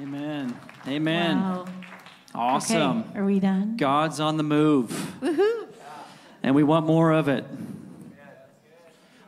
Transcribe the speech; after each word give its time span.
Amen. 0.00 0.58
Amen. 0.88 1.40
Wow. 1.40 1.66
Awesome. 2.34 3.00
Okay, 3.10 3.18
are 3.18 3.24
we 3.26 3.40
done? 3.40 3.76
God's 3.76 4.20
on 4.20 4.38
the 4.38 4.42
move. 4.42 4.90
Woohoo! 5.20 5.66
And 6.42 6.54
we 6.54 6.62
want 6.62 6.86
more 6.86 7.12
of 7.12 7.28
it. 7.28 7.44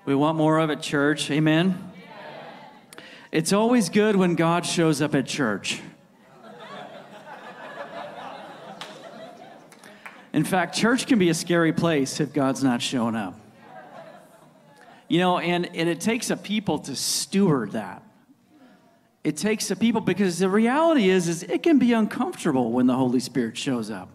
We 0.06 0.14
want 0.14 0.38
more 0.38 0.58
of 0.58 0.70
it, 0.70 0.80
church. 0.80 1.30
Amen. 1.30 1.92
It's 3.30 3.52
always 3.52 3.90
good 3.90 4.16
when 4.16 4.36
God 4.36 4.64
shows 4.64 5.02
up 5.02 5.14
at 5.14 5.26
church. 5.26 5.82
In 10.32 10.44
fact, 10.44 10.74
church 10.76 11.06
can 11.06 11.18
be 11.18 11.28
a 11.28 11.34
scary 11.34 11.72
place 11.72 12.20
if 12.20 12.32
God's 12.32 12.64
not 12.64 12.80
showing 12.80 13.16
up. 13.16 13.38
You 15.08 15.18
know, 15.18 15.38
and, 15.38 15.66
and 15.76 15.88
it 15.88 16.00
takes 16.00 16.30
a 16.30 16.36
people 16.36 16.78
to 16.80 16.96
steward 16.96 17.72
that. 17.72 18.03
It 19.24 19.38
takes 19.38 19.68
the 19.68 19.76
people 19.76 20.02
because 20.02 20.38
the 20.38 20.50
reality 20.50 21.08
is, 21.08 21.28
is 21.28 21.42
it 21.42 21.62
can 21.62 21.78
be 21.78 21.94
uncomfortable 21.94 22.70
when 22.70 22.86
the 22.86 22.94
Holy 22.94 23.20
Spirit 23.20 23.56
shows 23.56 23.90
up. 23.90 24.10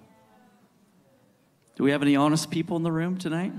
Do 1.76 1.84
we 1.84 1.92
have 1.92 2.04
any 2.04 2.16
honest 2.16 2.52
people 2.52 2.78
in 2.78 2.84
the 2.84 2.92
room 2.92 3.18
tonight? 3.18 3.52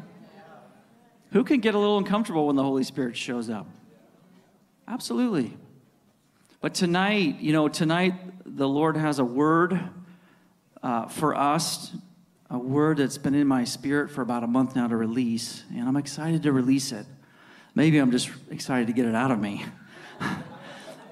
Who 1.32 1.42
can 1.42 1.60
get 1.60 1.74
a 1.74 1.78
little 1.78 1.98
uncomfortable 1.98 2.46
when 2.46 2.55
the 2.55 2.62
Holy 2.62 2.84
Spirit 2.84 3.16
shows 3.16 3.50
up? 3.50 3.66
Absolutely. 4.86 5.56
But 6.60 6.74
tonight, 6.74 7.41
you 7.41 7.52
know, 7.52 7.69
tonight 7.69 8.14
the 8.44 8.69
Lord 8.69 8.96
has 8.96 9.19
a 9.19 9.24
word 9.24 9.80
uh, 10.82 11.06
for 11.06 11.34
us, 11.34 11.92
a 12.48 12.58
word 12.58 12.98
that's 12.98 13.19
been 13.19 13.34
in 13.34 13.46
my 13.46 13.64
spirit 13.64 14.10
for 14.10 14.22
about 14.22 14.44
a 14.44 14.46
month 14.46 14.77
now 14.77 14.86
to 14.86 14.96
release, 14.96 15.64
and 15.70 15.88
I'm 15.88 15.96
excited 15.96 16.42
to 16.44 16.52
release 16.52 16.92
it. 16.92 17.06
Maybe 17.74 17.98
I'm 17.98 18.10
just 18.10 18.30
excited 18.50 18.88
to 18.88 18.92
get 18.92 19.06
it 19.06 19.14
out 19.14 19.30
of 19.30 19.41
me. 19.41 19.64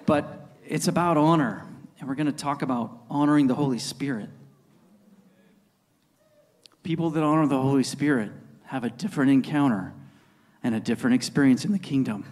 but 0.08 0.48
it's 0.66 0.88
about 0.88 1.18
honor, 1.18 1.66
and 2.00 2.08
we're 2.08 2.14
going 2.14 2.24
to 2.24 2.32
talk 2.32 2.62
about 2.62 3.02
honoring 3.10 3.46
the 3.46 3.54
Holy 3.54 3.78
Spirit. 3.78 4.30
People 6.82 7.10
that 7.10 7.22
honor 7.22 7.46
the 7.46 7.60
Holy 7.60 7.82
Spirit 7.82 8.32
have 8.64 8.84
a 8.84 8.88
different 8.88 9.30
encounter 9.30 9.92
and 10.62 10.74
a 10.74 10.80
different 10.80 11.14
experience 11.14 11.66
in 11.66 11.72
the 11.72 11.78
kingdom. 11.78 12.24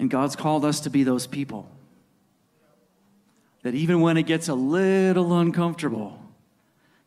And 0.00 0.10
God's 0.10 0.34
called 0.34 0.64
us 0.64 0.80
to 0.80 0.90
be 0.90 1.04
those 1.04 1.28
people. 1.28 1.70
That 3.62 3.76
even 3.76 4.00
when 4.00 4.16
it 4.16 4.24
gets 4.24 4.48
a 4.48 4.54
little 4.54 5.38
uncomfortable, 5.38 6.18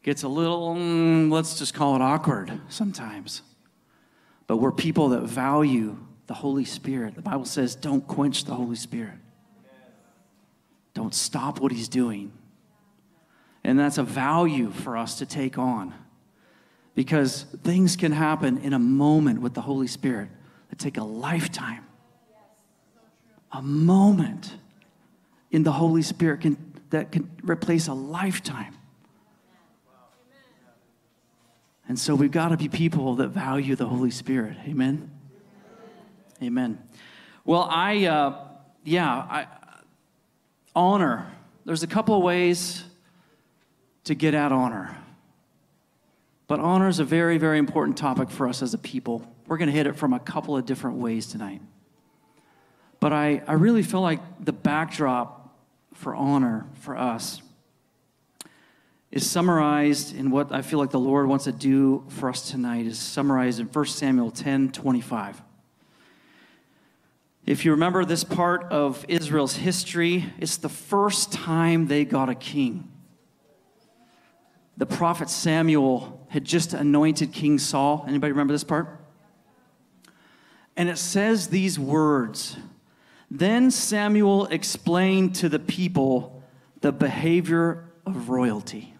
gets 0.01 0.23
a 0.23 0.29
little, 0.29 0.75
mm, 0.75 1.29
let's 1.29 1.59
just 1.59 1.73
call 1.73 1.97
it 1.97 2.01
awkward 2.01 2.57
sometimes. 2.69 3.41
But 4.47 4.57
we're 4.57 4.71
people 4.71 5.09
that 5.09 5.23
value 5.23 5.97
the 6.27 6.33
Holy 6.33 6.65
Spirit. 6.65 7.15
The 7.15 7.21
Bible 7.21 7.45
says, 7.45 7.75
don't 7.75 8.05
quench 8.07 8.45
the 8.45 8.55
Holy 8.55 8.75
Spirit, 8.75 9.17
don't 10.93 11.13
stop 11.13 11.59
what 11.59 11.71
He's 11.71 11.87
doing. 11.87 12.31
And 13.63 13.79
that's 13.79 13.97
a 13.97 14.03
value 14.03 14.69
for 14.69 14.95
us 14.95 15.17
to 15.17 15.25
take 15.25 15.57
on 15.57 15.93
because 16.93 17.43
things 17.63 17.95
can 17.95 18.11
happen 18.11 18.59
in 18.59 18.73
a 18.73 18.79
moment 18.79 19.41
with 19.41 19.55
the 19.55 19.61
Holy 19.61 19.87
Spirit 19.87 20.29
that 20.69 20.77
take 20.77 20.97
a 20.97 21.03
lifetime. 21.03 21.83
A 23.51 23.61
moment 23.61 24.53
in 25.49 25.63
the 25.63 25.71
Holy 25.71 26.03
Spirit 26.03 26.41
can, 26.41 26.57
that 26.91 27.11
can 27.11 27.29
replace 27.43 27.87
a 27.87 27.93
lifetime. 27.93 28.75
And 31.87 31.99
so 31.99 32.15
we've 32.15 32.31
got 32.31 32.49
to 32.49 32.57
be 32.57 32.67
people 32.67 33.15
that 33.15 33.29
value 33.29 33.75
the 33.75 33.87
Holy 33.87 34.11
Spirit. 34.11 34.57
Amen. 34.67 35.14
Amen. 36.45 36.77
Well, 37.43 37.67
I, 37.69 38.05
uh, 38.05 38.37
yeah, 38.83 39.09
I, 39.09 39.47
honor. 40.75 41.31
There's 41.65 41.81
a 41.81 41.87
couple 41.87 42.15
of 42.15 42.21
ways 42.21 42.83
to 44.03 44.13
get 44.13 44.35
at 44.35 44.51
honor. 44.51 44.95
But 46.47 46.59
honor 46.59 46.87
is 46.87 46.99
a 46.99 47.03
very, 47.03 47.39
very 47.39 47.57
important 47.57 47.97
topic 47.97 48.29
for 48.29 48.47
us 48.47 48.61
as 48.61 48.75
a 48.75 48.77
people. 48.77 49.27
We're 49.47 49.57
going 49.57 49.69
to 49.69 49.75
hit 49.75 49.87
it 49.87 49.95
from 49.95 50.13
a 50.13 50.19
couple 50.19 50.55
of 50.55 50.65
different 50.65 50.97
ways 50.97 51.25
tonight. 51.27 51.61
But 52.99 53.11
I, 53.11 53.41
I 53.47 53.53
really 53.53 53.83
feel 53.83 54.01
like 54.01 54.19
the 54.43 54.53
backdrop 54.53 55.55
for 55.93 56.13
honor 56.13 56.67
for 56.81 56.95
us 56.95 57.41
is 59.11 59.27
summarized 59.27 60.15
in 60.15 60.29
what 60.29 60.51
I 60.51 60.61
feel 60.61 60.77
like 60.77 60.91
the 60.91 60.99
Lord 60.99 61.27
wants 61.27 61.45
to 61.45 61.51
do 61.51 62.03
for 62.09 62.29
us 62.29 62.51
tonight 62.51 62.85
is 62.85 62.99
summarized 62.99 63.59
in 63.59 63.67
1 63.67 63.85
Samuel 63.85 64.29
10 64.29 64.71
25. 64.71 65.41
If 67.45 67.63
you 67.63 67.71
remember 67.71 68.03
this 68.05 68.23
part 68.23 68.63
of 68.71 69.05
Israel's 69.07 69.55
history, 69.55 70.33
it's 70.39 70.57
the 70.57 70.69
first 70.69 71.31
time 71.31 71.87
they 71.87 72.03
got 72.03 72.27
a 72.27 72.35
king. 72.35 72.91
The 74.77 74.87
prophet 74.87 75.29
Samuel 75.29 76.25
had 76.29 76.43
just 76.43 76.73
anointed 76.73 77.31
King 77.31 77.59
Saul. 77.59 78.03
Anybody 78.07 78.31
remember 78.31 78.53
this 78.53 78.63
part? 78.63 78.99
And 80.75 80.89
it 80.89 80.97
says 80.97 81.47
these 81.47 81.79
words 81.79 82.57
Then 83.29 83.69
Samuel 83.69 84.47
explained 84.47 85.35
to 85.35 85.47
the 85.47 85.59
people 85.59 86.43
the 86.81 86.91
behavior 86.91 87.89
of 88.05 88.29
royalty 88.29 88.95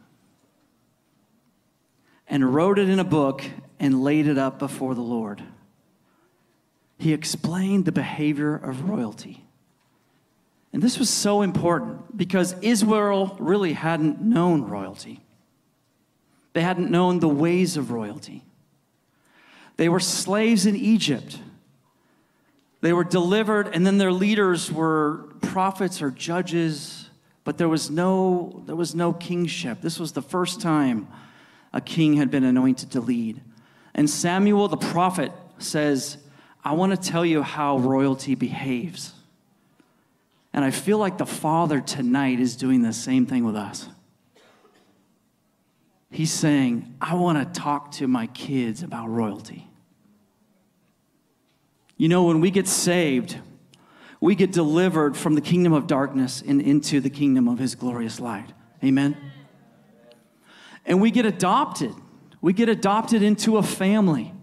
and 2.28 2.54
wrote 2.54 2.80
it 2.80 2.90
in 2.90 3.00
a 3.00 3.04
book 3.04 3.44
and 3.80 4.04
laid 4.04 4.28
it 4.28 4.38
up 4.38 4.60
before 4.60 4.96
the 4.96 5.02
Lord. 5.02 5.44
He 6.98 7.14
explained 7.14 7.86
the 7.86 7.92
behavior 7.92 8.56
of 8.56 8.90
royalty. 8.90 9.46
And 10.72 10.84
this 10.84 11.00
was 11.00 11.10
so 11.10 11.42
important 11.42 12.18
because 12.18 12.56
Israel 12.62 13.36
really 13.40 13.74
hadn't 13.74 14.22
known 14.22 14.64
royalty. 14.64 15.22
They 16.54 16.62
hadn't 16.62 16.92
known 16.92 17.20
the 17.20 17.30
ways 17.30 17.78
of 17.78 17.92
royalty. 17.92 18.44
They 19.78 19.90
were 19.90 20.00
slaves 20.00 20.66
in 20.66 20.76
Egypt. 20.76 21.40
They 22.82 22.94
were 22.94 23.04
delivered, 23.04 23.68
and 23.68 23.86
then 23.86 23.98
their 23.98 24.12
leaders 24.12 24.72
were 24.72 25.30
prophets 25.42 26.02
or 26.02 26.12
judges, 26.12 27.10
but 27.44 27.58
there 27.58 27.70
was 27.70 27.90
no, 27.90 28.64
there 28.66 28.76
was 28.76 28.94
no 28.96 29.12
kingship. 29.14 29.82
This 29.82 30.00
was 30.00 30.12
the 30.12 30.22
first 30.22 30.62
time 30.62 31.08
a 31.74 31.82
king 31.82 32.16
had 32.16 32.32
been 32.32 32.44
anointed 32.44 32.92
to 32.92 33.02
lead. 33.02 33.42
And 33.94 34.10
Samuel 34.10 34.68
the 34.68 34.78
prophet 34.78 35.32
says, 35.58 36.18
I 36.66 36.74
want 36.74 36.92
to 36.92 37.10
tell 37.10 37.24
you 37.24 37.44
how 37.44 37.78
royalty 37.78 38.34
behaves. 38.34 39.14
And 40.52 40.66
I 40.66 40.72
feel 40.72 40.98
like 40.98 41.20
the 41.20 41.26
Father 41.26 41.80
tonight 41.80 42.40
is 42.40 42.56
doing 42.56 42.82
the 42.82 42.92
same 42.92 43.28
thing 43.28 43.46
with 43.46 43.56
us. 43.56 43.88
He's 46.10 46.32
saying, 46.32 46.96
I 47.00 47.14
want 47.16 47.38
to 47.54 47.60
talk 47.60 47.92
to 47.94 48.08
my 48.08 48.28
kids 48.28 48.82
about 48.82 49.10
royalty. 49.10 49.68
You 51.98 52.10
know, 52.10 52.24
when 52.24 52.42
we 52.42 52.52
get 52.52 52.68
saved, 52.68 53.38
we 54.20 54.34
get 54.34 54.52
delivered 54.52 55.16
from 55.16 55.36
the 55.36 55.42
kingdom 55.42 55.72
of 55.72 55.88
darkness 55.88 56.42
and 56.46 56.62
into 56.62 57.00
the 57.00 57.10
kingdom 57.10 57.48
of 57.48 57.60
his 57.60 57.76
glorious 57.76 58.20
light. 58.20 58.52
Amen? 58.84 59.16
And 60.86 61.00
we 61.00 61.12
get 61.12 61.26
adopted. 61.26 61.94
We 62.42 62.54
get 62.54 62.70
adopted 62.70 63.22
into 63.22 63.58
a 63.58 63.64
family. 63.64 64.35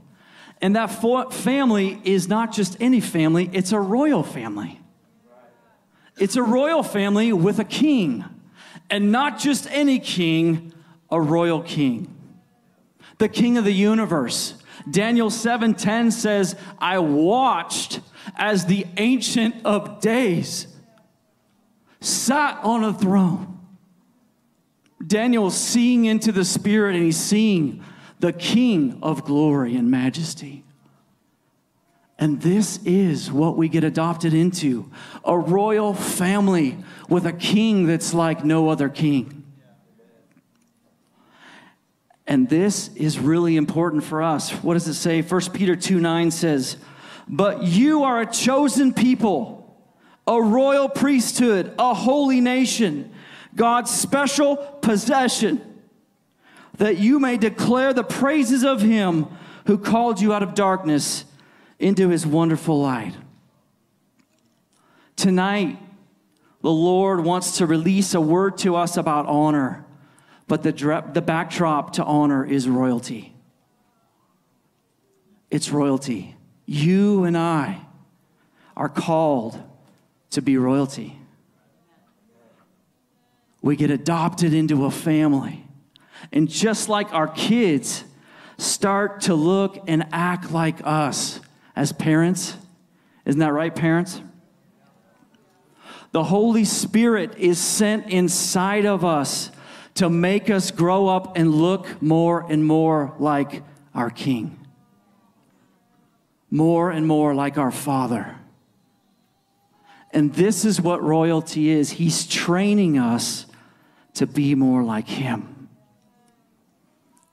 And 0.63 0.77
that 0.77 0.87
family 1.35 2.01
is 2.05 2.29
not 2.29 2.53
just 2.53 2.77
any 2.81 3.01
family, 3.01 3.51
it's 3.53 3.73
a 3.73 3.81
royal 3.81 4.23
family. 4.23 4.81
It's 6.19 6.37
a 6.37 6.43
royal 6.43 6.85
family 6.85 7.33
with 7.33 7.59
a 7.59 7.65
king. 7.65 8.25
And 8.89 9.11
not 9.11 9.41
just 9.41 9.67
any 9.73 9.99
king, 9.99 10.73
a 11.11 11.21
royal 11.21 11.63
king. 11.63 12.15
The 13.19 13.29
king 13.29 13.59
of 13.59 13.65
the 13.65 13.73
universe. 13.73 14.55
Daniel 14.89 15.31
7:10 15.31 16.11
says, 16.13 16.55
"I 16.79 16.99
watched 16.99 18.01
as 18.37 18.67
the 18.67 18.87
ancient 18.97 19.57
of 19.65 20.01
days 20.01 20.69
sat 22.01 22.59
on 22.63 22.85
a 22.85 22.93
throne." 22.93 23.59
Daniel 25.05 25.51
seeing 25.51 26.05
into 26.05 26.31
the 26.31 26.45
spirit 26.45 26.95
and 26.95 27.05
he's 27.05 27.17
seeing 27.17 27.83
the 28.23 28.33
king 28.33 29.01
of 29.03 29.25
glory 29.25 29.75
and 29.75 29.91
majesty. 29.91 30.63
And 32.21 32.41
this 32.41 32.79
is 32.85 33.33
what 33.33 33.57
we 33.57 33.69
get 33.69 33.83
adopted 33.83 34.33
into 34.33 34.89
a 35.25 35.37
royal 35.37 35.93
family 35.93 36.79
with 37.09 37.27
a 37.27 37.33
king 37.33 37.89
that's 37.89 38.15
like 38.15 38.45
no 38.45 38.69
other 38.69 38.89
king. 38.89 39.43
And 42.25 42.49
this 42.49 42.95
is 42.95 43.19
really 43.19 43.57
important 43.57 44.05
for 44.05 44.23
us. 44.23 44.53
What 44.53 44.75
does 44.75 44.87
it 44.87 44.95
say? 44.95 45.21
1 45.21 45.41
Peter 45.53 45.75
2 45.75 45.99
9 45.99 46.31
says, 46.31 46.77
But 47.27 47.65
you 47.65 48.05
are 48.05 48.21
a 48.21 48.27
chosen 48.27 48.95
people, 48.95 49.85
a 50.29 50.41
royal 50.41 50.89
priesthood, 50.89 51.75
a 51.77 51.93
holy 51.93 52.41
nation, 52.41 53.13
God's 53.57 53.91
special 53.91 54.57
possession, 54.81 55.72
that 56.79 56.99
you 56.99 57.19
may 57.19 57.37
declare 57.37 57.93
the 57.93 58.05
praises 58.05 58.65
of 58.65 58.81
him 58.81 59.27
who 59.67 59.79
called 59.79 60.21
you 60.21 60.33
out 60.33 60.43
of 60.43 60.55
darkness 60.55 61.25
into 61.79 62.09
his 62.09 62.27
wonderful 62.27 62.81
light. 62.81 63.15
Tonight, 65.17 65.79
the 66.63 66.71
Lord 66.71 67.25
wants 67.25 67.59
to 67.59 67.67
release 67.67 68.15
a 68.15 68.21
word 68.21 68.59
to 68.59 68.77
us 68.77 68.97
about 68.97 69.27
honor, 69.27 69.85
but 70.49 70.63
the, 70.63 70.73
the 71.13 71.23
backdrop 71.23 71.95
to 71.95 72.05
honor 72.05 72.45
is 72.45 72.69
royalty. 72.69 73.35
It's 75.51 75.71
royalty. 75.71 76.37
You 76.65 77.25
and 77.25 77.37
I 77.37 77.83
are 78.77 78.89
called 78.89 79.61
to 80.31 80.41
be 80.41 80.57
royalty. 80.57 81.19
We 83.61 83.77
get 83.77 83.91
adopted 83.91 84.55
into 84.55 84.87
a 84.87 84.91
family. 84.91 85.65
And 86.31 86.49
just 86.49 86.89
like 86.89 87.13
our 87.13 87.29
kids 87.29 88.05
start 88.59 89.23
to 89.23 89.35
look 89.35 89.83
and 89.89 90.07
act 90.13 90.53
like 90.53 90.81
us 90.85 91.41
as 91.75 91.93
parents, 91.93 92.57
isn't 93.25 93.41
that 93.41 93.53
right, 93.53 93.75
parents? 93.75 94.21
The 96.13 96.25
Holy 96.25 96.65
Spirit 96.65 97.39
is 97.39 97.59
sent 97.59 98.09
inside 98.11 98.85
of 98.85 99.05
us 99.05 99.51
to 99.95 100.09
make 100.09 100.51
us 100.51 100.71
grow 100.71 101.09
up 101.09 101.37
and 101.37 101.55
look 101.55 102.01
more 102.01 102.47
and 102.51 102.65
more 102.65 103.15
like 103.19 103.63
our 103.95 104.11
King, 104.11 104.59
more 106.51 106.91
and 106.91 107.07
more 107.07 107.35
like 107.35 107.59
our 107.59 107.71
Father. 107.71 108.37
And 110.13 110.35
this 110.35 110.65
is 110.67 110.81
what 110.81 111.03
royalty 111.03 111.71
is. 111.71 111.93
He's 111.93 112.27
training 112.27 112.99
us 112.99 113.47
to 114.15 114.27
be 114.27 114.55
more 114.55 114.83
like 114.83 115.09
Him. 115.09 115.52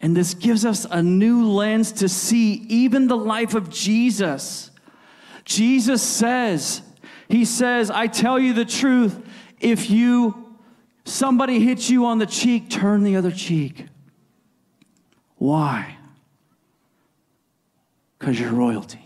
And 0.01 0.16
this 0.16 0.34
gives 0.34 0.66
us 0.66 0.86
a 0.90 1.04
new 1.04 1.50
lens 1.50 1.92
to 1.94 2.07
see 2.07 2.54
even 2.69 3.07
the 3.07 3.18
life 3.18 3.54
of 3.54 3.69
Jesus. 3.69 4.72
Jesus 5.44 6.01
says, 6.01 6.81
He 7.28 7.44
says, 7.44 7.92
I 7.92 8.07
tell 8.07 8.40
you 8.40 8.54
the 8.54 8.66
truth, 8.66 9.19
if 9.60 9.90
you 9.90 10.56
somebody 11.04 11.60
hits 11.60 11.90
you 11.90 12.06
on 12.06 12.19
the 12.19 12.25
cheek, 12.25 12.69
turn 12.69 13.04
the 13.04 13.16
other 13.18 13.31
cheek. 13.31 13.88
Why? 15.36 15.98
Because 18.18 18.40
you're 18.40 18.52
royalty. 18.52 19.04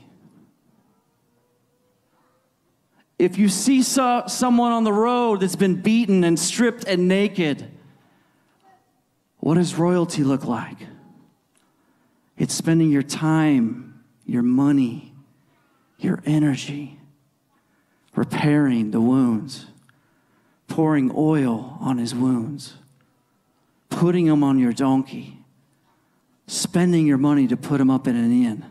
If 3.17 3.37
you 3.37 3.47
see 3.47 3.83
so, 3.83 4.23
someone 4.27 4.71
on 4.71 4.83
the 4.83 4.91
road 4.91 5.39
that's 5.39 5.55
been 5.55 5.81
beaten 5.81 6.23
and 6.23 6.37
stripped 6.37 6.83
and 6.85 7.07
naked, 7.07 7.71
what 9.43 9.55
does 9.55 9.75
royalty 9.75 10.23
look 10.23 10.45
like? 10.45 10.77
It's 12.37 12.53
spending 12.53 12.89
your 12.91 13.03
time, 13.03 14.01
your 14.25 14.41
money, 14.41 15.13
your 15.99 16.23
energy 16.25 16.97
repairing 18.15 18.91
the 18.91 19.01
wounds, 19.01 19.65
pouring 20.69 21.11
oil 21.13 21.77
on 21.81 21.97
his 21.97 22.15
wounds, 22.15 22.75
putting 23.89 24.27
him 24.27 24.45
on 24.45 24.59
your 24.59 24.71
donkey, 24.71 25.39
spending 26.47 27.05
your 27.05 27.17
money 27.17 27.45
to 27.45 27.57
put 27.57 27.81
him 27.81 27.89
up 27.89 28.07
in 28.07 28.15
an 28.15 28.31
inn, 28.31 28.65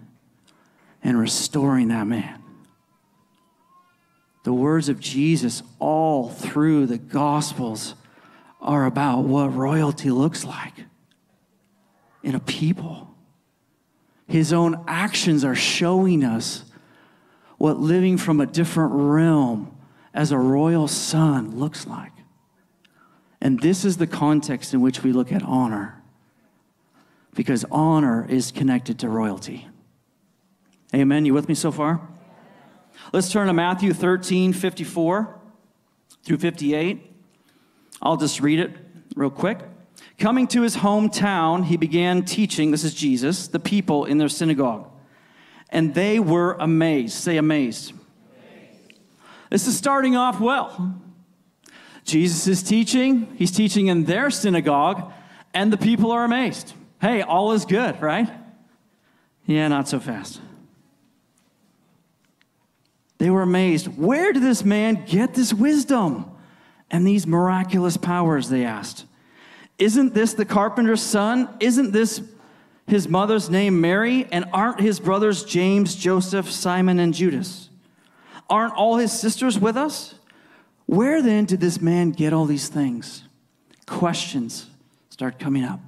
and 1.05 1.19
restoring 1.19 1.89
that 1.89 2.07
man. 2.07 2.43
The 4.45 4.55
words 4.55 4.89
of 4.89 5.01
Jesus 5.01 5.63
all 5.79 6.31
through 6.31 6.87
the 6.87 6.97
Gospels 6.97 7.95
are 8.63 8.87
about 8.87 9.25
what 9.25 9.49
royalty 9.49 10.11
looks 10.11 10.45
like 10.45 10.73
in 12.23 12.35
a 12.35 12.41
people. 12.41 13.15
His 14.29 14.53
own 14.53 14.85
actions 14.87 15.45
are 15.45 15.55
showing 15.55 16.25
us 16.25 16.65
what 17.59 17.79
living 17.79 18.17
from 18.17 18.41
a 18.41 18.47
different 18.47 18.93
realm 18.95 19.77
as 20.15 20.33
a 20.33 20.39
royal 20.39 20.89
son 20.89 21.59
looks 21.59 21.87
like. 21.87 22.13
And 23.41 23.61
this 23.61 23.85
is 23.85 23.97
the 23.97 24.07
context 24.07 24.73
in 24.73 24.81
which 24.81 25.03
we 25.03 25.13
look 25.13 25.33
at 25.33 25.43
honor, 25.43 26.01
because 27.35 27.65
honor 27.71 28.25
is 28.29 28.53
connected 28.53 29.01
to 29.01 29.09
royalty. 29.09 29.67
Amen. 30.95 31.27
You 31.27 31.35
with 31.35 31.49
me 31.49 31.55
so 31.55 31.73
far? 31.73 32.01
Let's 33.13 33.33
turn 33.33 33.49
to 33.49 33.53
Matthew 33.53 33.93
13, 33.93 34.53
54 34.53 35.41
through 36.23 36.39
58. 36.39 37.12
I'll 38.03 38.17
just 38.17 38.41
read 38.41 38.59
it 38.59 38.73
real 39.15 39.31
quick. 39.31 39.61
Coming 40.19 40.49
to 40.49 40.63
his 40.63 40.77
hometown, 40.77 41.65
he 41.65 41.77
began 41.77 42.25
teaching, 42.25 42.73
this 42.73 42.83
is 42.83 42.95
Jesus, 42.95 43.47
the 43.47 43.61
people 43.61 44.05
in 44.05 44.19
their 44.19 44.29
synagogue. 44.29 44.91
And 45.71 45.95
they 45.95 46.19
were 46.19 46.55
amazed. 46.55 47.15
Say 47.15 47.37
amazed. 47.37 47.93
amazed. 47.93 49.01
This 49.51 49.67
is 49.69 49.77
starting 49.77 50.17
off 50.17 50.41
well. 50.41 51.01
Jesus 52.05 52.49
is 52.49 52.63
teaching, 52.65 53.33
he's 53.37 53.53
teaching 53.53 53.87
in 53.87 54.05
their 54.05 54.29
synagogue, 54.29 55.13
and 55.55 55.73
the 55.73 55.77
people 55.77 56.11
are 56.11 56.25
amazed. 56.25 56.75
Hey, 57.01 57.23
all 57.23 57.53
is 57.53 57.65
good, 57.65 58.03
right? 58.03 58.29
Yeah, 59.47 59.69
not 59.69 59.89
so 59.89 60.01
fast. 60.01 60.41
They 63.19 63.31
were 63.31 63.43
amazed. 63.43 63.87
Where 63.87 64.33
did 64.33 64.43
this 64.43 64.65
man 64.65 65.05
get 65.07 65.35
this 65.35 65.55
wisdom 65.55 66.32
and 66.93 67.05
these 67.07 67.27
miraculous 67.27 67.97
powers? 67.97 68.49
They 68.49 68.65
asked. 68.65 69.07
Isn't 69.79 70.15
this 70.15 70.35
the 70.35 70.45
carpenter's 70.45 71.03
son? 71.03 71.49
Isn't 71.59 71.91
this 71.91 72.23
his 72.87 73.09
mother's 73.09 73.51
name 73.51 73.81
Mary? 73.81 74.29
And 74.31 74.45
aren't 74.53 74.81
his 74.81 75.01
brothers 75.01 75.45
James, 75.45 75.97
Joseph, 75.97 76.51
Simon, 76.51 77.01
and 77.01 77.13
Judas? 77.13 77.69
Aren't 78.49 78.75
all 78.75 78.99
his 78.99 79.19
sisters 79.19 79.59
with 79.59 79.77
us? 79.77 80.15
Where 80.87 81.23
then 81.23 81.47
did 81.47 81.61
this 81.61 81.81
man 81.81 82.11
get 82.11 82.33
all 82.33 82.45
these 82.45 82.69
things? 82.69 83.25
Questions 83.87 84.67
start 85.11 85.39
coming 85.39 85.65
up. 85.65 85.81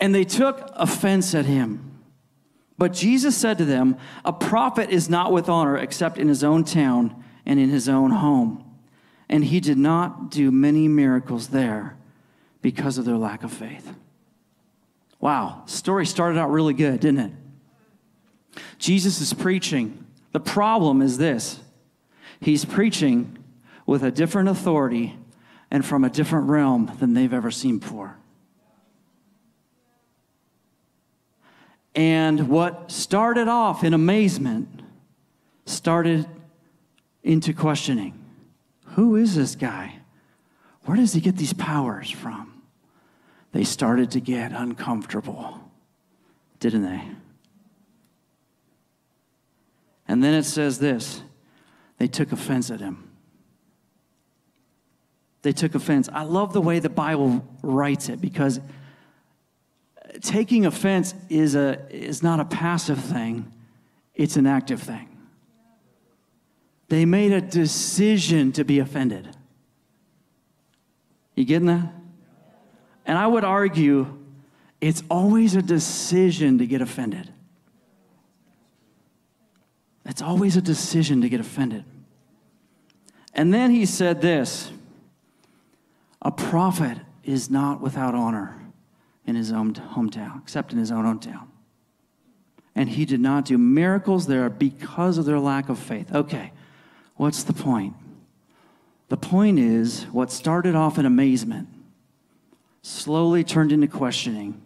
And 0.00 0.14
they 0.14 0.24
took 0.24 0.70
offense 0.74 1.34
at 1.34 1.46
him. 1.46 2.00
But 2.78 2.92
Jesus 2.92 3.36
said 3.36 3.58
to 3.58 3.64
them, 3.64 3.96
A 4.24 4.32
prophet 4.32 4.90
is 4.90 5.08
not 5.08 5.32
with 5.32 5.48
honor 5.48 5.76
except 5.76 6.18
in 6.18 6.28
his 6.28 6.44
own 6.44 6.64
town 6.64 7.24
and 7.46 7.58
in 7.58 7.70
his 7.70 7.88
own 7.88 8.10
home. 8.10 8.65
And 9.28 9.44
he 9.44 9.60
did 9.60 9.78
not 9.78 10.30
do 10.30 10.50
many 10.50 10.88
miracles 10.88 11.48
there 11.48 11.96
because 12.62 12.98
of 12.98 13.04
their 13.04 13.16
lack 13.16 13.42
of 13.42 13.52
faith. 13.52 13.94
Wow, 15.20 15.62
story 15.66 16.06
started 16.06 16.38
out 16.38 16.50
really 16.50 16.74
good, 16.74 17.00
didn't 17.00 17.20
it? 17.20 17.32
Jesus 18.78 19.20
is 19.20 19.32
preaching. 19.32 20.04
The 20.32 20.40
problem 20.40 21.02
is 21.02 21.18
this 21.18 21.60
he's 22.40 22.64
preaching 22.64 23.38
with 23.86 24.02
a 24.02 24.10
different 24.10 24.48
authority 24.48 25.16
and 25.70 25.84
from 25.84 26.04
a 26.04 26.10
different 26.10 26.48
realm 26.48 26.92
than 27.00 27.14
they've 27.14 27.32
ever 27.32 27.50
seen 27.50 27.78
before. 27.78 28.16
And 31.94 32.48
what 32.48 32.90
started 32.90 33.48
off 33.48 33.82
in 33.82 33.94
amazement 33.94 34.82
started 35.64 36.26
into 37.22 37.54
questioning 37.54 38.25
Who 38.96 39.16
is 39.16 39.34
this 39.34 39.54
guy? 39.54 39.96
Where 40.86 40.96
does 40.96 41.12
he 41.12 41.20
get 41.20 41.36
these 41.36 41.52
powers 41.52 42.10
from? 42.10 42.62
They 43.52 43.62
started 43.62 44.10
to 44.12 44.20
get 44.20 44.52
uncomfortable, 44.52 45.60
didn't 46.60 46.82
they? 46.82 47.02
And 50.08 50.24
then 50.24 50.32
it 50.32 50.44
says 50.44 50.78
this 50.78 51.20
they 51.98 52.06
took 52.06 52.32
offense 52.32 52.70
at 52.70 52.80
him. 52.80 53.10
They 55.42 55.52
took 55.52 55.74
offense. 55.74 56.08
I 56.10 56.22
love 56.22 56.54
the 56.54 56.62
way 56.62 56.78
the 56.78 56.88
Bible 56.88 57.46
writes 57.62 58.08
it 58.08 58.18
because 58.18 58.60
taking 60.22 60.64
offense 60.64 61.14
is, 61.28 61.54
a, 61.54 61.86
is 61.90 62.22
not 62.22 62.40
a 62.40 62.46
passive 62.46 63.04
thing, 63.04 63.52
it's 64.14 64.36
an 64.36 64.46
active 64.46 64.80
thing. 64.82 65.15
They 66.88 67.04
made 67.04 67.32
a 67.32 67.40
decision 67.40 68.52
to 68.52 68.64
be 68.64 68.78
offended. 68.78 69.28
You 71.34 71.44
getting 71.44 71.66
that? 71.66 71.92
And 73.04 73.18
I 73.18 73.26
would 73.26 73.44
argue 73.44 74.18
it's 74.80 75.02
always 75.10 75.54
a 75.54 75.62
decision 75.62 76.58
to 76.58 76.66
get 76.66 76.80
offended. 76.80 77.32
It's 80.04 80.22
always 80.22 80.56
a 80.56 80.62
decision 80.62 81.22
to 81.22 81.28
get 81.28 81.40
offended. 81.40 81.84
And 83.34 83.52
then 83.52 83.70
he 83.70 83.84
said 83.84 84.20
this 84.20 84.70
a 86.22 86.30
prophet 86.30 86.98
is 87.22 87.50
not 87.50 87.80
without 87.80 88.14
honor 88.14 88.56
in 89.26 89.34
his 89.34 89.52
own 89.52 89.74
hometown, 89.74 90.40
except 90.42 90.72
in 90.72 90.78
his 90.78 90.90
own 90.90 91.04
hometown. 91.04 91.48
And 92.74 92.88
he 92.88 93.04
did 93.04 93.20
not 93.20 93.44
do 93.44 93.58
miracles 93.58 94.26
there 94.26 94.48
because 94.48 95.18
of 95.18 95.24
their 95.24 95.40
lack 95.40 95.68
of 95.68 95.78
faith. 95.78 96.14
Okay, 96.14 96.52
what's 97.16 97.42
the 97.42 97.52
point? 97.52 97.94
The 99.08 99.16
point 99.16 99.58
is 99.58 100.04
what 100.12 100.30
started 100.30 100.74
off 100.74 100.98
in 100.98 101.06
amazement 101.06 101.68
slowly 102.82 103.44
turned 103.44 103.72
into 103.72 103.88
questioning, 103.88 104.60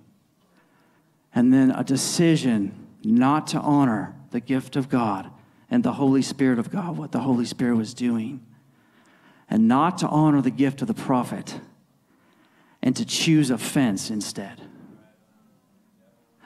and 1.35 1.52
then 1.52 1.71
a 1.71 1.83
decision 1.85 2.87
not 3.02 3.47
to 3.49 3.59
honor 3.59 4.14
the 4.30 4.40
gift 4.40 4.76
of 4.76 4.88
God 4.88 5.30
and 5.71 5.83
the 5.83 5.92
Holy 5.92 6.23
Spirit 6.23 6.59
of 6.59 6.71
God, 6.71 6.97
what 6.97 7.12
the 7.12 7.21
Holy 7.21 7.45
Spirit 7.45 7.76
was 7.76 7.95
doing. 7.95 8.45
and 9.50 9.66
not 9.66 9.99
to 9.99 10.09
honor 10.09 10.40
the 10.40 10.50
gift 10.50 10.80
of 10.80 10.87
the 10.87 10.95
prophet, 10.95 11.61
and 12.80 12.97
to 12.97 13.04
choose 13.04 13.50
offense 13.50 14.09
instead. 14.09 14.62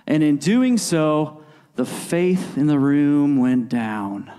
And 0.06 0.22
in 0.22 0.38
doing 0.38 0.78
so, 0.78 1.44
the 1.76 1.84
faith 1.84 2.56
in 2.56 2.66
the 2.66 2.78
room 2.78 3.36
went 3.36 3.68
down. 3.68 4.32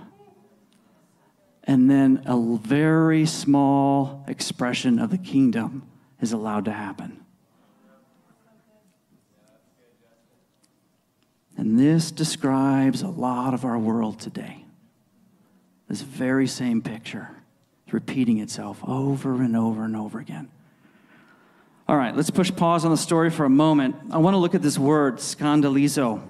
And 1.66 1.90
then 1.90 2.22
a 2.26 2.58
very 2.58 3.26
small 3.26 4.24
expression 4.28 4.98
of 4.98 5.10
the 5.10 5.18
kingdom 5.18 5.82
is 6.20 6.32
allowed 6.32 6.64
to 6.66 6.72
happen. 6.72 7.24
And 11.56 11.78
this 11.78 12.10
describes 12.10 13.02
a 13.02 13.08
lot 13.08 13.54
of 13.54 13.64
our 13.64 13.78
world 13.78 14.20
today. 14.20 14.64
This 15.88 16.02
very 16.02 16.46
same 16.46 16.82
picture 16.82 17.30
is 17.86 17.92
repeating 17.92 18.38
itself 18.38 18.80
over 18.86 19.42
and 19.42 19.56
over 19.56 19.84
and 19.84 19.96
over 19.96 20.18
again. 20.18 20.48
All 21.88 21.96
right, 21.96 22.14
let's 22.14 22.30
push 22.30 22.54
pause 22.54 22.84
on 22.84 22.90
the 22.90 22.96
story 22.96 23.30
for 23.30 23.44
a 23.44 23.50
moment. 23.50 23.96
I 24.10 24.18
want 24.18 24.34
to 24.34 24.38
look 24.38 24.54
at 24.54 24.62
this 24.62 24.78
word, 24.78 25.16
scandalizo. 25.16 26.20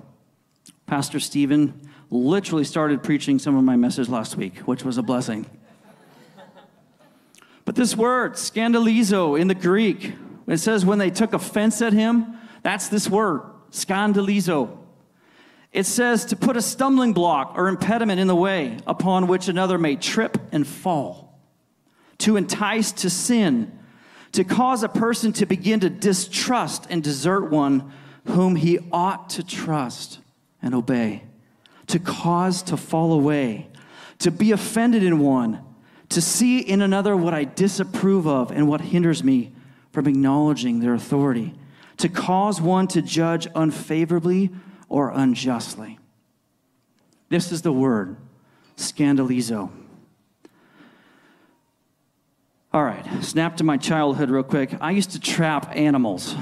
Pastor 0.86 1.18
Stephen 1.18 1.80
literally 2.10 2.64
started 2.64 3.02
preaching 3.02 3.38
some 3.38 3.56
of 3.56 3.64
my 3.64 3.76
message 3.76 4.08
last 4.08 4.36
week, 4.36 4.58
which 4.60 4.84
was 4.84 4.98
a 4.98 5.02
blessing. 5.02 5.46
But 7.64 7.74
this 7.74 7.96
word, 7.96 8.34
scandalizo, 8.34 9.38
in 9.38 9.48
the 9.48 9.54
Greek, 9.54 10.12
it 10.46 10.58
says 10.58 10.84
when 10.84 10.98
they 10.98 11.10
took 11.10 11.32
offense 11.32 11.82
at 11.82 11.92
him, 11.92 12.38
that's 12.62 12.88
this 12.88 13.08
word, 13.10 13.42
scandalizo. 13.72 14.78
It 15.72 15.84
says 15.84 16.24
to 16.26 16.36
put 16.36 16.56
a 16.56 16.62
stumbling 16.62 17.12
block 17.12 17.54
or 17.56 17.68
impediment 17.68 18.20
in 18.20 18.28
the 18.28 18.36
way 18.36 18.78
upon 18.86 19.26
which 19.26 19.48
another 19.48 19.78
may 19.78 19.96
trip 19.96 20.38
and 20.52 20.66
fall, 20.66 21.38
to 22.18 22.36
entice 22.36 22.92
to 22.92 23.10
sin 23.10 23.76
to 24.36 24.44
cause 24.44 24.82
a 24.82 24.88
person 24.88 25.32
to 25.32 25.46
begin 25.46 25.80
to 25.80 25.88
distrust 25.88 26.86
and 26.90 27.02
desert 27.02 27.50
one 27.50 27.90
whom 28.26 28.54
he 28.54 28.78
ought 28.92 29.30
to 29.30 29.42
trust 29.42 30.18
and 30.60 30.74
obey, 30.74 31.22
to 31.88 31.98
cause 31.98 32.62
to 32.64 32.76
fall 32.76 33.12
away, 33.12 33.68
to 34.18 34.30
be 34.30 34.52
offended 34.52 35.02
in 35.02 35.18
one, 35.18 35.62
to 36.08 36.20
see 36.20 36.60
in 36.60 36.82
another 36.82 37.16
what 37.16 37.34
I 37.34 37.44
disapprove 37.44 38.26
of 38.26 38.50
and 38.50 38.68
what 38.68 38.80
hinders 38.80 39.22
me 39.24 39.52
from 39.92 40.06
acknowledging 40.06 40.80
their 40.80 40.94
authority, 40.94 41.54
to 41.96 42.08
cause 42.08 42.60
one 42.60 42.86
to 42.88 43.02
judge 43.02 43.48
unfavorably 43.54 44.50
or 44.88 45.10
unjustly. 45.10 45.98
This 47.28 47.50
is 47.50 47.62
the 47.62 47.72
word, 47.72 48.16
scandalizo. 48.76 49.70
All 52.72 52.84
right, 52.84 53.04
snap 53.24 53.56
to 53.56 53.64
my 53.64 53.78
childhood 53.78 54.28
real 54.28 54.42
quick. 54.42 54.76
I 54.80 54.90
used 54.90 55.12
to 55.12 55.20
trap 55.20 55.74
animals. 55.74 56.34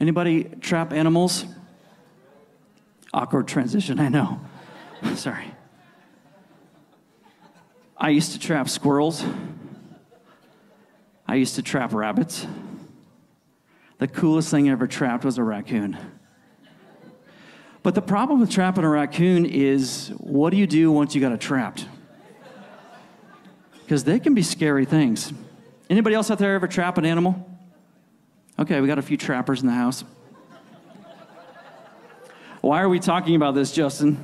Anybody 0.00 0.44
trap 0.60 0.92
animals? 0.92 1.46
Awkward 3.14 3.48
transition, 3.48 3.98
I 3.98 4.10
know. 4.10 4.40
Sorry. 5.14 5.54
I 7.96 8.10
used 8.10 8.32
to 8.32 8.38
trap 8.38 8.68
squirrels. 8.68 9.24
I 11.26 11.36
used 11.36 11.54
to 11.54 11.62
trap 11.62 11.94
rabbits. 11.94 12.46
The 13.98 14.08
coolest 14.08 14.50
thing 14.50 14.68
I 14.68 14.72
ever 14.72 14.86
trapped 14.86 15.24
was 15.24 15.38
a 15.38 15.42
raccoon. 15.42 15.96
But 17.82 17.94
the 17.94 18.02
problem 18.02 18.40
with 18.40 18.50
trapping 18.50 18.84
a 18.84 18.88
raccoon 18.90 19.46
is 19.46 20.12
what 20.18 20.50
do 20.50 20.58
you 20.58 20.66
do 20.66 20.92
once 20.92 21.14
you 21.14 21.22
got 21.22 21.32
it 21.32 21.40
trapped? 21.40 21.86
because 23.84 24.04
they 24.04 24.18
can 24.18 24.34
be 24.34 24.42
scary 24.42 24.84
things. 24.84 25.32
Anybody 25.90 26.16
else 26.16 26.30
out 26.30 26.38
there 26.38 26.54
ever 26.54 26.66
trap 26.66 26.96
an 26.98 27.04
animal? 27.04 27.46
Okay, 28.58 28.80
we 28.80 28.86
got 28.86 28.98
a 28.98 29.02
few 29.02 29.16
trappers 29.16 29.60
in 29.60 29.66
the 29.66 29.74
house. 29.74 30.04
Why 32.64 32.80
are 32.80 32.88
we 32.88 32.98
talking 32.98 33.36
about 33.36 33.54
this, 33.54 33.72
Justin? 33.72 34.16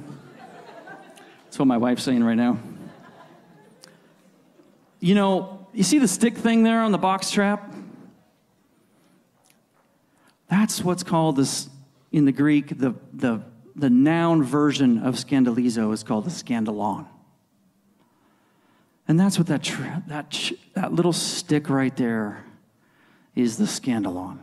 That's 1.44 1.58
what 1.58 1.66
my 1.66 1.76
wife's 1.76 2.02
saying 2.02 2.24
right 2.24 2.36
now. 2.36 2.58
You 4.98 5.14
know, 5.14 5.66
you 5.74 5.82
see 5.82 5.98
the 5.98 6.08
stick 6.08 6.38
thing 6.38 6.62
there 6.62 6.80
on 6.80 6.90
the 6.90 6.96
box 6.96 7.30
trap? 7.30 7.70
That's 10.48 10.82
what's 10.82 11.02
called 11.02 11.36
this 11.36 11.68
in 12.12 12.24
the 12.24 12.32
Greek, 12.32 12.78
the, 12.78 12.94
the, 13.12 13.42
the 13.76 13.90
noun 13.90 14.42
version 14.42 15.02
of 15.04 15.16
scandalizo 15.16 15.92
is 15.92 16.02
called 16.02 16.24
the 16.24 16.30
scandalon. 16.30 17.06
And 19.06 19.20
that's 19.20 19.36
what 19.36 19.48
that, 19.48 19.62
tra- 19.62 20.02
that, 20.06 20.30
ch- 20.30 20.54
that 20.72 20.94
little 20.94 21.12
stick 21.12 21.68
right 21.68 21.94
there 21.94 22.42
is 23.34 23.58
the 23.58 23.64
scandalon. 23.64 24.38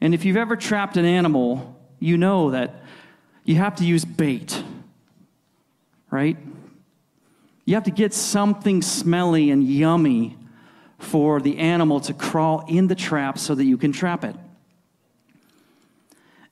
And 0.00 0.14
if 0.14 0.24
you've 0.24 0.36
ever 0.36 0.56
trapped 0.56 0.96
an 0.96 1.04
animal, 1.04 1.76
you 1.98 2.16
know 2.16 2.50
that 2.50 2.82
you 3.44 3.56
have 3.56 3.76
to 3.76 3.84
use 3.84 4.04
bait, 4.04 4.62
right? 6.10 6.36
You 7.64 7.74
have 7.74 7.84
to 7.84 7.90
get 7.90 8.14
something 8.14 8.82
smelly 8.82 9.50
and 9.50 9.62
yummy 9.64 10.36
for 10.98 11.40
the 11.40 11.58
animal 11.58 12.00
to 12.00 12.14
crawl 12.14 12.64
in 12.68 12.88
the 12.88 12.94
trap 12.94 13.38
so 13.38 13.54
that 13.54 13.64
you 13.64 13.76
can 13.76 13.92
trap 13.92 14.24
it. 14.24 14.36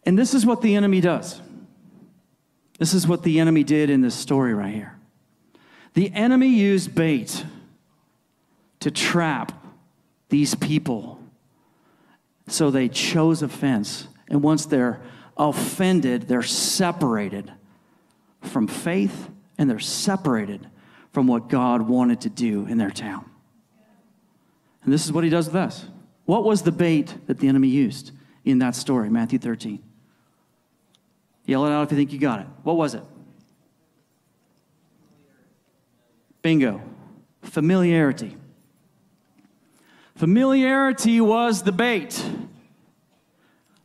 And 0.05 0.19
this 0.19 0.35
is 0.35 0.47
what 0.47 0.63
the 0.63 0.77
enemy 0.77 1.01
does. 1.01 1.41
This 2.79 2.95
is 2.95 3.09
what 3.09 3.23
the 3.23 3.41
enemy 3.41 3.65
did 3.65 3.91
in 3.91 4.03
this 4.03 4.15
story 4.15 4.55
right 4.55 4.73
here. 4.73 4.95
The 5.95 6.13
enemy 6.13 6.49
used 6.49 6.95
bait 6.95 7.45
to 8.81 8.91
trap 8.91 9.53
these 10.29 10.55
people. 10.55 11.21
So 12.47 12.71
they 12.71 12.89
chose 12.89 13.43
offense. 13.43 14.07
And 14.29 14.43
once 14.43 14.67
they're 14.67 15.01
offended, 15.37 16.23
they're 16.29 16.43
separated 16.43 17.53
from 18.43 18.67
faith 18.67 19.29
and 19.59 19.69
they're 19.69 19.79
separated 19.79 20.69
from 21.13 21.27
what 21.27 21.49
God 21.49 21.83
wanted 21.83 22.21
to 22.23 22.31
do 22.31 22.67
in 22.67 22.79
their 22.79 22.91
town. 22.91 23.25
And 24.85 24.93
this 24.93 25.05
is 25.05 25.13
what 25.13 25.25
he 25.25 25.31
does 25.31 25.47
with 25.47 25.57
us. 25.57 25.87
What 26.25 26.45
was 26.45 26.63
the 26.63 26.73
bait 26.73 27.15
that 27.27 27.39
the 27.39 27.49
enemy 27.49 27.69
used 27.69 28.13
in 28.45 28.59
that 28.61 28.75
story, 28.75 29.11
Matthew 29.11 29.39
13? 29.39 29.83
Yell 31.47 31.65
it 31.67 31.71
out 31.71 31.85
if 31.85 31.93
you 31.93 31.97
think 31.97 32.13
you 32.13 32.19
got 32.19 32.41
it. 32.41 32.47
What 32.63 32.77
was 32.77 32.95
it? 32.95 33.03
Bingo. 36.43 36.81
Familiarity. 37.43 38.37
Familiarity 40.17 41.21
was 41.21 41.63
the 41.63 41.73
bait 41.73 42.25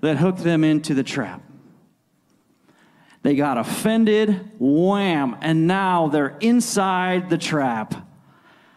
that 0.02 0.18
hooked 0.18 0.44
them 0.44 0.64
into 0.64 0.94
the 0.94 1.04
trap. 1.04 1.42
They 3.24 3.36
got 3.36 3.58
offended, 3.58 4.52
wham, 4.60 5.38
and 5.42 5.68
now 5.68 6.08
they're 6.08 6.38
inside 6.40 7.30
the 7.30 7.38
trap, 7.38 7.94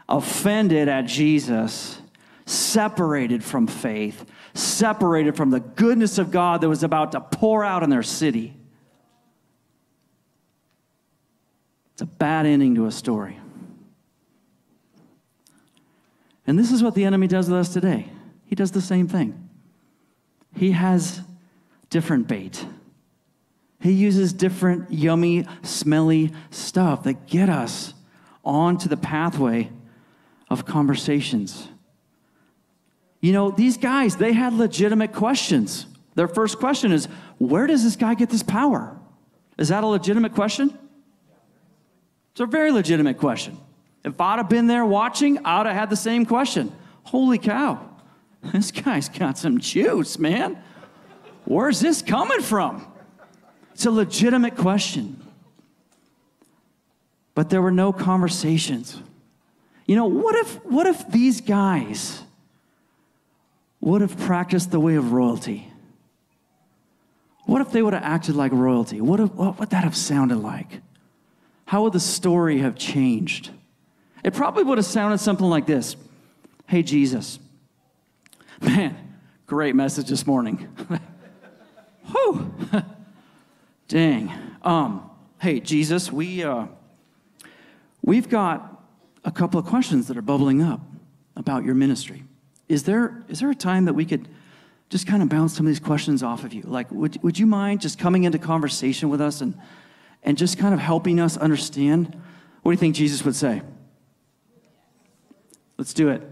offended 0.09 0.88
at 0.88 1.07
Jesus, 1.07 1.99
separated 2.45 3.43
from 3.43 3.66
faith, 3.66 4.26
separated 4.52 5.35
from 5.35 5.50
the 5.50 5.61
goodness 5.61 6.19
of 6.19 6.31
God 6.31 6.61
that 6.61 6.69
was 6.69 6.83
about 6.83 7.12
to 7.12 7.21
pour 7.21 7.64
out 7.64 7.83
in 7.83 7.88
their 7.88 8.02
city. 8.02 8.54
It's 11.95 12.02
a 12.02 12.07
bad 12.07 12.45
ending 12.45 12.75
to 12.75 12.87
a 12.87 12.93
story. 12.93 13.38
And 16.47 16.59
this 16.59 16.71
is 16.71 16.83
what 16.83 16.95
the 16.95 17.04
enemy 17.04 17.28
does 17.28 17.49
with 17.49 17.59
us 17.59 17.73
today. 17.73 18.11
He 18.45 18.54
does 18.54 18.73
the 18.73 18.83
same 18.83 19.09
thing. 19.09 19.43
He 20.56 20.73
has 20.73 21.20
different 21.90 22.28
bait. 22.28 22.66
He 23.80 23.92
uses 23.92 24.32
different 24.32 24.90
yummy, 24.90 25.46
smelly 25.62 26.32
stuff 26.50 27.02
that 27.04 27.26
get 27.26 27.49
us 27.49 27.94
onto 28.44 28.88
the 28.88 28.96
pathway 28.96 29.70
of 30.49 30.64
conversations. 30.64 31.68
You 33.20 33.32
know, 33.32 33.50
these 33.50 33.76
guys, 33.76 34.16
they 34.16 34.32
had 34.32 34.52
legitimate 34.52 35.12
questions. 35.12 35.87
Their 36.14 36.28
first 36.28 36.58
question 36.58 36.92
is, 36.92 37.06
where 37.38 37.66
does 37.66 37.82
this 37.82 37.96
guy 37.96 38.14
get 38.14 38.30
this 38.30 38.42
power? 38.42 38.96
Is 39.58 39.68
that 39.68 39.84
a 39.84 39.87
legitimate 39.87 40.34
question? 40.34 40.76
It's 42.32 42.40
a 42.40 42.46
very 42.46 42.70
legitimate 42.70 43.18
question. 43.18 43.56
If 44.04 44.20
I'd 44.20 44.38
have 44.38 44.49
been 44.49 44.66
there 44.66 44.84
watching, 44.84 45.38
I'd 45.44 45.66
have 45.66 45.75
had 45.75 45.90
the 45.90 45.96
same 45.96 46.26
question. 46.26 46.73
Holy 47.04 47.38
cow, 47.38 47.93
this 48.52 48.70
guy's 48.70 49.08
got 49.08 49.38
some 49.38 49.58
juice, 49.58 50.18
man. 50.18 50.62
Where's 51.44 51.80
this 51.80 52.02
coming 52.02 52.40
from? 52.40 52.86
It's 53.72 53.86
a 53.86 53.90
legitimate 53.90 54.56
question. 54.56 55.20
But 57.34 57.50
there 57.50 57.60
were 57.60 57.72
no 57.72 57.92
conversations. 57.92 59.00
You 59.86 59.96
know, 59.96 60.06
what 60.06 60.36
if, 60.36 60.64
what 60.64 60.86
if 60.86 61.08
these 61.08 61.40
guys 61.40 62.22
would 63.80 64.00
have 64.00 64.16
practiced 64.18 64.70
the 64.70 64.80
way 64.80 64.94
of 64.94 65.12
royalty? 65.12 65.68
What 67.44 67.60
if 67.60 67.72
they 67.72 67.82
would 67.82 67.92
have 67.92 68.02
acted 68.02 68.36
like 68.36 68.52
royalty? 68.52 69.00
What, 69.00 69.20
if, 69.20 69.34
what 69.34 69.58
would 69.58 69.70
that 69.70 69.84
have 69.84 69.96
sounded 69.96 70.38
like? 70.38 70.80
how 71.66 71.82
would 71.82 71.92
the 71.92 72.00
story 72.00 72.58
have 72.58 72.76
changed? 72.76 73.50
It 74.22 74.34
probably 74.34 74.64
would 74.64 74.78
have 74.78 74.86
sounded 74.86 75.18
something 75.18 75.46
like 75.46 75.66
this 75.66 75.96
Hey, 76.66 76.82
Jesus, 76.82 77.38
man, 78.64 78.97
great 79.47 79.75
message 79.75 80.09
this 80.09 80.26
morning. 80.26 80.68
Whew. 82.11 82.52
Dang. 83.88 84.33
Um, 84.62 85.11
hey, 85.40 85.61
Jesus, 85.61 86.11
we, 86.11 86.42
uh, 86.42 86.66
we've 88.02 88.28
got 88.28 88.83
a 89.25 89.30
couple 89.30 89.61
of 89.61 89.66
questions 89.66 90.09
that 90.09 90.16
are 90.16 90.23
bubbling 90.23 90.62
up 90.62 90.80
about 91.37 91.64
your 91.64 91.75
ministry. 91.75 92.25
Is 92.68 92.85
there, 92.85 93.25
is 93.28 93.40
there 93.40 93.50
a 93.50 93.54
time 93.54 93.85
that 93.85 93.94
we 93.94 94.04
could 94.04 94.28
just 94.88 95.06
kind 95.06 95.23
of 95.23 95.28
bounce 95.28 95.54
some 95.54 95.66
of 95.66 95.71
these 95.71 95.80
questions 95.80 96.23
off 96.23 96.44
of 96.44 96.54
you? 96.54 96.62
Like, 96.62 96.90
would, 96.90 97.23
would 97.23 97.38
you 97.38 97.47
mind 97.47 97.80
just 97.80 97.99
coming 97.99 98.25
into 98.25 98.38
conversation 98.38 99.09
with 99.11 99.21
us 99.21 99.40
and, 99.40 99.59
and 100.23 100.38
just 100.38 100.59
kind 100.59 100.73
of 100.73 100.80
helping 100.80 101.21
us 101.21 101.37
understand? 101.37 102.21
What 102.62 102.73
do 102.73 102.75
you 102.75 102.78
think 102.78 102.94
Jesus 102.94 103.25
would 103.25 103.37
say? 103.37 103.62
Let's 105.76 105.92
do 105.92 106.09
it. 106.09 106.23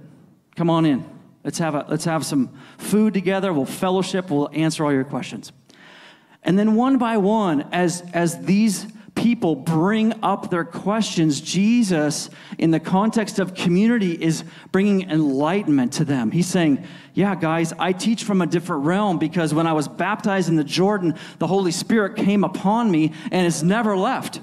Come 0.57 0.71
on 0.71 0.87
in. 0.87 1.05
Let's 1.45 1.59
have, 1.59 1.75
a, 1.75 1.87
let's 1.89 2.05
have 2.05 2.25
some 2.25 2.57
food 2.79 3.15
together. 3.15 3.53
We'll 3.53 3.67
fellowship. 3.67 4.31
We'll 4.31 4.51
answer 4.53 4.85
all 4.85 4.93
your 4.93 5.05
questions. 5.05 5.53
And 6.43 6.59
then 6.59 6.75
one 6.75 6.99
by 6.99 7.17
one, 7.19 7.63
as, 7.73 8.03
as 8.13 8.45
these 8.45 8.87
people 9.15 9.55
bring 9.55 10.15
up 10.23 10.51
their 10.51 10.65
questions, 10.65 11.41
Jesus, 11.41 12.31
in 12.59 12.71
the 12.71 12.81
context 12.81 13.39
of 13.39 13.55
community, 13.55 14.13
is 14.13 14.45
bringing 14.71 15.09
enlightenment 15.11 15.93
to 15.95 16.05
them. 16.05 16.31
He's 16.31 16.47
saying, 16.47 16.85
Yeah, 17.15 17.35
guys, 17.35 17.73
I 17.79 17.93
teach 17.93 18.25
from 18.25 18.41
a 18.41 18.47
different 18.47 18.85
realm 18.85 19.19
because 19.19 19.53
when 19.53 19.67
I 19.67 19.73
was 19.73 19.87
baptized 19.87 20.49
in 20.49 20.57
the 20.57 20.65
Jordan, 20.65 21.15
the 21.39 21.47
Holy 21.47 21.73
Spirit 21.73 22.17
came 22.17 22.43
upon 22.43 22.91
me 22.91 23.13
and 23.31 23.47
it's 23.47 23.63
never 23.63 23.97
left. 23.97 24.41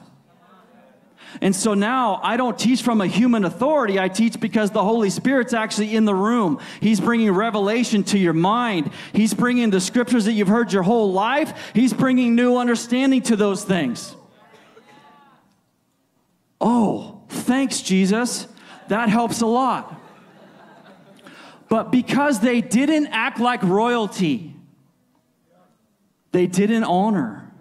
And 1.42 1.56
so 1.56 1.74
now 1.74 2.20
I 2.24 2.38
don't 2.38 2.58
teach 2.58 2.82
from 2.82 3.02
a 3.02 3.08
human 3.08 3.46
authority. 3.46 4.00
I 4.00 4.10
teach 4.10 4.40
because 4.40 4.72
the 4.72 4.84
Holy 4.84 5.10
Spirit's 5.10 5.54
actually 5.54 5.96
in 5.96 6.06
the 6.06 6.16
room. 6.16 6.60
He's 6.82 7.00
bringing 7.00 7.32
revelation 7.32 8.04
to 8.06 8.18
your 8.18 8.34
mind. 8.34 8.92
He's 9.14 9.34
bringing 9.34 9.70
the 9.70 9.80
scriptures 9.80 10.26
that 10.26 10.34
you've 10.34 10.48
heard 10.48 10.74
your 10.74 10.84
whole 10.84 11.12
life. 11.12 11.72
He's 11.74 11.94
bringing 11.94 12.36
new 12.36 12.58
understanding 12.58 13.22
to 13.24 13.36
those 13.36 13.64
things. 13.64 14.16
Oh, 16.60 17.22
thanks, 17.30 17.82
Jesus. 17.82 18.48
That 18.90 19.10
helps 19.10 19.42
a 19.42 19.48
lot. 19.48 19.96
But 21.70 21.92
because 21.92 22.40
they 22.40 22.62
didn't 22.62 23.08
act 23.08 23.40
like 23.40 23.62
royalty, 23.62 24.56
they 26.32 26.48
didn't 26.48 26.84
honor, 26.84 27.52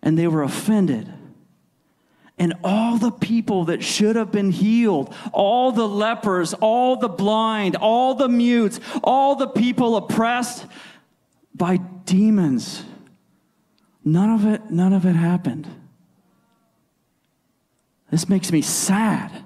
and 0.00 0.16
they 0.16 0.28
were 0.28 0.44
offended 0.44 1.12
and 2.38 2.54
all 2.64 2.98
the 2.98 3.10
people 3.10 3.66
that 3.66 3.82
should 3.82 4.16
have 4.16 4.32
been 4.32 4.50
healed, 4.50 5.14
all 5.32 5.70
the 5.70 5.86
lepers, 5.86 6.54
all 6.54 6.96
the 6.96 7.08
blind, 7.08 7.76
all 7.76 8.14
the 8.14 8.28
mutes, 8.28 8.80
all 9.04 9.36
the 9.36 9.46
people 9.46 9.96
oppressed 9.96 10.66
by 11.54 11.76
demons. 11.76 12.84
None 14.04 14.30
of 14.30 14.46
it, 14.46 14.70
none 14.70 14.92
of 14.92 15.06
it 15.06 15.14
happened. 15.14 15.68
This 18.10 18.28
makes 18.28 18.50
me 18.50 18.62
sad. 18.62 19.44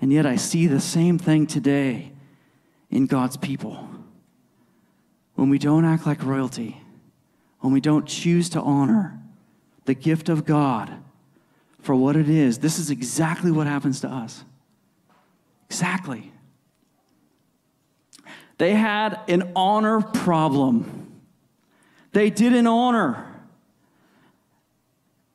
And 0.00 0.12
yet 0.12 0.26
I 0.26 0.36
see 0.36 0.66
the 0.66 0.80
same 0.80 1.18
thing 1.18 1.46
today 1.46 2.12
in 2.90 3.06
God's 3.06 3.36
people. 3.36 3.88
When 5.34 5.50
we 5.50 5.58
don't 5.58 5.84
act 5.84 6.06
like 6.06 6.22
royalty, 6.22 6.80
when 7.60 7.72
we 7.72 7.80
don't 7.80 8.06
choose 8.06 8.48
to 8.50 8.60
honor 8.60 9.20
the 9.84 9.94
gift 9.94 10.28
of 10.28 10.44
God 10.44 10.92
for 11.84 11.94
what 11.94 12.16
it 12.16 12.28
is, 12.28 12.58
this 12.58 12.78
is 12.78 12.90
exactly 12.90 13.50
what 13.50 13.66
happens 13.66 14.00
to 14.00 14.08
us. 14.08 14.42
Exactly. 15.68 16.32
They 18.58 18.74
had 18.74 19.20
an 19.28 19.52
honor 19.54 20.00
problem. 20.00 21.20
They 22.12 22.30
didn't 22.30 22.66
honor. 22.66 23.26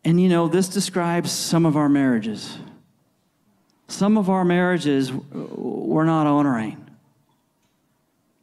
And 0.04 0.20
you 0.20 0.30
know, 0.30 0.48
this 0.48 0.70
describes 0.70 1.32
some 1.32 1.66
of 1.66 1.78
our 1.78 1.90
marriages. 1.90 2.58
Some 3.88 4.18
of 4.18 4.30
our 4.30 4.44
marriages 4.46 5.12
we're 5.12 6.06
not 6.06 6.26
honoring. 6.26 6.84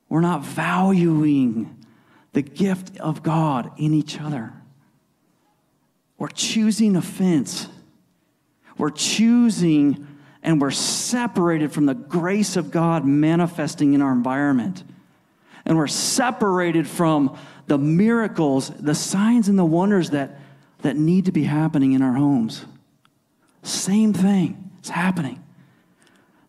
We're 0.08 0.20
not 0.20 0.44
valuing 0.44 1.84
the 2.32 2.42
gift 2.42 2.98
of 2.98 3.22
God 3.22 3.72
in 3.78 3.94
each 3.94 4.20
other. 4.20 4.52
We're 6.18 6.28
choosing 6.28 6.94
offense. 6.96 7.68
We're 8.78 8.90
choosing 8.90 10.06
and 10.42 10.60
we're 10.60 10.70
separated 10.70 11.72
from 11.72 11.86
the 11.86 11.94
grace 11.94 12.56
of 12.56 12.70
God 12.70 13.04
manifesting 13.04 13.94
in 13.94 14.02
our 14.02 14.12
environment. 14.12 14.84
And 15.64 15.76
we're 15.76 15.88
separated 15.88 16.86
from 16.86 17.36
the 17.66 17.78
miracles, 17.78 18.70
the 18.70 18.94
signs, 18.94 19.48
and 19.48 19.58
the 19.58 19.64
wonders 19.64 20.10
that, 20.10 20.38
that 20.82 20.96
need 20.96 21.24
to 21.24 21.32
be 21.32 21.42
happening 21.42 21.92
in 21.92 22.02
our 22.02 22.12
homes. 22.12 22.64
Same 23.64 24.12
thing 24.12 24.70
is 24.82 24.90
happening. 24.90 25.42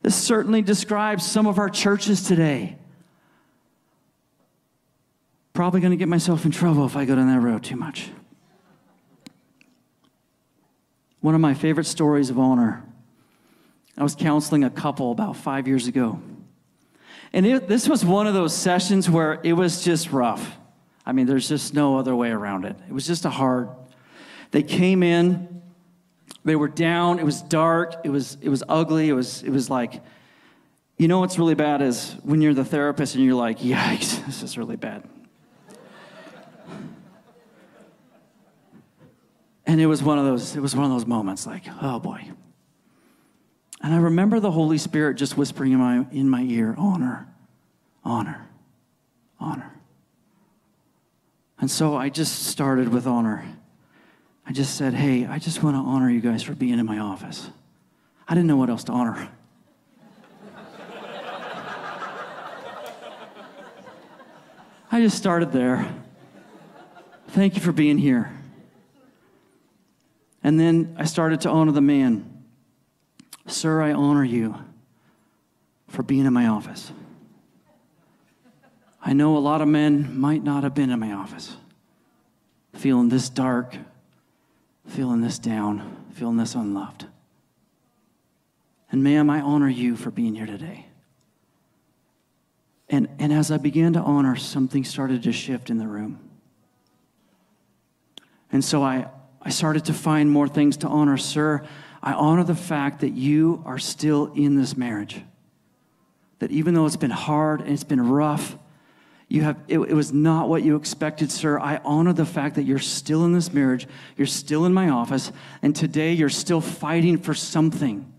This 0.03 0.15
certainly 0.15 0.61
describes 0.61 1.25
some 1.25 1.47
of 1.47 1.57
our 1.57 1.69
churches 1.69 2.21
today. 2.21 2.77
Probably 5.53 5.81
going 5.81 5.91
to 5.91 5.97
get 5.97 6.07
myself 6.07 6.45
in 6.45 6.51
trouble 6.51 6.85
if 6.85 6.95
I 6.95 7.05
go 7.05 7.15
down 7.15 7.27
that 7.27 7.39
road 7.39 7.63
too 7.63 7.77
much. 7.77 8.11
One 11.21 11.35
of 11.35 11.41
my 11.41 11.53
favorite 11.53 11.85
stories 11.85 12.29
of 12.29 12.37
honor. 12.37 12.83
I 13.97 14.03
was 14.03 14.15
counseling 14.15 14.63
a 14.63 14.69
couple 14.69 15.11
about 15.11 15.35
five 15.35 15.67
years 15.67 15.87
ago. 15.87 16.21
And 17.33 17.45
it, 17.45 17.67
this 17.67 17.89
was 17.89 18.05
one 18.05 18.27
of 18.27 18.33
those 18.33 18.55
sessions 18.55 19.09
where 19.09 19.39
it 19.43 19.53
was 19.53 19.83
just 19.83 20.11
rough. 20.11 20.57
I 21.05 21.11
mean, 21.11 21.25
there's 21.25 21.49
just 21.49 21.73
no 21.73 21.97
other 21.97 22.15
way 22.15 22.29
around 22.29 22.65
it. 22.65 22.75
It 22.87 22.93
was 22.93 23.07
just 23.07 23.25
a 23.25 23.29
hard. 23.29 23.69
They 24.51 24.63
came 24.63 25.03
in, 25.03 25.61
they 26.45 26.55
were 26.55 26.67
down, 26.67 27.19
it 27.19 27.25
was 27.25 27.41
dark, 27.41 27.95
it 28.03 28.09
was, 28.09 28.37
it 28.41 28.49
was 28.49 28.63
ugly, 28.69 29.09
it 29.09 29.13
was, 29.13 29.43
it 29.43 29.49
was 29.49 29.69
like, 29.69 30.01
you 30.97 31.07
know 31.07 31.19
what's 31.19 31.37
really 31.37 31.55
bad 31.55 31.81
is 31.81 32.15
when 32.23 32.41
you're 32.41 32.53
the 32.53 32.65
therapist 32.65 33.15
and 33.15 33.23
you're 33.23 33.35
like, 33.35 33.59
yikes, 33.59 34.25
this 34.25 34.43
is 34.43 34.57
really 34.57 34.77
bad. 34.77 35.03
And 39.77 39.83
it 39.83 39.85
was 39.85 40.01
one 40.01 40.17
of 40.17 40.25
those, 40.25 40.55
it 40.55 40.59
was 40.59 40.75
one 40.75 40.85
of 40.85 40.91
those 40.91 41.05
moments 41.05 41.45
like, 41.45 41.61
oh 41.83 41.99
boy. 41.99 42.31
And 43.79 43.93
I 43.93 43.97
remember 43.97 44.39
the 44.39 44.49
Holy 44.49 44.79
Spirit 44.79 45.17
just 45.17 45.37
whispering 45.37 45.71
in 45.71 45.77
my, 45.77 46.07
in 46.11 46.27
my 46.27 46.41
ear, 46.41 46.73
honor, 46.79 47.27
honor, 48.03 48.47
honor. 49.39 49.71
And 51.59 51.69
so 51.69 51.95
I 51.95 52.09
just 52.09 52.47
started 52.47 52.89
with 52.89 53.05
honor. 53.05 53.45
I 54.47 54.51
just 54.51 54.77
said, 54.77 54.95
hey, 54.95 55.27
I 55.27 55.37
just 55.37 55.61
want 55.61 55.75
to 55.75 55.81
honor 55.81 56.09
you 56.09 56.21
guys 56.21 56.41
for 56.41 56.55
being 56.55 56.79
in 56.79 56.85
my 56.87 56.97
office. 56.97 57.47
I 58.27 58.33
didn't 58.33 58.47
know 58.47 58.57
what 58.57 58.71
else 58.71 58.83
to 58.85 58.93
honor. 58.93 59.29
I 64.91 65.01
just 65.01 65.17
started 65.17 65.51
there. 65.51 65.87
Thank 67.27 67.53
you 67.53 67.61
for 67.61 67.71
being 67.71 67.99
here. 67.99 68.36
And 70.43 70.59
then 70.59 70.95
I 70.97 71.05
started 71.05 71.41
to 71.41 71.49
honor 71.49 71.71
the 71.71 71.81
man. 71.81 72.43
Sir, 73.47 73.81
I 73.81 73.93
honor 73.93 74.23
you 74.23 74.55
for 75.87 76.03
being 76.03 76.25
in 76.25 76.33
my 76.33 76.47
office. 76.47 76.91
I 79.01 79.13
know 79.13 79.37
a 79.37 79.39
lot 79.39 79.61
of 79.61 79.67
men 79.67 80.19
might 80.19 80.43
not 80.43 80.63
have 80.63 80.73
been 80.73 80.89
in 80.89 80.99
my 80.99 81.13
office, 81.13 81.55
feeling 82.73 83.09
this 83.09 83.29
dark, 83.29 83.77
feeling 84.85 85.21
this 85.21 85.39
down, 85.39 86.05
feeling 86.13 86.37
this 86.37 86.55
unloved. 86.55 87.05
And 88.91 89.03
ma'am, 89.03 89.29
I 89.29 89.41
honor 89.41 89.69
you 89.69 89.95
for 89.95 90.11
being 90.11 90.35
here 90.35 90.45
today. 90.45 90.87
And, 92.89 93.09
and 93.19 93.33
as 93.33 93.51
I 93.51 93.57
began 93.57 93.93
to 93.93 93.99
honor, 93.99 94.35
something 94.35 94.83
started 94.83 95.23
to 95.23 95.31
shift 95.33 95.69
in 95.69 95.77
the 95.77 95.87
room. 95.87 96.19
And 98.51 98.63
so 98.63 98.81
I, 98.81 99.07
I 99.47 99.49
started 99.49 99.85
to 99.85 99.93
find 99.93 100.29
more 100.29 100.49
things 100.49 100.75
to 100.77 100.89
honor. 100.89 101.15
Sir, 101.15 101.65
I 102.03 102.11
honor 102.11 102.43
the 102.43 102.53
fact 102.53 102.99
that 102.99 103.11
you 103.11 103.63
are 103.65 103.79
still 103.79 104.33
in 104.33 104.57
this 104.57 104.75
marriage. 104.75 105.21
That 106.39 106.51
even 106.51 106.73
though 106.73 106.85
it's 106.85 106.97
been 106.97 107.11
hard 107.11 107.61
and 107.61 107.69
it's 107.69 107.85
been 107.85 108.09
rough, 108.09 108.57
you 109.29 109.43
have 109.43 109.57
it, 109.69 109.79
it, 109.79 109.93
was 109.93 110.11
not 110.11 110.49
what 110.49 110.63
you 110.63 110.75
expected, 110.75 111.31
sir. 111.31 111.57
I 111.57 111.79
honor 111.85 112.11
the 112.11 112.25
fact 112.25 112.55
that 112.55 112.63
you're 112.63 112.77
still 112.77 113.23
in 113.23 113.31
this 113.31 113.53
marriage, 113.53 113.87
you're 114.17 114.27
still 114.27 114.65
in 114.65 114.73
my 114.73 114.89
office, 114.89 115.31
and 115.61 115.73
today 115.73 116.11
you're 116.11 116.27
still 116.27 116.59
fighting 116.59 117.17
for 117.17 117.33
something. 117.33 118.11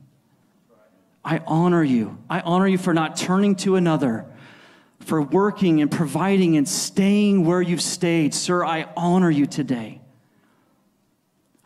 I 1.22 1.42
honor 1.46 1.84
you. 1.84 2.16
I 2.30 2.40
honor 2.40 2.66
you 2.66 2.78
for 2.78 2.94
not 2.94 3.18
turning 3.18 3.54
to 3.56 3.76
another, 3.76 4.24
for 5.00 5.20
working 5.20 5.82
and 5.82 5.90
providing 5.90 6.56
and 6.56 6.66
staying 6.66 7.44
where 7.44 7.60
you've 7.60 7.82
stayed. 7.82 8.32
Sir, 8.32 8.64
I 8.64 8.88
honor 8.96 9.30
you 9.30 9.44
today. 9.44 10.00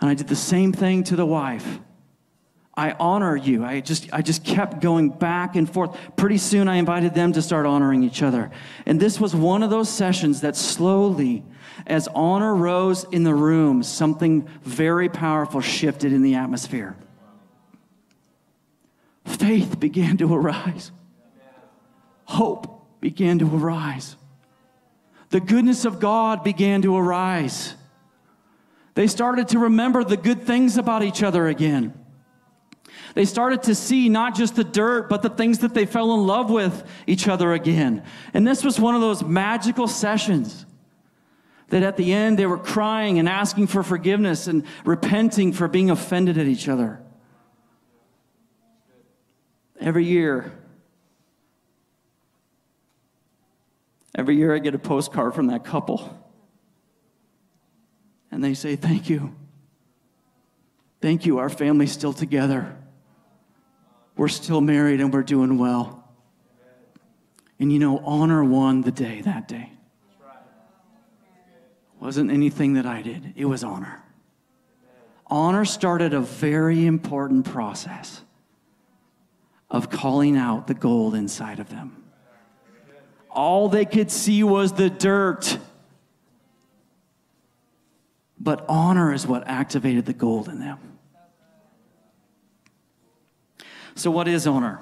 And 0.03 0.11
I 0.11 0.15
did 0.15 0.27
the 0.27 0.37
same 0.37 0.73
thing 0.73 1.05
to 1.05 1.17
the 1.17 1.25
wife. 1.25 1.79
I 2.75 2.91
honor 2.99 3.37
you. 3.37 3.65
I 3.65 3.81
just, 3.81 4.13
I 4.13 4.21
just 4.21 4.45
kept 4.45 4.81
going 4.81 5.11
back 5.11 5.55
and 5.55 5.73
forth. 5.73 5.97
Pretty 6.17 6.39
soon, 6.39 6.67
I 6.67 6.77
invited 6.77 7.15
them 7.15 7.33
to 7.35 7.43
start 7.43 7.67
honoring 7.67 8.03
each 8.03 8.21
other. 8.21 8.51
And 8.85 8.99
this 8.99 9.21
was 9.21 9.33
one 9.33 9.63
of 9.63 9.71
those 9.71 9.89
sessions 9.89 10.41
that 10.41 10.57
slowly, 10.57 11.45
as 11.87 12.09
honor 12.09 12.53
rose 12.53 13.05
in 13.13 13.23
the 13.23 13.35
room, 13.35 13.85
something 13.85 14.49
very 14.63 15.09
powerful 15.09 15.61
shifted 15.61 16.13
in 16.13 16.23
the 16.23 16.35
atmosphere. 16.35 16.97
Faith 19.25 19.79
began 19.79 20.17
to 20.17 20.35
arise, 20.35 20.91
hope 22.25 23.01
began 23.01 23.39
to 23.39 23.57
arise, 23.57 24.17
the 25.31 25.41
goodness 25.41 25.85
of 25.85 26.01
God 26.01 26.43
began 26.43 26.83
to 26.83 26.97
arise. 26.97 27.77
They 28.95 29.07
started 29.07 29.49
to 29.49 29.59
remember 29.59 30.05
the 30.05 30.17
good 30.17 30.43
things 30.43 30.77
about 30.77 31.03
each 31.03 31.23
other 31.23 31.49
again. 31.49 31.99
They 33.15 33.25
started 33.25 33.65
to 33.65 33.75
see 33.75 34.09
not 34.09 34.35
just 34.35 34.57
the 34.57 34.65
dirt, 34.65 35.09
but 35.09 35.23
the 35.23 35.29
things 35.29 35.59
that 35.61 35.75
they 35.75 35.87
fell 35.87 36.15
in 36.15 36.27
love 36.27 36.51
with 36.51 36.87
each 37.07 37.29
other 37.29 37.53
again. 37.53 38.03
And 38.33 38.47
this 38.47 38.65
was 38.65 38.81
one 38.81 38.95
of 38.95 39.01
those 39.01 39.23
magical 39.23 39.87
sessions 39.87 40.65
that 41.69 41.83
at 41.83 41.97
the 41.97 42.13
end 42.13 42.39
they 42.39 42.47
were 42.47 42.59
crying 42.59 43.19
and 43.19 43.29
asking 43.29 43.67
for 43.67 43.83
forgiveness 43.83 44.47
and 44.47 44.65
repenting 44.85 45.53
for 45.53 45.69
being 45.69 45.91
offended 45.91 46.39
at 46.39 46.47
each 46.47 46.69
other. 46.69 47.01
Every 49.81 50.05
year, 50.05 50.53
every 54.15 54.37
year 54.37 54.55
I 54.55 54.59
get 54.59 54.75
a 54.75 54.79
postcard 54.79 55.35
from 55.35 55.49
that 55.49 55.65
couple. 55.65 56.22
And 58.33 58.43
they 58.43 58.55
say, 58.55 58.75
Thank 58.75 59.09
you. 59.09 59.35
Thank 61.01 61.27
you. 61.27 61.39
Our 61.39 61.49
family's 61.49 61.93
still 61.93 62.13
together. 62.13 62.77
We're 64.17 64.29
still 64.29 64.61
married 64.61 65.01
and 65.01 65.13
we're 65.13 65.23
doing 65.23 65.59
well. 65.59 66.05
And 67.59 67.73
you 67.73 67.79
know, 67.79 67.99
honor 67.99 68.43
won 68.43 68.83
the 68.83 68.91
day 68.91 69.21
that 69.23 69.47
day. 69.47 69.71
Wasn't 72.01 72.33
anything 72.33 72.75
that 72.75 72.87
I 72.87 73.03
did, 73.03 73.35
it 73.37 73.45
was 73.45 73.63
honor. 73.63 74.03
Honor 75.29 75.65
started 75.65 76.13
a 76.13 76.21
very 76.21 76.85
important 76.85 77.47
process 77.47 78.23
of 79.71 79.89
calling 79.89 80.37
out 80.37 80.67
the 80.67 80.75
gold 80.75 81.15
inside 81.15 81.59
of 81.59 81.71
them. 81.71 82.03
All 83.31 83.69
they 83.69 83.85
could 83.85 84.11
see 84.11 84.43
was 84.43 84.73
the 84.73 84.91
dirt. 84.91 85.59
But 88.43 88.65
honor 88.69 89.15
is 89.15 89.25
what 89.25 89.47
activated 89.47 90.05
the 90.05 90.13
gold 90.13 90.49
in 90.49 90.59
them. 90.59 90.79
So, 93.95 94.11
what 94.11 94.27
is 94.27 94.49
honor? 94.49 94.81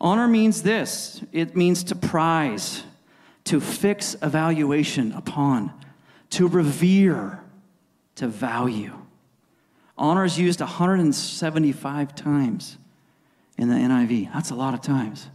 Honor 0.00 0.26
means 0.26 0.62
this 0.62 1.22
it 1.30 1.54
means 1.54 1.84
to 1.84 1.94
prize, 1.94 2.84
to 3.44 3.60
fix 3.60 4.16
evaluation 4.22 5.12
upon, 5.12 5.72
to 6.30 6.48
revere, 6.48 7.40
to 8.14 8.28
value. 8.28 8.94
Honor 9.98 10.24
is 10.24 10.38
used 10.38 10.60
175 10.60 12.14
times 12.14 12.78
in 13.58 13.68
the 13.68 13.74
NIV. 13.74 14.32
That's 14.32 14.50
a 14.50 14.54
lot 14.54 14.72
of 14.72 14.80
times. 14.80 15.28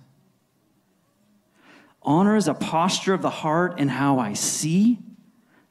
Honor 2.02 2.38
is 2.38 2.48
a 2.48 2.54
posture 2.54 3.14
of 3.14 3.22
the 3.22 3.30
heart 3.30 3.80
in 3.80 3.90
how 3.90 4.20
I 4.20 4.34
see, 4.34 5.00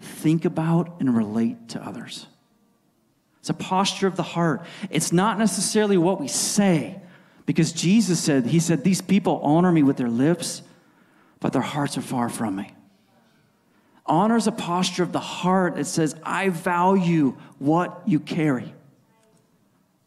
think 0.02 0.44
about, 0.44 1.00
and 1.00 1.16
relate 1.16 1.70
to 1.70 1.84
others. 1.84 2.26
It's 3.40 3.50
a 3.50 3.54
posture 3.54 4.06
of 4.06 4.16
the 4.16 4.22
heart. 4.22 4.62
It's 4.90 5.12
not 5.12 5.38
necessarily 5.38 5.98
what 5.98 6.20
we 6.20 6.28
say, 6.28 7.00
because 7.44 7.72
Jesus 7.72 8.20
said, 8.20 8.46
He 8.46 8.60
said, 8.60 8.84
These 8.84 9.00
people 9.00 9.40
honor 9.42 9.72
me 9.72 9.82
with 9.82 9.96
their 9.96 10.10
lips, 10.10 10.62
but 11.40 11.52
their 11.52 11.62
hearts 11.62 11.98
are 11.98 12.02
far 12.02 12.28
from 12.28 12.56
me. 12.56 12.72
Honor 14.06 14.36
is 14.36 14.46
a 14.46 14.52
posture 14.52 15.02
of 15.02 15.12
the 15.12 15.20
heart 15.20 15.76
that 15.76 15.86
says, 15.86 16.14
I 16.22 16.48
value 16.48 17.36
what 17.58 18.02
you 18.06 18.20
carry. 18.20 18.74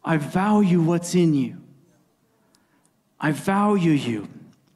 I 0.04 0.18
value 0.18 0.80
what's 0.80 1.14
in 1.14 1.34
you. 1.34 1.56
I 3.18 3.32
value 3.32 3.92
you. 3.92 4.28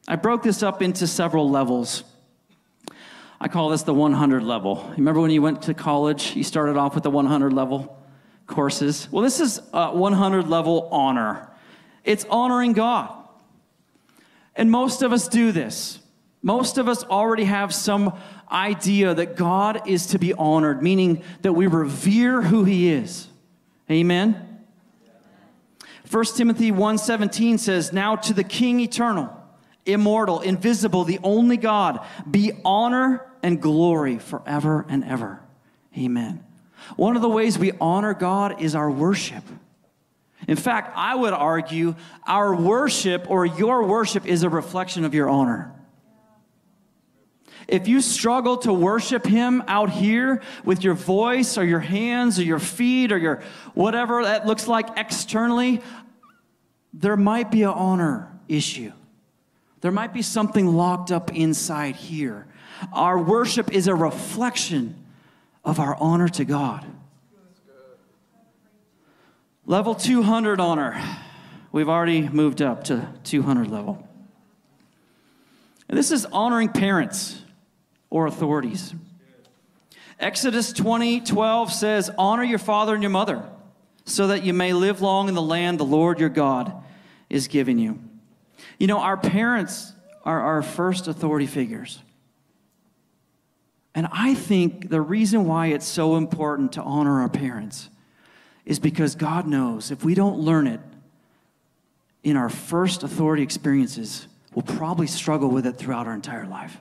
I 0.07 0.15
broke 0.15 0.43
this 0.43 0.63
up 0.63 0.81
into 0.81 1.07
several 1.07 1.49
levels. 1.49 2.03
I 3.41 3.47
call 3.47 3.69
this 3.69 3.83
the 3.83 3.93
100 3.93 4.43
level. 4.43 4.89
Remember 4.95 5.19
when 5.19 5.31
you 5.31 5.41
went 5.41 5.63
to 5.63 5.73
college, 5.73 6.35
you 6.35 6.43
started 6.43 6.77
off 6.77 6.95
with 6.95 7.03
the 7.03 7.09
100 7.09 7.51
level? 7.51 7.97
courses. 8.51 9.07
Well, 9.11 9.23
this 9.23 9.39
is 9.39 9.59
uh, 9.73 9.89
a 9.91 9.95
100 9.95 10.47
level 10.47 10.87
honor. 10.91 11.49
It's 12.03 12.25
honoring 12.29 12.73
God. 12.73 13.11
And 14.55 14.69
most 14.69 15.01
of 15.01 15.13
us 15.13 15.27
do 15.27 15.51
this. 15.51 15.99
Most 16.43 16.77
of 16.77 16.87
us 16.87 17.03
already 17.03 17.45
have 17.45 17.73
some 17.73 18.13
idea 18.51 19.13
that 19.13 19.35
God 19.35 19.87
is 19.87 20.07
to 20.07 20.19
be 20.19 20.33
honored, 20.33 20.83
meaning 20.83 21.23
that 21.41 21.53
we 21.53 21.67
revere 21.67 22.41
who 22.41 22.63
he 22.65 22.91
is. 22.91 23.27
Amen. 23.89 24.63
1 26.09 26.35
Timothy 26.35 26.71
1:17 26.71 27.57
says, 27.57 27.93
"Now 27.93 28.15
to 28.17 28.33
the 28.33 28.43
King 28.43 28.81
eternal, 28.81 29.29
immortal, 29.85 30.41
invisible, 30.41 31.05
the 31.05 31.19
only 31.23 31.57
God, 31.57 32.01
be 32.29 32.51
honor 32.65 33.30
and 33.43 33.61
glory 33.61 34.19
forever 34.19 34.85
and 34.89 35.03
ever." 35.03 35.41
Amen. 35.97 36.43
One 36.95 37.15
of 37.15 37.21
the 37.21 37.29
ways 37.29 37.59
we 37.59 37.71
honor 37.79 38.13
God 38.13 38.61
is 38.61 38.75
our 38.75 38.89
worship. 38.89 39.43
In 40.47 40.57
fact, 40.57 40.93
I 40.95 41.13
would 41.15 41.33
argue 41.33 41.95
our 42.25 42.55
worship 42.55 43.29
or 43.29 43.45
your 43.45 43.83
worship 43.83 44.25
is 44.25 44.43
a 44.43 44.49
reflection 44.49 45.05
of 45.05 45.13
your 45.13 45.29
honor. 45.29 45.73
If 47.67 47.87
you 47.87 48.01
struggle 48.01 48.57
to 48.57 48.73
worship 48.73 49.25
Him 49.25 49.63
out 49.67 49.91
here 49.91 50.41
with 50.65 50.83
your 50.83 50.95
voice 50.95 51.57
or 51.57 51.63
your 51.63 51.79
hands 51.79 52.39
or 52.39 52.43
your 52.43 52.59
feet 52.59 53.11
or 53.11 53.17
your 53.17 53.41
whatever 53.73 54.23
that 54.23 54.45
looks 54.45 54.67
like 54.67 54.89
externally, 54.97 55.81
there 56.93 57.15
might 57.15 57.51
be 57.51 57.63
an 57.63 57.69
honor 57.69 58.31
issue. 58.47 58.91
There 59.81 59.91
might 59.91 60.13
be 60.13 60.21
something 60.21 60.67
locked 60.67 61.11
up 61.11 61.33
inside 61.33 61.95
here. 61.95 62.47
Our 62.93 63.21
worship 63.21 63.71
is 63.71 63.87
a 63.87 63.95
reflection 63.95 64.95
of 65.63 65.79
our 65.79 65.95
honor 65.99 66.27
to 66.29 66.45
God. 66.45 66.85
Level 69.65 69.95
200 69.95 70.59
honor. 70.59 71.01
We've 71.71 71.89
already 71.89 72.27
moved 72.27 72.61
up 72.61 72.85
to 72.85 73.07
200 73.23 73.69
level. 73.69 74.07
And 75.87 75.97
this 75.97 76.11
is 76.11 76.25
honoring 76.25 76.69
parents 76.69 77.41
or 78.09 78.25
authorities. 78.25 78.93
Exodus 80.19 80.73
20 80.73 81.21
12 81.21 81.71
says, 81.71 82.11
Honor 82.17 82.43
your 82.43 82.59
father 82.59 82.93
and 82.93 83.03
your 83.03 83.09
mother, 83.09 83.43
so 84.05 84.27
that 84.27 84.43
you 84.43 84.53
may 84.53 84.73
live 84.73 85.01
long 85.01 85.27
in 85.27 85.33
the 85.33 85.41
land 85.41 85.79
the 85.79 85.85
Lord 85.85 86.19
your 86.19 86.29
God 86.29 86.73
is 87.29 87.47
giving 87.47 87.79
you. 87.79 87.99
You 88.77 88.87
know, 88.87 88.99
our 88.99 89.17
parents 89.17 89.93
are 90.23 90.41
our 90.41 90.61
first 90.61 91.07
authority 91.07 91.47
figures. 91.47 91.99
And 93.93 94.07
I 94.11 94.33
think 94.35 94.89
the 94.89 95.01
reason 95.01 95.45
why 95.45 95.67
it's 95.67 95.85
so 95.85 96.15
important 96.15 96.73
to 96.73 96.81
honor 96.81 97.21
our 97.21 97.29
parents 97.29 97.89
is 98.65 98.79
because 98.79 99.15
God 99.15 99.47
knows 99.47 99.91
if 99.91 100.03
we 100.03 100.13
don't 100.13 100.39
learn 100.39 100.67
it 100.67 100.79
in 102.23 102.37
our 102.37 102.49
first 102.49 103.03
authority 103.03 103.43
experiences, 103.43 104.27
we'll 104.53 104.63
probably 104.63 105.07
struggle 105.07 105.49
with 105.49 105.65
it 105.65 105.77
throughout 105.77 106.07
our 106.07 106.13
entire 106.13 106.45
life. 106.45 106.77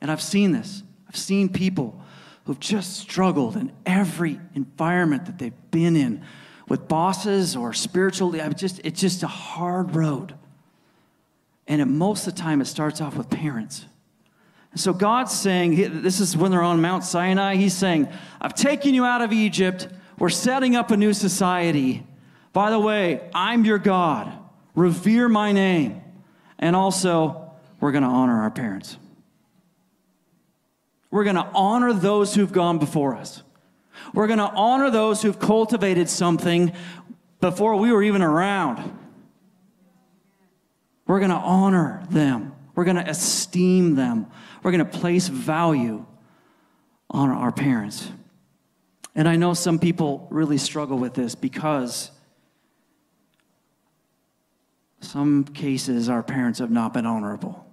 And 0.00 0.10
I've 0.10 0.22
seen 0.22 0.52
this. 0.52 0.82
I've 1.08 1.16
seen 1.16 1.48
people 1.48 2.00
who've 2.44 2.58
just 2.58 2.96
struggled 2.98 3.56
in 3.56 3.72
every 3.84 4.40
environment 4.54 5.26
that 5.26 5.38
they've 5.38 5.70
been 5.70 5.96
in 5.96 6.22
with 6.68 6.88
bosses 6.88 7.56
or 7.56 7.72
spiritually. 7.72 8.40
I 8.40 8.48
Just, 8.50 8.80
it's 8.84 9.00
just 9.00 9.22
a 9.22 9.28
hard 9.28 9.94
road. 9.94 10.34
And 11.66 11.82
it, 11.82 11.86
most 11.86 12.26
of 12.26 12.34
the 12.34 12.40
time, 12.40 12.60
it 12.60 12.66
starts 12.66 13.00
off 13.00 13.16
with 13.16 13.28
parents. 13.28 13.84
So 14.74 14.92
God's 14.92 15.32
saying, 15.32 16.02
this 16.02 16.20
is 16.20 16.36
when 16.36 16.50
they're 16.50 16.62
on 16.62 16.80
Mount 16.80 17.04
Sinai, 17.04 17.56
He's 17.56 17.74
saying, 17.74 18.08
I've 18.40 18.54
taken 18.54 18.94
you 18.94 19.04
out 19.04 19.22
of 19.22 19.32
Egypt. 19.32 19.88
We're 20.18 20.28
setting 20.28 20.76
up 20.76 20.90
a 20.90 20.96
new 20.96 21.12
society. 21.12 22.06
By 22.52 22.70
the 22.70 22.78
way, 22.78 23.28
I'm 23.34 23.64
your 23.64 23.78
God. 23.78 24.32
Revere 24.74 25.28
my 25.28 25.52
name. 25.52 26.02
And 26.58 26.76
also, 26.76 27.52
we're 27.80 27.92
going 27.92 28.02
to 28.02 28.08
honor 28.08 28.42
our 28.42 28.50
parents. 28.50 28.96
We're 31.10 31.24
going 31.24 31.36
to 31.36 31.48
honor 31.54 31.92
those 31.92 32.34
who've 32.34 32.52
gone 32.52 32.78
before 32.78 33.16
us. 33.16 33.42
We're 34.12 34.26
going 34.26 34.38
to 34.38 34.50
honor 34.50 34.90
those 34.90 35.22
who've 35.22 35.38
cultivated 35.38 36.08
something 36.08 36.72
before 37.40 37.76
we 37.76 37.92
were 37.92 38.02
even 38.02 38.22
around. 38.22 38.98
We're 41.06 41.20
going 41.20 41.30
to 41.30 41.36
honor 41.36 42.04
them. 42.10 42.54
We're 42.74 42.84
going 42.84 42.96
to 42.96 43.08
esteem 43.08 43.94
them. 43.94 44.26
We're 44.62 44.72
going 44.72 44.84
to 44.84 44.98
place 44.98 45.28
value 45.28 46.04
on 47.10 47.30
our 47.30 47.52
parents. 47.52 48.10
And 49.14 49.28
I 49.28 49.36
know 49.36 49.54
some 49.54 49.78
people 49.78 50.26
really 50.30 50.58
struggle 50.58 50.98
with 50.98 51.14
this 51.14 51.34
because 51.34 52.10
some 55.00 55.44
cases 55.44 56.08
our 56.08 56.22
parents 56.22 56.58
have 56.58 56.70
not 56.70 56.92
been 56.92 57.06
honorable. 57.06 57.66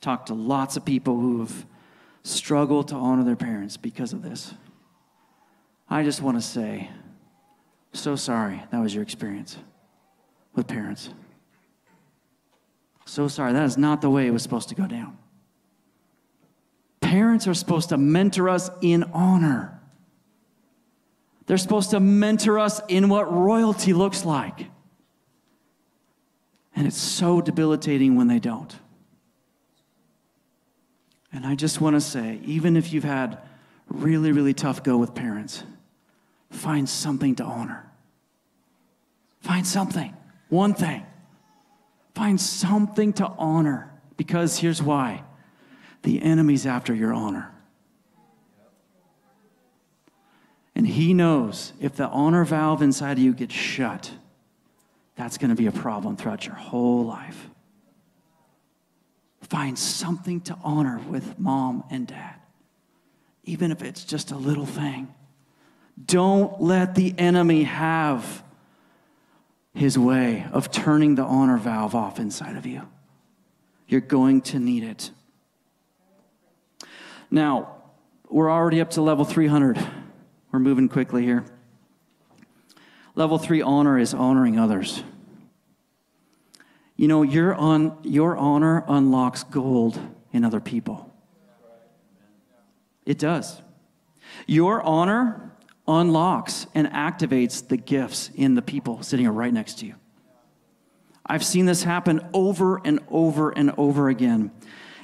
Talked 0.00 0.28
to 0.28 0.34
lots 0.34 0.76
of 0.76 0.84
people 0.84 1.18
who 1.18 1.40
have 1.40 1.66
struggled 2.22 2.88
to 2.88 2.94
honor 2.94 3.24
their 3.24 3.36
parents 3.36 3.76
because 3.76 4.12
of 4.12 4.22
this. 4.22 4.54
I 5.88 6.02
just 6.02 6.22
want 6.22 6.38
to 6.38 6.42
say, 6.42 6.90
so 7.92 8.16
sorry 8.16 8.62
that 8.70 8.80
was 8.80 8.94
your 8.94 9.02
experience 9.02 9.56
with 10.54 10.66
parents. 10.66 11.10
So 13.04 13.28
sorry, 13.28 13.52
that 13.52 13.64
is 13.64 13.76
not 13.76 14.00
the 14.00 14.10
way 14.10 14.26
it 14.26 14.30
was 14.30 14.42
supposed 14.42 14.68
to 14.70 14.74
go 14.74 14.86
down. 14.86 15.18
Parents 17.00 17.46
are 17.46 17.54
supposed 17.54 17.90
to 17.90 17.98
mentor 17.98 18.48
us 18.48 18.70
in 18.80 19.04
honor. 19.12 19.80
They're 21.46 21.58
supposed 21.58 21.90
to 21.90 22.00
mentor 22.00 22.58
us 22.58 22.80
in 22.88 23.08
what 23.08 23.32
royalty 23.32 23.92
looks 23.92 24.24
like. 24.24 24.66
And 26.74 26.86
it's 26.86 26.96
so 26.96 27.40
debilitating 27.40 28.16
when 28.16 28.28
they 28.28 28.38
don't. 28.38 28.74
And 31.32 31.44
I 31.44 31.54
just 31.54 31.80
want 31.80 31.96
to 31.96 32.00
say, 32.00 32.40
even 32.44 32.76
if 32.76 32.92
you've 32.92 33.04
had 33.04 33.38
really, 33.88 34.32
really 34.32 34.54
tough 34.54 34.82
go 34.82 34.96
with 34.96 35.14
parents, 35.14 35.64
find 36.50 36.88
something 36.88 37.34
to 37.36 37.44
honor. 37.44 37.90
Find 39.40 39.66
something, 39.66 40.14
one 40.48 40.72
thing. 40.72 41.04
Find 42.14 42.40
something 42.40 43.12
to 43.14 43.26
honor 43.26 43.90
because 44.16 44.58
here's 44.58 44.82
why 44.82 45.22
the 46.02 46.22
enemy's 46.22 46.66
after 46.66 46.94
your 46.94 47.12
honor. 47.12 47.52
And 50.74 50.86
he 50.86 51.14
knows 51.14 51.72
if 51.80 51.96
the 51.96 52.08
honor 52.08 52.44
valve 52.44 52.82
inside 52.82 53.12
of 53.12 53.18
you 53.18 53.32
gets 53.34 53.54
shut, 53.54 54.10
that's 55.16 55.38
going 55.38 55.50
to 55.50 55.56
be 55.56 55.66
a 55.66 55.72
problem 55.72 56.16
throughout 56.16 56.46
your 56.46 56.54
whole 56.54 57.04
life. 57.04 57.48
Find 59.42 59.78
something 59.78 60.40
to 60.42 60.56
honor 60.64 61.00
with 61.08 61.38
mom 61.38 61.84
and 61.90 62.06
dad, 62.06 62.36
even 63.44 63.70
if 63.70 63.82
it's 63.82 64.04
just 64.04 64.30
a 64.30 64.36
little 64.36 64.66
thing. 64.66 65.12
Don't 66.02 66.60
let 66.60 66.94
the 66.94 67.14
enemy 67.18 67.64
have 67.64 68.42
his 69.74 69.98
way 69.98 70.46
of 70.52 70.70
turning 70.70 71.14
the 71.14 71.22
honor 71.22 71.56
valve 71.56 71.94
off 71.94 72.18
inside 72.18 72.56
of 72.56 72.66
you. 72.66 72.88
You're 73.88 74.00
going 74.00 74.40
to 74.42 74.58
need 74.58 74.84
it. 74.84 75.10
Now, 77.30 77.76
we're 78.28 78.50
already 78.50 78.80
up 78.80 78.90
to 78.90 79.02
level 79.02 79.24
300. 79.24 79.78
We're 80.50 80.58
moving 80.58 80.88
quickly 80.88 81.22
here. 81.24 81.44
Level 83.14 83.38
three 83.38 83.60
honor 83.60 83.98
is 83.98 84.14
honoring 84.14 84.58
others. 84.58 85.02
You 86.96 87.08
know, 87.08 87.22
your, 87.22 87.54
on, 87.54 87.98
your 88.02 88.36
honor 88.36 88.84
unlocks 88.86 89.44
gold 89.44 89.98
in 90.32 90.44
other 90.44 90.60
people. 90.60 91.12
It 93.04 93.18
does. 93.18 93.60
Your 94.46 94.82
honor 94.82 95.52
unlocks 95.86 96.66
and 96.74 96.86
activates 96.88 97.66
the 97.66 97.76
gifts 97.76 98.30
in 98.34 98.54
the 98.54 98.62
people 98.62 99.02
sitting 99.02 99.28
right 99.28 99.52
next 99.52 99.80
to 99.80 99.86
you. 99.86 99.94
I've 101.24 101.44
seen 101.44 101.66
this 101.66 101.82
happen 101.82 102.20
over 102.32 102.80
and 102.84 103.00
over 103.08 103.50
and 103.50 103.72
over 103.76 104.08
again. 104.08 104.50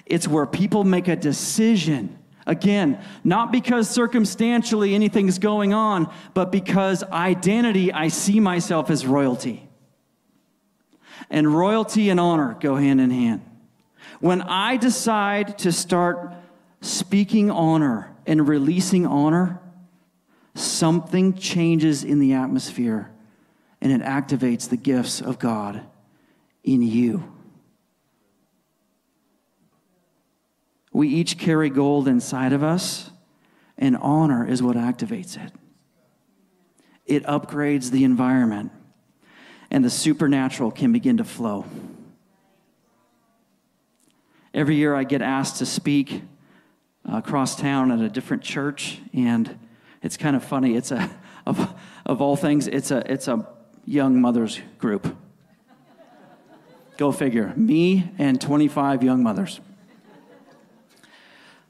It's 0.06 0.26
where 0.26 0.46
people 0.46 0.84
make 0.84 1.08
a 1.08 1.16
decision. 1.16 2.18
Again, 2.46 3.02
not 3.24 3.52
because 3.52 3.90
circumstantially 3.90 4.94
anything's 4.94 5.38
going 5.38 5.74
on, 5.74 6.12
but 6.34 6.50
because 6.50 7.02
identity, 7.04 7.92
I 7.92 8.08
see 8.08 8.40
myself 8.40 8.90
as 8.90 9.06
royalty. 9.06 9.68
And 11.30 11.54
royalty 11.54 12.08
and 12.10 12.18
honor 12.18 12.56
go 12.58 12.76
hand 12.76 13.00
in 13.00 13.10
hand. 13.10 13.42
When 14.20 14.42
I 14.42 14.76
decide 14.76 15.58
to 15.58 15.72
start 15.72 16.32
speaking 16.80 17.50
honor 17.50 18.16
and 18.26 18.48
releasing 18.48 19.06
honor, 19.06 19.60
something 20.58 21.34
changes 21.34 22.04
in 22.04 22.18
the 22.18 22.32
atmosphere 22.34 23.10
and 23.80 23.92
it 23.92 24.00
activates 24.02 24.68
the 24.68 24.76
gifts 24.76 25.20
of 25.20 25.38
God 25.38 25.82
in 26.64 26.82
you. 26.82 27.32
We 30.92 31.08
each 31.08 31.38
carry 31.38 31.70
gold 31.70 32.08
inside 32.08 32.52
of 32.52 32.62
us, 32.62 33.10
and 33.76 33.96
honor 33.96 34.46
is 34.46 34.62
what 34.62 34.76
activates 34.76 35.42
it. 35.42 35.52
It 37.06 37.24
upgrades 37.24 37.90
the 37.90 38.04
environment, 38.04 38.72
and 39.70 39.84
the 39.84 39.90
supernatural 39.90 40.72
can 40.72 40.92
begin 40.92 41.18
to 41.18 41.24
flow. 41.24 41.66
Every 44.52 44.74
year 44.74 44.94
I 44.96 45.04
get 45.04 45.22
asked 45.22 45.58
to 45.58 45.66
speak 45.66 46.22
across 47.04 47.54
town 47.54 47.92
at 47.92 48.00
a 48.00 48.08
different 48.08 48.42
church, 48.42 48.98
and 49.14 49.56
it's 50.02 50.16
kind 50.16 50.36
of 50.36 50.44
funny. 50.44 50.76
It's 50.76 50.90
a, 50.90 51.10
of, 51.46 51.74
of 52.06 52.20
all 52.20 52.36
things, 52.36 52.66
it's 52.66 52.90
a, 52.90 53.10
it's 53.10 53.28
a 53.28 53.46
young 53.84 54.20
mothers 54.20 54.60
group. 54.78 55.16
Go 56.96 57.12
figure. 57.12 57.52
Me 57.56 58.10
and 58.18 58.40
25 58.40 59.02
young 59.02 59.22
mothers. 59.22 59.60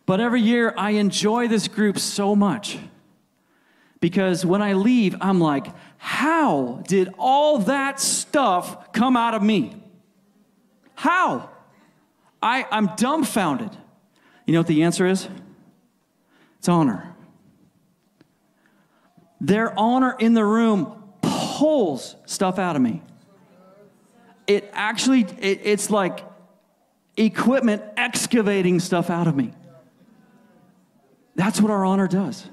But 0.07 0.21
every 0.21 0.41
year 0.41 0.73
I 0.77 0.93
enjoy 0.93 1.49
this 1.49 1.69
group 1.69 1.99
so 1.99 2.35
much 2.35 2.79
because 4.01 4.47
when 4.47 4.63
I 4.63 4.73
leave, 4.73 5.15
I'm 5.21 5.39
like, 5.39 5.67
how 5.99 6.83
did 6.87 7.13
all 7.19 7.59
that 7.59 8.01
stuff 8.01 8.93
come 8.93 9.17
out 9.17 9.35
of 9.35 9.43
me? 9.43 9.77
How? 10.95 11.51
I, 12.43 12.67
I'm 12.71 12.95
dumbfounded. 12.97 13.77
You 14.47 14.55
know 14.55 14.61
what 14.61 14.67
the 14.67 14.83
answer 14.83 15.07
is? 15.07 15.29
It's 16.59 16.69
honor. 16.69 17.08
Their 19.41 19.77
honor 19.79 20.17
in 20.19 20.35
the 20.35 20.45
room 20.45 21.03
pulls 21.23 22.17
stuff 22.27 22.59
out 22.59 22.77
of 22.77 22.83
me. 22.83 23.03
It 24.47 24.71
actually, 24.73 25.23
it, 25.39 25.61
it's 25.65 25.91
like 25.91 26.25
equipment 27.17 27.83
excavating 27.97 28.81
stuff 28.81 29.11
out 29.11 29.27
of 29.27 29.37
me. 29.37 29.53
That's 31.35 31.61
what 31.61 31.71
our 31.71 31.85
honor 31.85 32.09
does. 32.09 32.49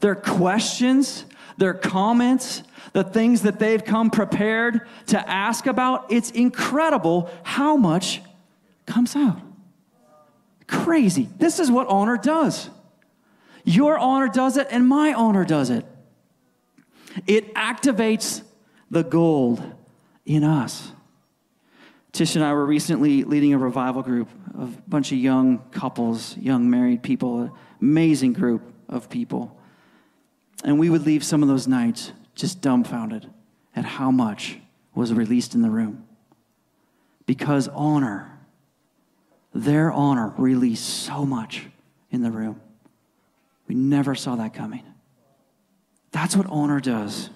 Their 0.00 0.14
questions, 0.14 1.24
their 1.56 1.74
comments, 1.74 2.62
the 2.92 3.04
things 3.04 3.42
that 3.42 3.58
they've 3.58 3.84
come 3.84 4.10
prepared 4.10 4.86
to 5.08 5.28
ask 5.28 5.66
about, 5.66 6.10
it's 6.10 6.30
incredible 6.30 7.30
how 7.42 7.76
much 7.76 8.22
comes 8.86 9.14
out. 9.16 9.40
Crazy. 10.66 11.28
This 11.38 11.58
is 11.58 11.70
what 11.70 11.86
honor 11.88 12.16
does. 12.16 12.70
Your 13.64 13.98
honor 13.98 14.28
does 14.28 14.56
it, 14.56 14.68
and 14.70 14.86
my 14.86 15.12
honor 15.12 15.44
does 15.44 15.70
it. 15.70 15.84
It 17.26 17.54
activates 17.54 18.42
the 18.90 19.02
gold 19.02 19.62
in 20.24 20.44
us. 20.44 20.92
Tish 22.12 22.36
and 22.36 22.44
I 22.44 22.52
were 22.52 22.66
recently 22.66 23.24
leading 23.24 23.52
a 23.54 23.58
revival 23.58 24.02
group 24.02 24.28
of 24.54 24.74
a 24.74 24.80
bunch 24.88 25.12
of 25.12 25.18
young 25.18 25.58
couples, 25.70 26.36
young 26.36 26.68
married 26.70 27.02
people, 27.02 27.56
amazing 27.80 28.32
group 28.32 28.62
of 28.88 29.08
people. 29.08 29.56
And 30.64 30.78
we 30.78 30.90
would 30.90 31.06
leave 31.06 31.22
some 31.22 31.42
of 31.42 31.48
those 31.48 31.68
nights 31.68 32.12
just 32.34 32.60
dumbfounded 32.60 33.30
at 33.76 33.84
how 33.84 34.10
much 34.10 34.58
was 34.94 35.12
released 35.12 35.54
in 35.54 35.62
the 35.62 35.70
room. 35.70 36.04
Because 37.26 37.68
honor, 37.68 38.38
their 39.54 39.92
honor 39.92 40.32
released 40.36 40.88
so 40.88 41.24
much 41.24 41.66
in 42.10 42.22
the 42.22 42.30
room. 42.30 42.60
We 43.68 43.74
never 43.74 44.14
saw 44.14 44.36
that 44.36 44.54
coming. 44.54 44.82
That's 46.10 46.36
what 46.36 46.46
honor 46.48 46.80
does. 46.80 47.30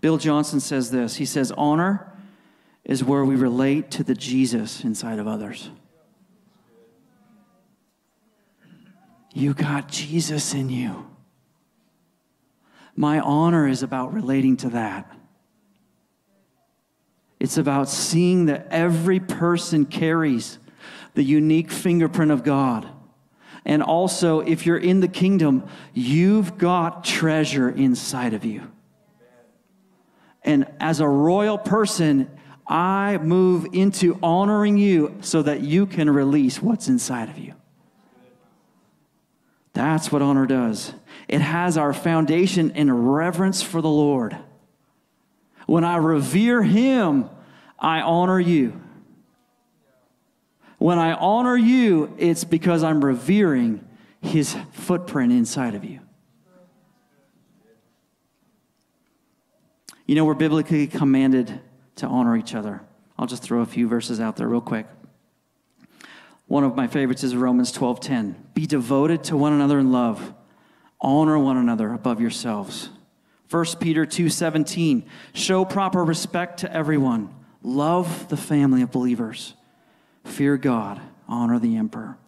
Bill 0.00 0.18
Johnson 0.18 0.60
says 0.60 0.90
this 0.90 1.16
He 1.16 1.24
says, 1.24 1.52
Honor 1.56 2.12
is 2.84 3.02
where 3.02 3.24
we 3.24 3.36
relate 3.36 3.90
to 3.92 4.04
the 4.04 4.14
Jesus 4.14 4.84
inside 4.84 5.18
of 5.18 5.26
others. 5.26 5.70
You 9.32 9.52
got 9.54 9.88
Jesus 9.88 10.54
in 10.54 10.68
you. 10.68 11.06
My 12.94 13.18
honor 13.18 13.66
is 13.66 13.82
about 13.82 14.14
relating 14.14 14.56
to 14.58 14.68
that. 14.70 15.10
It's 17.40 17.58
about 17.58 17.88
seeing 17.88 18.46
that 18.46 18.68
every 18.70 19.18
person 19.18 19.86
carries 19.86 20.58
the 21.14 21.24
unique 21.24 21.70
fingerprint 21.70 22.30
of 22.30 22.44
God. 22.44 22.88
And 23.64 23.82
also, 23.82 24.40
if 24.40 24.66
you're 24.66 24.76
in 24.76 25.00
the 25.00 25.08
kingdom, 25.08 25.66
you've 25.94 26.58
got 26.58 27.04
treasure 27.04 27.70
inside 27.70 28.34
of 28.34 28.44
you. 28.44 28.70
And 30.42 30.66
as 30.78 31.00
a 31.00 31.08
royal 31.08 31.56
person, 31.56 32.30
I 32.66 33.18
move 33.18 33.66
into 33.72 34.18
honoring 34.22 34.76
you 34.76 35.16
so 35.20 35.42
that 35.42 35.62
you 35.62 35.86
can 35.86 36.10
release 36.10 36.60
what's 36.60 36.88
inside 36.88 37.30
of 37.30 37.38
you. 37.38 37.54
That's 39.72 40.12
what 40.12 40.22
honor 40.22 40.46
does. 40.46 40.92
It 41.26 41.40
has 41.40 41.76
our 41.76 41.92
foundation 41.92 42.70
in 42.72 42.92
reverence 42.92 43.62
for 43.62 43.80
the 43.80 43.88
Lord. 43.88 44.36
When 45.66 45.84
I 45.84 45.96
revere 45.96 46.62
Him, 46.62 47.28
I 47.78 48.00
honor 48.00 48.38
you. 48.38 48.80
When 50.84 50.98
I 50.98 51.14
honor 51.14 51.56
you, 51.56 52.14
it's 52.18 52.44
because 52.44 52.82
I'm 52.82 53.02
revering 53.02 53.88
His 54.20 54.54
footprint 54.72 55.32
inside 55.32 55.74
of 55.74 55.82
you. 55.82 56.00
You 60.04 60.14
know, 60.14 60.26
we're 60.26 60.34
biblically 60.34 60.86
commanded 60.86 61.58
to 61.96 62.06
honor 62.06 62.36
each 62.36 62.54
other. 62.54 62.82
I'll 63.18 63.26
just 63.26 63.42
throw 63.42 63.62
a 63.62 63.64
few 63.64 63.88
verses 63.88 64.20
out 64.20 64.36
there 64.36 64.46
real 64.46 64.60
quick. 64.60 64.86
One 66.48 66.64
of 66.64 66.76
my 66.76 66.86
favorites 66.86 67.24
is 67.24 67.34
Romans 67.34 67.72
12:10. 67.72 68.34
Be 68.52 68.66
devoted 68.66 69.24
to 69.24 69.38
one 69.38 69.54
another 69.54 69.78
in 69.78 69.90
love. 69.90 70.34
Honor 71.00 71.38
one 71.38 71.56
another 71.56 71.94
above 71.94 72.20
yourselves. 72.20 72.90
1 73.48 73.80
Peter 73.80 74.04
2:17. 74.04 75.06
Show 75.32 75.64
proper 75.64 76.04
respect 76.04 76.60
to 76.60 76.70
everyone. 76.70 77.30
Love 77.62 78.28
the 78.28 78.36
family 78.36 78.82
of 78.82 78.90
believers. 78.90 79.54
Fear 80.24 80.58
God. 80.58 81.00
Honor 81.28 81.58
the 81.58 81.76
emperor. 81.76 82.18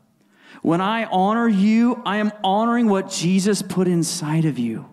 When 0.62 0.80
I 0.80 1.04
honor 1.04 1.48
you, 1.48 2.02
I 2.04 2.16
am 2.16 2.32
honoring 2.42 2.88
what 2.88 3.10
Jesus 3.10 3.62
put 3.62 3.88
inside 3.88 4.44
of 4.44 4.58
you. 4.58 4.86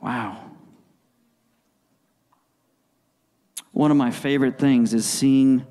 Wow. 0.00 0.50
One 3.72 3.90
of 3.90 3.96
my 3.96 4.10
favorite 4.10 4.58
things 4.58 4.94
is 4.94 5.06
seeing 5.06 5.64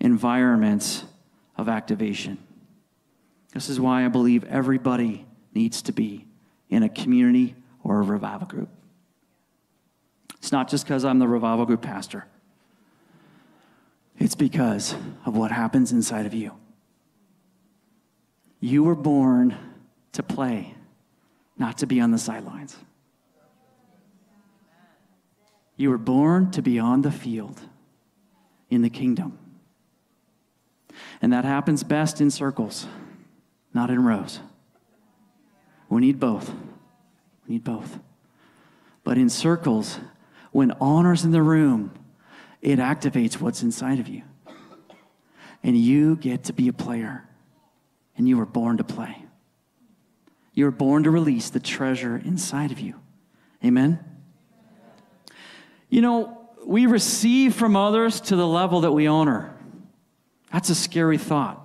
environments 0.00 1.04
of 1.56 1.68
activation. 1.68 2.38
This 3.52 3.68
is 3.68 3.80
why 3.80 4.04
I 4.04 4.08
believe 4.08 4.44
everybody 4.44 5.26
needs 5.54 5.82
to 5.82 5.92
be 5.92 6.26
in 6.68 6.82
a 6.82 6.88
community 6.88 7.56
or 7.82 8.00
a 8.00 8.02
revival 8.02 8.46
group. 8.46 8.68
It's 10.38 10.52
not 10.52 10.68
just 10.68 10.84
because 10.84 11.04
I'm 11.04 11.18
the 11.18 11.28
revival 11.28 11.66
group 11.66 11.82
pastor, 11.82 12.26
it's 14.20 14.34
because 14.34 14.94
of 15.24 15.34
what 15.36 15.50
happens 15.50 15.90
inside 15.90 16.26
of 16.26 16.34
you. 16.34 16.52
You 18.60 18.84
were 18.84 18.94
born 18.94 19.56
to 20.12 20.22
play, 20.22 20.74
not 21.56 21.78
to 21.78 21.86
be 21.86 22.00
on 22.00 22.10
the 22.10 22.18
sidelines. 22.18 22.76
You 25.76 25.88
were 25.88 25.98
born 25.98 26.50
to 26.50 26.60
be 26.60 26.78
on 26.78 27.00
the 27.00 27.10
field 27.10 27.58
in 28.68 28.82
the 28.82 28.90
kingdom. 28.90 29.38
And 31.22 31.32
that 31.32 31.46
happens 31.46 31.82
best 31.82 32.20
in 32.20 32.30
circles, 32.30 32.86
not 33.72 33.88
in 33.88 34.04
rows. 34.04 34.40
We 35.88 36.02
need 36.02 36.20
both. 36.20 36.50
We 37.46 37.54
need 37.54 37.64
both. 37.64 37.98
But 39.02 39.16
in 39.16 39.30
circles, 39.30 39.98
when 40.52 40.72
honor's 40.72 41.24
in 41.24 41.30
the 41.30 41.42
room, 41.42 41.92
it 42.62 42.78
activates 42.78 43.40
what's 43.40 43.62
inside 43.62 43.98
of 44.00 44.08
you. 44.08 44.22
And 45.62 45.76
you 45.76 46.16
get 46.16 46.44
to 46.44 46.52
be 46.52 46.68
a 46.68 46.72
player. 46.72 47.26
And 48.16 48.28
you 48.28 48.36
were 48.36 48.46
born 48.46 48.76
to 48.78 48.84
play. 48.84 49.24
You 50.52 50.64
were 50.66 50.70
born 50.70 51.04
to 51.04 51.10
release 51.10 51.50
the 51.50 51.60
treasure 51.60 52.20
inside 52.24 52.72
of 52.72 52.80
you. 52.80 52.94
Amen? 53.64 53.98
You 55.88 56.02
know, 56.02 56.48
we 56.66 56.86
receive 56.86 57.54
from 57.54 57.76
others 57.76 58.20
to 58.22 58.36
the 58.36 58.46
level 58.46 58.82
that 58.82 58.92
we 58.92 59.06
honor. 59.06 59.54
That's 60.52 60.68
a 60.68 60.74
scary 60.74 61.18
thought. 61.18 61.60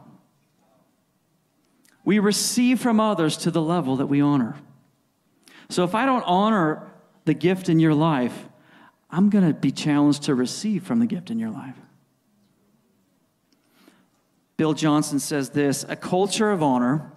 We 2.04 2.20
receive 2.20 2.80
from 2.80 3.00
others 3.00 3.38
to 3.38 3.52
the 3.52 3.62
level 3.62 3.98
that 3.98 4.06
we 4.06 4.22
honor. 4.22 4.56
So 5.70 5.84
if 5.84 5.96
I 5.96 6.06
don't 6.06 6.24
honor 6.24 6.92
the 7.26 7.34
gift 7.34 7.68
in 7.68 7.80
your 7.80 7.96
life, 7.96 8.48
I'm 9.16 9.30
going 9.30 9.48
to 9.48 9.54
be 9.54 9.72
challenged 9.72 10.24
to 10.24 10.36
receive 10.36 10.84
from 10.84 11.00
the 11.00 11.06
gift 11.06 11.32
in 11.32 11.40
your 11.40 11.50
life. 11.50 11.78
Bill 14.58 14.74
Johnson 14.74 15.22
says 15.22 15.52
this 15.52 15.86
a 15.88 15.96
culture 15.96 16.52
of 16.52 16.62
honor 16.62 17.14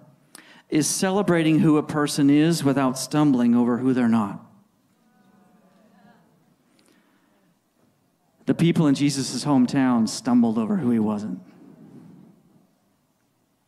is 0.69 0.87
celebrating 0.87 1.59
who 1.59 1.77
a 1.77 1.83
person 1.83 2.29
is 2.29 2.63
without 2.63 2.97
stumbling 2.97 3.53
over 3.53 3.79
who 3.79 3.93
they're 3.93 4.07
not. 4.07 4.39
The 8.45 8.53
people 8.53 8.87
in 8.87 8.95
Jesus' 8.95 9.43
hometown 9.43 10.07
stumbled 10.07 10.57
over 10.57 10.77
who 10.77 10.91
he 10.91 10.99
wasn't. 10.99 11.41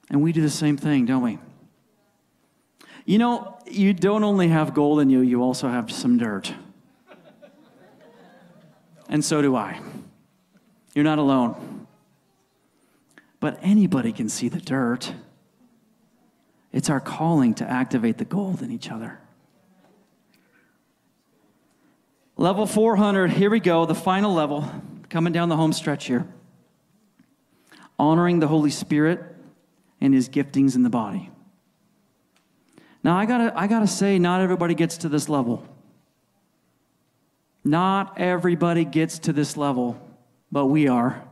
And 0.09 0.21
we 0.21 0.31
do 0.31 0.41
the 0.41 0.49
same 0.49 0.77
thing, 0.77 1.05
don't 1.05 1.21
we? 1.21 1.37
You 3.03 3.17
know, 3.17 3.59
you 3.69 3.93
don't 3.93 4.23
only 4.23 4.47
have 4.47 4.73
gold 4.73 5.01
in 5.01 5.09
you, 5.09 5.19
you 5.19 5.43
also 5.43 5.67
have 5.67 5.91
some 5.91 6.17
dirt. 6.17 6.53
And 9.11 9.23
so 9.23 9.41
do 9.41 9.55
I. 9.55 9.79
You're 10.95 11.03
not 11.03 11.19
alone. 11.19 11.85
But 13.41 13.59
anybody 13.61 14.13
can 14.13 14.29
see 14.29 14.47
the 14.47 14.61
dirt. 14.61 15.13
It's 16.71 16.89
our 16.89 17.01
calling 17.01 17.53
to 17.55 17.69
activate 17.69 18.17
the 18.17 18.25
gold 18.25 18.61
in 18.61 18.71
each 18.71 18.89
other. 18.89 19.19
Level 22.37 22.65
400, 22.65 23.31
here 23.31 23.49
we 23.49 23.59
go, 23.59 23.85
the 23.85 23.93
final 23.93 24.33
level, 24.33 24.65
coming 25.09 25.33
down 25.33 25.49
the 25.49 25.57
home 25.57 25.73
stretch 25.73 26.05
here. 26.05 26.25
Honoring 27.99 28.39
the 28.39 28.47
Holy 28.47 28.71
Spirit 28.71 29.19
and 29.99 30.13
his 30.13 30.29
giftings 30.29 30.75
in 30.75 30.83
the 30.83 30.89
body. 30.89 31.29
Now, 33.03 33.17
I 33.17 33.25
gotta, 33.25 33.51
I 33.55 33.67
gotta 33.67 33.87
say, 33.87 34.17
not 34.17 34.41
everybody 34.41 34.73
gets 34.73 34.97
to 34.99 35.09
this 35.09 35.27
level. 35.27 35.67
Not 37.63 38.19
everybody 38.19 38.85
gets 38.85 39.19
to 39.19 39.33
this 39.33 39.55
level, 39.55 39.99
but 40.51 40.65
we 40.65 40.87
are. 40.87 41.23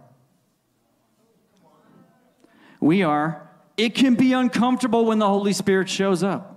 We 2.79 3.03
are. 3.03 3.49
It 3.77 3.95
can 3.95 4.15
be 4.15 4.33
uncomfortable 4.33 5.05
when 5.05 5.19
the 5.19 5.27
Holy 5.27 5.53
Spirit 5.53 5.89
shows 5.89 6.23
up. 6.23 6.55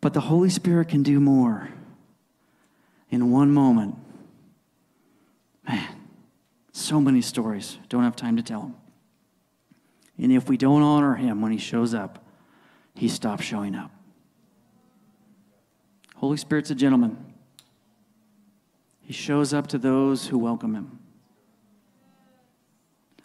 But 0.00 0.14
the 0.14 0.20
Holy 0.20 0.50
Spirit 0.50 0.88
can 0.88 1.04
do 1.04 1.20
more 1.20 1.68
in 3.08 3.30
one 3.30 3.52
moment. 3.52 3.94
Man, 5.66 5.88
so 6.72 7.00
many 7.00 7.22
stories. 7.22 7.78
Don't 7.88 8.02
have 8.02 8.16
time 8.16 8.36
to 8.36 8.42
tell 8.42 8.62
them. 8.62 8.74
And 10.18 10.32
if 10.32 10.48
we 10.48 10.56
don't 10.56 10.82
honor 10.82 11.14
him 11.14 11.40
when 11.40 11.52
he 11.52 11.58
shows 11.58 11.94
up, 11.94 12.24
he 12.94 13.08
stops 13.08 13.44
showing 13.44 13.76
up. 13.76 13.91
Holy 16.22 16.36
Spirit's 16.36 16.70
a 16.70 16.76
gentleman. 16.76 17.16
He 19.00 19.12
shows 19.12 19.52
up 19.52 19.66
to 19.66 19.76
those 19.76 20.28
who 20.28 20.38
welcome 20.38 20.76
him. 20.76 21.00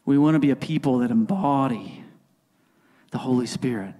We 0.03 0.17
want 0.17 0.33
to 0.33 0.39
be 0.39 0.49
a 0.49 0.55
people 0.55 0.97
that 0.99 1.11
embody 1.11 2.03
the 3.11 3.19
Holy 3.19 3.45
Spirit 3.45 3.93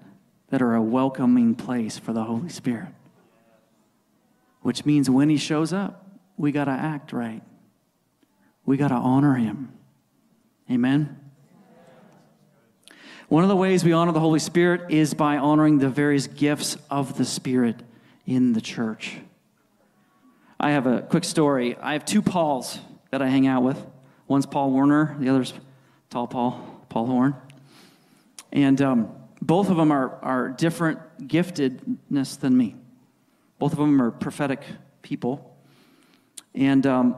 that 0.50 0.64
are 0.64 0.74
a 0.74 0.82
welcoming 0.82 1.54
place 1.54 2.00
for 2.00 2.12
the 2.12 2.24
Holy 2.24 2.50
Spirit. 2.50 2.90
Which 4.64 4.84
means 4.84 5.12
when 5.12 5.30
He 5.30 5.38
shows 5.38 5.72
up, 5.72 6.08
we 6.36 6.52
got 6.52 6.66
to 6.66 6.72
act 6.72 7.14
right. 7.14 7.44
We 8.66 8.78
got 8.78 8.88
to 8.88 8.96
honor 8.96 9.36
Him. 9.36 9.74
Amen? 10.72 11.20
One 13.28 13.44
of 13.44 13.50
the 13.50 13.56
ways 13.56 13.84
we 13.84 13.92
honor 13.92 14.12
the 14.12 14.20
Holy 14.20 14.40
Spirit 14.40 14.90
is 14.90 15.14
by 15.14 15.38
honoring 15.38 15.78
the 15.78 15.90
various 15.90 16.26
gifts 16.26 16.78
of 16.90 17.20
the 17.20 17.26
Spirit 17.26 17.84
in 18.28 18.54
the 18.54 18.62
church. 18.62 19.18
I 20.60 20.72
have 20.72 20.86
a 20.86 21.02
quick 21.02 21.24
story. 21.24 21.76
I 21.82 21.94
have 21.94 22.06
two 22.06 22.22
Pauls 22.22 22.80
that 23.10 23.22
I 23.22 23.30
hang 23.30 23.47
out 23.47 23.64
with. 23.64 23.84
One's 24.28 24.45
Paul 24.45 24.72
Warner, 24.72 25.16
the 25.20 25.30
other's 25.30 25.54
Tall 26.10 26.28
Paul, 26.28 26.86
Paul 26.89 27.06
Horn. 27.08 27.36
And 28.51 28.82
um, 28.82 29.10
both 29.41 29.70
of 29.70 29.78
them 29.78 29.91
are, 29.91 30.20
are 30.22 30.49
different 30.49 30.99
giftedness 31.28 32.39
than 32.39 32.58
me. 32.58 32.76
Both 33.60 33.72
of 33.72 33.80
them 33.80 34.01
are 34.01 34.12
prophetic 34.12 34.62
people. 35.01 35.56
And 36.54 36.86
um, 36.86 37.16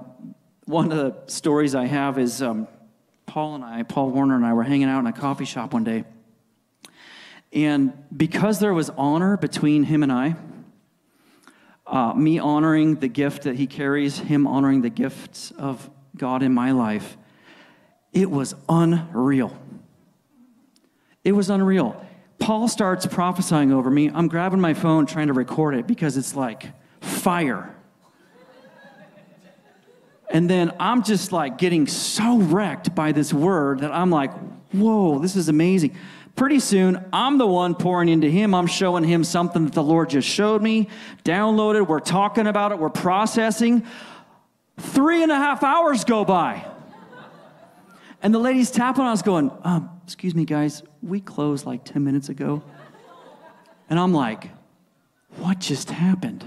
one 0.66 0.92
of 0.92 0.98
the 0.98 1.32
stories 1.32 1.74
I 1.74 1.86
have 1.86 2.20
is 2.20 2.42
um, 2.42 2.68
Paul 3.26 3.56
and 3.56 3.64
I, 3.64 3.84
Paul 3.84 4.12
Warner 4.12 4.36
and 4.36 4.46
I, 4.46 4.54
were 4.54 4.64
hanging 4.64 4.88
out 4.88 5.00
in 5.00 5.08
a 5.08 5.14
coffee 5.14 5.46
shop 5.46 5.74
one 5.74 5.84
day. 5.84 6.04
And 7.52 7.94
because 8.16 8.60
there 8.60 8.74
was 8.74 8.92
honor 8.92 9.38
between 9.38 9.84
him 9.84 10.04
and 10.04 10.12
I, 10.12 10.36
uh, 11.90 12.14
me 12.14 12.40
honoring 12.40 12.96
the 12.96 13.08
gift 13.08 13.44
that 13.44 13.56
he 13.56 13.68
carries, 13.68 14.20
him 14.20 14.46
honoring 14.46 14.82
the 14.82 14.90
gifts 14.90 15.52
of 15.52 15.90
God 16.16 16.44
in 16.44 16.54
my 16.54 16.72
life, 16.72 17.18
it 18.14 18.30
was 18.30 18.56
unreal. 18.68 19.58
It 21.24 21.32
was 21.32 21.50
unreal. 21.50 22.06
Paul 22.38 22.68
starts 22.68 23.06
prophesying 23.06 23.74
over 23.74 23.90
me. 23.90 24.10
I'm 24.10 24.28
grabbing 24.28 24.62
my 24.62 24.74
phone 24.74 25.06
trying 25.06 25.28
to 25.28 25.34
record 25.34 25.76
it 25.76 25.88
because 25.88 26.16
it's 26.16 26.36
like 26.36 26.68
fire. 27.02 27.76
And 30.30 30.48
then 30.48 30.72
I'm 30.80 31.04
just 31.04 31.32
like 31.32 31.58
getting 31.58 31.88
so 31.88 32.38
wrecked 32.38 32.94
by 32.94 33.12
this 33.12 33.34
word 33.34 33.80
that 33.80 33.92
I'm 33.92 34.12
like, 34.12 34.32
whoa, 34.72 35.20
this 35.20 35.36
is 35.36 35.50
amazing. 35.50 35.98
Pretty 36.40 36.62
soon, 36.62 37.04
I'm 37.12 37.38
the 37.38 37.46
one 37.46 37.76
pouring 37.76 38.08
into 38.08 38.30
him. 38.30 38.56
I'm 38.56 38.66
showing 38.66 39.04
him 39.04 39.26
something 39.26 39.66
that 39.66 39.74
the 39.74 39.84
Lord 39.84 40.12
just 40.12 40.26
showed 40.26 40.62
me, 40.62 40.88
downloaded. 41.26 41.86
We're 41.86 42.00
talking 42.00 42.48
about 42.48 42.72
it, 42.72 42.80
we're 42.80 42.90
processing. 42.90 43.86
Three 44.78 45.22
and 45.22 45.34
a 45.34 45.36
half 45.36 45.64
hours 45.64 46.06
go 46.06 46.24
by. 46.24 46.66
And 48.24 48.34
the 48.34 48.40
lady's 48.40 48.72
tapping 48.72 49.02
on 49.02 49.12
us, 49.12 49.22
going, 49.22 49.52
um, 49.66 49.90
Excuse 50.06 50.34
me, 50.34 50.46
guys, 50.46 50.82
we 51.02 51.20
closed 51.20 51.66
like 51.66 51.84
10 51.84 52.06
minutes 52.06 52.30
ago. 52.30 52.64
And 53.90 54.00
I'm 54.00 54.14
like, 54.14 54.50
What 55.40 55.60
just 55.60 55.90
happened? 55.90 56.46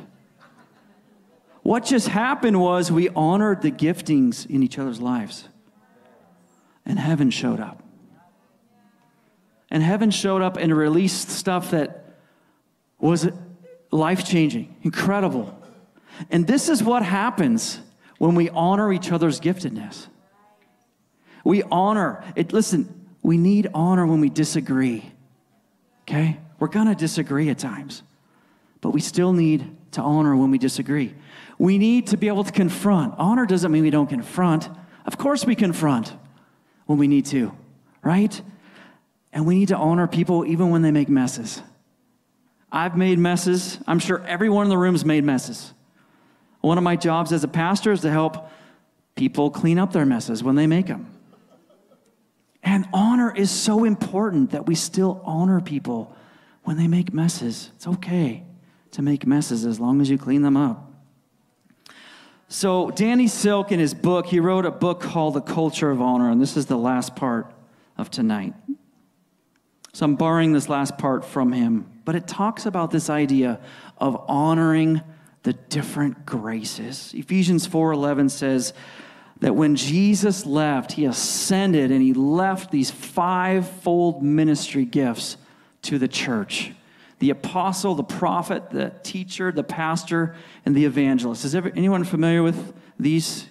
What 1.62 1.84
just 1.84 2.08
happened 2.08 2.58
was 2.58 2.90
we 2.90 3.10
honored 3.10 3.60
the 3.60 3.70
giftings 3.70 4.48
in 4.48 4.62
each 4.62 4.78
other's 4.78 5.02
lives, 5.02 5.50
and 6.86 6.98
heaven 6.98 7.28
showed 7.30 7.60
up 7.60 7.81
and 9.72 9.82
heaven 9.82 10.10
showed 10.10 10.42
up 10.42 10.58
and 10.58 10.76
released 10.76 11.30
stuff 11.30 11.70
that 11.70 12.04
was 13.00 13.26
life 13.90 14.22
changing, 14.22 14.76
incredible. 14.82 15.58
And 16.30 16.46
this 16.46 16.68
is 16.68 16.82
what 16.82 17.02
happens 17.02 17.80
when 18.18 18.34
we 18.34 18.50
honor 18.50 18.92
each 18.92 19.10
other's 19.10 19.40
giftedness. 19.40 20.08
We 21.42 21.62
honor 21.62 22.22
it. 22.36 22.52
Listen, 22.52 23.08
we 23.22 23.38
need 23.38 23.70
honor 23.72 24.06
when 24.06 24.20
we 24.20 24.28
disagree. 24.28 25.10
Okay? 26.02 26.38
We're 26.58 26.68
going 26.68 26.88
to 26.88 26.94
disagree 26.94 27.48
at 27.48 27.58
times, 27.58 28.02
but 28.82 28.90
we 28.90 29.00
still 29.00 29.32
need 29.32 29.74
to 29.92 30.02
honor 30.02 30.36
when 30.36 30.50
we 30.50 30.58
disagree. 30.58 31.14
We 31.58 31.78
need 31.78 32.08
to 32.08 32.18
be 32.18 32.28
able 32.28 32.44
to 32.44 32.52
confront. 32.52 33.14
Honor 33.16 33.46
doesn't 33.46 33.72
mean 33.72 33.84
we 33.84 33.90
don't 33.90 34.06
confront. 34.06 34.68
Of 35.06 35.16
course, 35.16 35.46
we 35.46 35.54
confront 35.54 36.12
when 36.84 36.98
we 36.98 37.08
need 37.08 37.24
to, 37.26 37.56
right? 38.02 38.42
And 39.32 39.46
we 39.46 39.54
need 39.54 39.68
to 39.68 39.76
honor 39.76 40.06
people 40.06 40.44
even 40.44 40.70
when 40.70 40.82
they 40.82 40.90
make 40.90 41.08
messes. 41.08 41.62
I've 42.70 42.96
made 42.96 43.18
messes. 43.18 43.78
I'm 43.86 43.98
sure 43.98 44.24
everyone 44.26 44.64
in 44.64 44.70
the 44.70 44.78
room's 44.78 45.04
made 45.04 45.24
messes. 45.24 45.72
One 46.60 46.78
of 46.78 46.84
my 46.84 46.96
jobs 46.96 47.32
as 47.32 47.44
a 47.44 47.48
pastor 47.48 47.92
is 47.92 48.00
to 48.00 48.10
help 48.10 48.50
people 49.14 49.50
clean 49.50 49.78
up 49.78 49.92
their 49.92 50.06
messes 50.06 50.42
when 50.42 50.54
they 50.54 50.66
make 50.66 50.86
them. 50.86 51.06
And 52.62 52.86
honor 52.92 53.34
is 53.34 53.50
so 53.50 53.84
important 53.84 54.52
that 54.52 54.66
we 54.66 54.74
still 54.74 55.20
honor 55.24 55.60
people 55.60 56.14
when 56.62 56.76
they 56.76 56.86
make 56.86 57.12
messes. 57.12 57.70
It's 57.76 57.86
okay 57.86 58.44
to 58.92 59.02
make 59.02 59.26
messes 59.26 59.66
as 59.66 59.80
long 59.80 60.00
as 60.00 60.08
you 60.08 60.16
clean 60.16 60.42
them 60.42 60.56
up. 60.56 60.90
So, 62.48 62.90
Danny 62.90 63.28
Silk, 63.28 63.72
in 63.72 63.80
his 63.80 63.94
book, 63.94 64.26
he 64.26 64.38
wrote 64.38 64.66
a 64.66 64.70
book 64.70 65.00
called 65.00 65.34
The 65.34 65.40
Culture 65.40 65.90
of 65.90 66.02
Honor, 66.02 66.30
and 66.30 66.40
this 66.40 66.56
is 66.56 66.66
the 66.66 66.76
last 66.76 67.16
part 67.16 67.50
of 67.96 68.10
tonight. 68.10 68.52
So 69.92 70.06
I'm 70.06 70.16
borrowing 70.16 70.52
this 70.52 70.68
last 70.68 70.96
part 70.96 71.24
from 71.24 71.52
him, 71.52 71.86
but 72.04 72.14
it 72.14 72.26
talks 72.26 72.64
about 72.64 72.90
this 72.90 73.10
idea 73.10 73.60
of 73.98 74.24
honoring 74.26 75.02
the 75.42 75.52
different 75.52 76.24
graces. 76.24 77.12
Ephesians 77.14 77.66
4:11 77.66 78.30
says 78.30 78.72
that 79.40 79.54
when 79.54 79.76
Jesus 79.76 80.46
left, 80.46 80.92
he 80.92 81.04
ascended 81.04 81.90
and 81.90 82.00
he 82.00 82.14
left 82.14 82.70
these 82.70 82.90
five-fold 82.90 84.22
ministry 84.22 84.84
gifts 84.84 85.36
to 85.82 85.98
the 85.98 86.08
church. 86.08 86.72
The 87.18 87.30
apostle, 87.30 87.94
the 87.94 88.04
prophet, 88.04 88.70
the 88.70 88.92
teacher, 89.02 89.52
the 89.52 89.64
pastor, 89.64 90.34
and 90.64 90.74
the 90.74 90.84
evangelist. 90.84 91.44
Is 91.44 91.54
anyone 91.54 92.04
familiar 92.04 92.42
with 92.42 92.72
these 92.98 93.46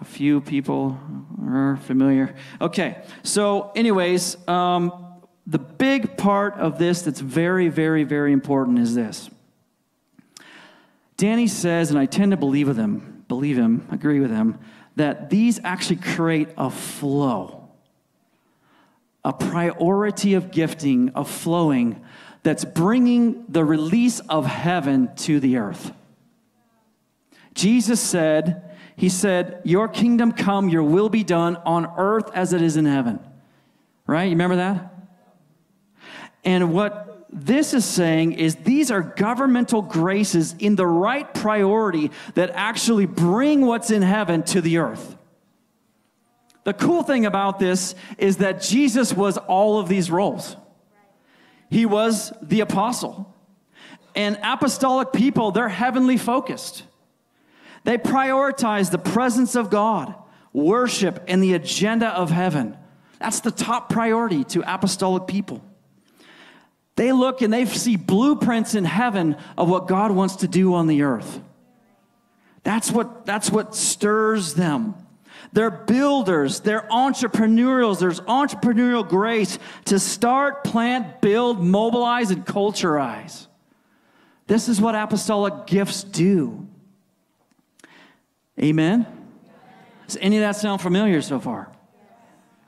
a 0.00 0.04
few 0.04 0.40
people 0.40 0.98
are 1.46 1.78
familiar. 1.84 2.34
Okay, 2.60 2.98
so, 3.22 3.70
anyways, 3.74 4.36
um, 4.48 5.03
the 5.46 5.58
big 5.58 6.16
part 6.16 6.54
of 6.54 6.78
this 6.78 7.02
that's 7.02 7.20
very, 7.20 7.68
very, 7.68 8.04
very 8.04 8.32
important 8.32 8.78
is 8.78 8.94
this. 8.94 9.30
Danny 11.16 11.46
says, 11.46 11.90
and 11.90 11.98
I 11.98 12.06
tend 12.06 12.30
to 12.32 12.36
believe 12.36 12.66
with 12.66 12.76
him, 12.76 13.24
believe 13.28 13.56
him, 13.56 13.86
agree 13.90 14.20
with 14.20 14.30
him, 14.30 14.58
that 14.96 15.30
these 15.30 15.60
actually 15.62 15.96
create 15.96 16.48
a 16.56 16.70
flow, 16.70 17.68
a 19.24 19.32
priority 19.32 20.34
of 20.34 20.50
gifting, 20.50 21.10
of 21.10 21.30
flowing, 21.30 22.02
that's 22.42 22.64
bringing 22.64 23.44
the 23.48 23.64
release 23.64 24.20
of 24.20 24.46
heaven 24.46 25.14
to 25.16 25.40
the 25.40 25.56
earth. 25.56 25.92
Jesus 27.54 28.00
said, 28.00 28.76
He 28.96 29.08
said, 29.08 29.60
Your 29.64 29.88
kingdom 29.88 30.32
come, 30.32 30.68
your 30.68 30.82
will 30.82 31.08
be 31.08 31.24
done 31.24 31.56
on 31.64 31.86
earth 31.96 32.30
as 32.34 32.52
it 32.52 32.60
is 32.60 32.76
in 32.76 32.84
heaven. 32.84 33.20
Right? 34.06 34.24
You 34.24 34.30
remember 34.30 34.56
that? 34.56 34.93
And 36.44 36.72
what 36.72 37.26
this 37.30 37.74
is 37.74 37.84
saying 37.84 38.32
is 38.32 38.54
these 38.56 38.90
are 38.90 39.00
governmental 39.00 39.82
graces 39.82 40.54
in 40.58 40.76
the 40.76 40.86
right 40.86 41.32
priority 41.34 42.10
that 42.34 42.50
actually 42.54 43.06
bring 43.06 43.66
what's 43.66 43.90
in 43.90 44.02
heaven 44.02 44.42
to 44.44 44.60
the 44.60 44.78
earth. 44.78 45.16
The 46.62 46.72
cool 46.72 47.02
thing 47.02 47.26
about 47.26 47.58
this 47.58 47.94
is 48.18 48.38
that 48.38 48.62
Jesus 48.62 49.12
was 49.12 49.36
all 49.36 49.78
of 49.78 49.88
these 49.88 50.10
roles. 50.10 50.56
He 51.70 51.86
was 51.86 52.32
the 52.40 52.60
apostle. 52.60 53.34
And 54.14 54.38
apostolic 54.42 55.12
people, 55.12 55.50
they're 55.50 55.68
heavenly 55.68 56.16
focused. 56.16 56.84
They 57.82 57.98
prioritize 57.98 58.90
the 58.90 58.98
presence 58.98 59.56
of 59.56 59.70
God, 59.70 60.14
worship, 60.52 61.24
and 61.26 61.42
the 61.42 61.54
agenda 61.54 62.08
of 62.08 62.30
heaven. 62.30 62.78
That's 63.18 63.40
the 63.40 63.50
top 63.50 63.90
priority 63.90 64.44
to 64.44 64.62
apostolic 64.72 65.26
people. 65.26 65.62
They 66.96 67.12
look 67.12 67.42
and 67.42 67.52
they 67.52 67.64
see 67.66 67.96
blueprints 67.96 68.74
in 68.74 68.84
heaven 68.84 69.36
of 69.58 69.68
what 69.68 69.88
God 69.88 70.12
wants 70.12 70.36
to 70.36 70.48
do 70.48 70.74
on 70.74 70.86
the 70.86 71.02
earth. 71.02 71.40
That's 72.62 72.90
what, 72.90 73.26
that's 73.26 73.50
what 73.50 73.74
stirs 73.74 74.54
them. 74.54 74.94
They're 75.52 75.70
builders, 75.70 76.60
they're 76.60 76.86
entrepreneurials. 76.90 78.00
There's 78.00 78.20
entrepreneurial 78.20 79.08
grace 79.08 79.58
to 79.86 79.98
start, 79.98 80.64
plant, 80.64 81.20
build, 81.20 81.62
mobilize, 81.62 82.30
and 82.30 82.44
culturize. 82.44 83.46
This 84.46 84.68
is 84.68 84.80
what 84.80 84.94
apostolic 84.94 85.66
gifts 85.66 86.02
do. 86.02 86.66
Amen? 88.60 89.06
Does 90.06 90.16
any 90.20 90.36
of 90.36 90.42
that 90.42 90.56
sound 90.56 90.80
familiar 90.80 91.22
so 91.22 91.40
far? 91.40 91.70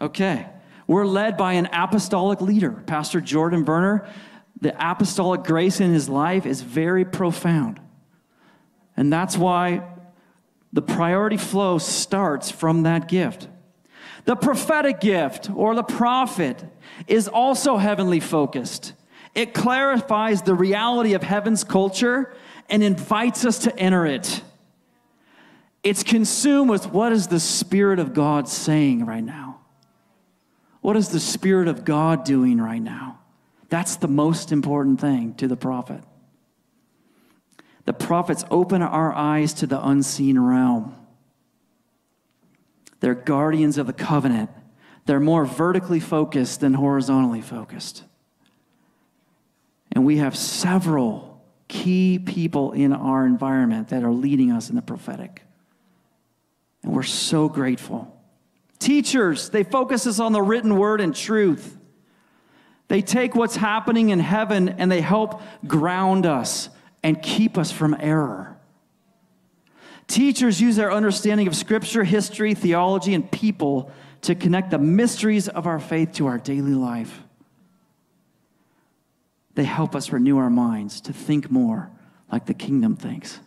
Okay. 0.01 0.47
We're 0.87 1.07
led 1.07 1.37
by 1.37 1.55
an 1.55 1.69
apostolic 1.73 2.41
leader, 2.41 2.71
Pastor 2.71 3.21
Jordan 3.21 3.65
Berner. 3.65 4.09
The 4.61 4.75
apostolic 4.79 5.43
grace 5.43 5.81
in 5.81 5.93
his 5.93 6.09
life 6.09 6.47
is 6.47 6.63
very 6.63 7.05
profound. 7.05 7.81
And 8.97 9.13
that's 9.13 9.37
why 9.37 9.83
the 10.73 10.83
priority 10.83 11.37
flow 11.37 11.79
starts 11.79 12.51
from 12.51 12.85
that 12.85 13.09
gift. 13.09 13.49
The 14.25 14.37
prophetic 14.37 15.01
gift 15.01 15.51
or 15.55 15.75
the 15.75 15.83
prophet 15.83 16.65
is 17.07 17.29
also 17.29 17.77
heavenly 17.77 18.21
focused. 18.21 18.93
It 19.35 19.55
clarifies 19.55 20.43
the 20.43 20.55
reality 20.55 21.13
of 21.15 21.23
heaven's 21.23 21.63
culture 21.63 22.35
and 22.69 22.83
invites 22.83 23.45
us 23.45 23.59
to 23.61 23.79
enter 23.79 24.07
it. 24.07 24.43
It's 25.83 26.03
consumed 26.03 26.71
with 26.71 26.87
what 26.91 27.13
is 27.13 27.29
the 27.29 27.39
Spirit 27.39 27.99
of 28.01 28.13
God 28.13 28.49
saying 28.49 29.07
right 29.07 29.23
now? 29.23 29.46
What 30.87 30.95
is 30.95 31.09
the 31.09 31.19
Spirit 31.19 31.67
of 31.67 31.85
God 31.85 32.23
doing 32.23 32.61
right 32.61 32.81
now? 32.81 33.19
That's 33.71 33.97
the 33.97 34.07
most 34.07 34.53
important 34.53 35.01
thing 35.01 35.35
to 35.35 35.49
the 35.49 35.57
prophet. 35.57 36.01
The 37.87 37.93
prophets 37.93 38.45
open 38.53 38.83
our 38.83 39.13
eyes 39.13 39.53
to 39.55 39.67
the 39.67 39.85
unseen 39.85 40.39
realm. 40.39 40.95
They're 43.01 43.17
guardians 43.17 43.79
of 43.79 43.89
the 43.89 43.93
covenant. 43.93 44.49
They're 45.07 45.19
more 45.19 45.45
vertically 45.45 45.99
focused 45.99 46.61
than 46.61 46.75
horizontally 46.75 47.41
focused. 47.41 48.05
And 49.91 50.07
we 50.07 50.19
have 50.19 50.37
several 50.37 51.45
key 51.67 52.21
people 52.21 52.71
in 52.71 52.93
our 52.93 53.27
environment 53.27 53.89
that 53.89 54.05
are 54.05 54.13
leading 54.13 54.53
us 54.53 54.71
in 54.71 54.77
the 54.77 54.83
prophetic. 54.83 55.43
And 56.85 56.93
we're 56.93 57.03
so 57.03 57.49
grateful. 57.49 58.16
Teachers, 58.79 59.51
they 59.51 59.63
focus 59.63 60.07
us 60.07 60.21
on 60.21 60.33
the 60.33 60.43
written 60.43 60.77
word 60.77 61.01
and 61.01 61.15
truth. 61.15 61.79
They 62.89 63.03
take 63.03 63.35
what's 63.35 63.57
happening 63.57 64.11
in 64.11 64.21
heaven 64.21 64.69
and 64.69 64.91
they 64.91 65.01
help 65.01 65.41
ground 65.67 66.27
us 66.27 66.69
and 67.03 67.21
keep 67.21 67.59
us 67.59 67.73
from 67.73 67.97
error. 67.99 68.57
Teachers 70.07 70.61
use 70.61 70.77
their 70.77 70.93
understanding 70.93 71.49
of 71.49 71.57
scripture, 71.57 72.05
history, 72.05 72.55
theology, 72.55 73.15
and 73.15 73.31
people 73.31 73.91
to 74.23 74.35
connect 74.35 74.71
the 74.71 74.79
mysteries 74.79 75.49
of 75.49 75.67
our 75.67 75.81
faith 75.81 76.13
to 76.13 76.27
our 76.27 76.39
daily 76.39 76.75
life. 76.75 77.23
They 79.55 79.65
help 79.65 79.97
us 79.97 80.13
renew 80.13 80.39
our 80.39 80.51
minds 80.51 81.01
to 81.03 81.13
think 81.13 81.51
more 81.51 81.91
like 82.31 82.47
the 82.47 82.55
kingdom 82.55 82.95
thinks. 82.95 83.41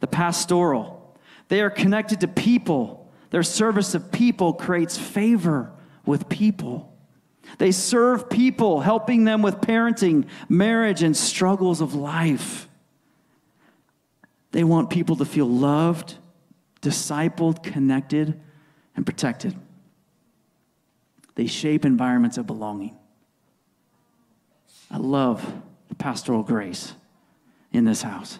The 0.00 0.06
pastoral, 0.06 1.16
they 1.48 1.60
are 1.60 1.70
connected 1.70 2.20
to 2.20 2.28
people 2.28 2.99
their 3.30 3.42
service 3.42 3.94
of 3.94 4.10
people 4.10 4.52
creates 4.52 4.98
favor 4.98 5.72
with 6.04 6.28
people. 6.28 6.92
They 7.58 7.72
serve 7.72 8.28
people, 8.28 8.80
helping 8.80 9.24
them 9.24 9.42
with 9.42 9.56
parenting, 9.56 10.26
marriage, 10.48 11.02
and 11.02 11.16
struggles 11.16 11.80
of 11.80 11.94
life. 11.94 12.68
They 14.52 14.64
want 14.64 14.90
people 14.90 15.16
to 15.16 15.24
feel 15.24 15.48
loved, 15.48 16.16
discipled, 16.82 17.62
connected, 17.62 18.40
and 18.96 19.06
protected. 19.06 19.56
They 21.36 21.46
shape 21.46 21.84
environments 21.84 22.36
of 22.36 22.46
belonging. 22.46 22.96
I 24.90 24.98
love 24.98 25.44
the 25.88 25.94
pastoral 25.94 26.42
grace 26.42 26.94
in 27.72 27.84
this 27.84 28.02
house. 28.02 28.38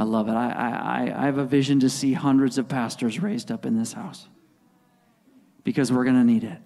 I 0.00 0.04
love 0.04 0.28
it. 0.28 0.32
I, 0.32 0.48
I, 0.48 1.24
I 1.24 1.26
have 1.26 1.36
a 1.36 1.44
vision 1.44 1.80
to 1.80 1.90
see 1.90 2.14
hundreds 2.14 2.56
of 2.56 2.68
pastors 2.68 3.20
raised 3.20 3.52
up 3.52 3.66
in 3.66 3.78
this 3.78 3.92
house 3.92 4.26
because 5.62 5.92
we're 5.92 6.04
going 6.04 6.16
to 6.16 6.24
need 6.24 6.42
it. 6.42 6.56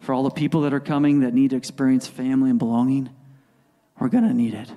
For 0.00 0.12
all 0.12 0.24
the 0.24 0.30
people 0.30 0.62
that 0.62 0.74
are 0.74 0.80
coming 0.80 1.20
that 1.20 1.32
need 1.32 1.50
to 1.50 1.56
experience 1.56 2.08
family 2.08 2.50
and 2.50 2.58
belonging, 2.58 3.08
we're 4.00 4.08
going 4.08 4.26
to 4.26 4.34
need 4.34 4.52
it. 4.52 4.68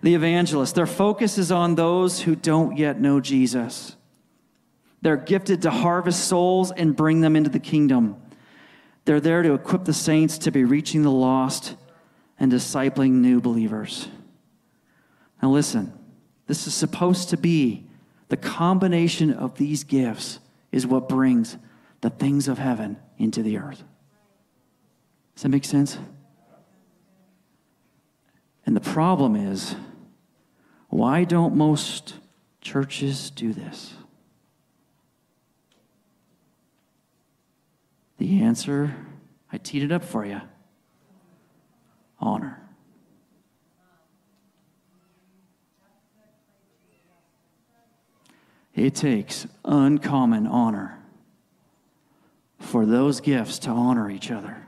The 0.00 0.14
evangelists, 0.14 0.72
their 0.72 0.86
focus 0.86 1.36
is 1.36 1.52
on 1.52 1.74
those 1.74 2.22
who 2.22 2.34
don't 2.34 2.78
yet 2.78 2.98
know 2.98 3.20
Jesus. 3.20 3.94
They're 5.02 5.18
gifted 5.18 5.60
to 5.60 5.70
harvest 5.70 6.26
souls 6.26 6.72
and 6.72 6.96
bring 6.96 7.20
them 7.20 7.36
into 7.36 7.50
the 7.50 7.58
kingdom. 7.60 8.16
They're 9.04 9.20
there 9.20 9.42
to 9.42 9.52
equip 9.52 9.84
the 9.84 9.92
saints 9.92 10.38
to 10.38 10.50
be 10.50 10.64
reaching 10.64 11.02
the 11.02 11.10
lost 11.10 11.76
and 12.40 12.50
discipling 12.50 13.10
new 13.10 13.42
believers. 13.42 14.08
Now, 15.42 15.50
listen, 15.50 15.92
this 16.46 16.66
is 16.66 16.74
supposed 16.74 17.30
to 17.30 17.36
be 17.36 17.86
the 18.28 18.36
combination 18.36 19.32
of 19.32 19.56
these 19.56 19.84
gifts 19.84 20.40
is 20.72 20.86
what 20.86 21.08
brings 21.08 21.56
the 22.00 22.10
things 22.10 22.48
of 22.48 22.58
heaven 22.58 22.96
into 23.18 23.42
the 23.42 23.58
earth. 23.58 23.82
Does 25.34 25.42
that 25.42 25.48
make 25.48 25.64
sense? 25.64 25.98
And 28.66 28.74
the 28.74 28.80
problem 28.80 29.36
is, 29.36 29.74
why 30.88 31.24
don't 31.24 31.54
most 31.54 32.14
churches 32.60 33.30
do 33.30 33.52
this? 33.52 33.94
The 38.18 38.42
answer, 38.42 38.94
I 39.52 39.58
teed 39.58 39.82
it 39.82 39.92
up 39.92 40.04
for 40.04 40.24
you 40.24 40.40
honor. 42.24 42.63
It 48.84 48.94
takes 48.94 49.46
uncommon 49.64 50.46
honor 50.46 50.98
for 52.58 52.84
those 52.84 53.22
gifts 53.22 53.60
to 53.60 53.70
honor 53.70 54.10
each 54.10 54.30
other. 54.30 54.58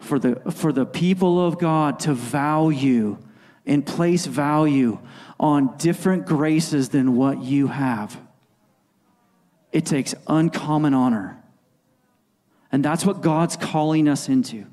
For 0.00 0.18
the, 0.18 0.34
for 0.50 0.72
the 0.72 0.84
people 0.84 1.46
of 1.46 1.60
God 1.60 2.00
to 2.00 2.14
value 2.14 3.16
and 3.64 3.86
place 3.86 4.26
value 4.26 4.98
on 5.38 5.76
different 5.76 6.26
graces 6.26 6.88
than 6.88 7.14
what 7.14 7.40
you 7.44 7.68
have. 7.68 8.20
It 9.70 9.86
takes 9.86 10.12
uncommon 10.26 10.94
honor. 10.94 11.40
And 12.72 12.84
that's 12.84 13.06
what 13.06 13.20
God's 13.20 13.54
calling 13.54 14.08
us 14.08 14.28
into. 14.28 14.66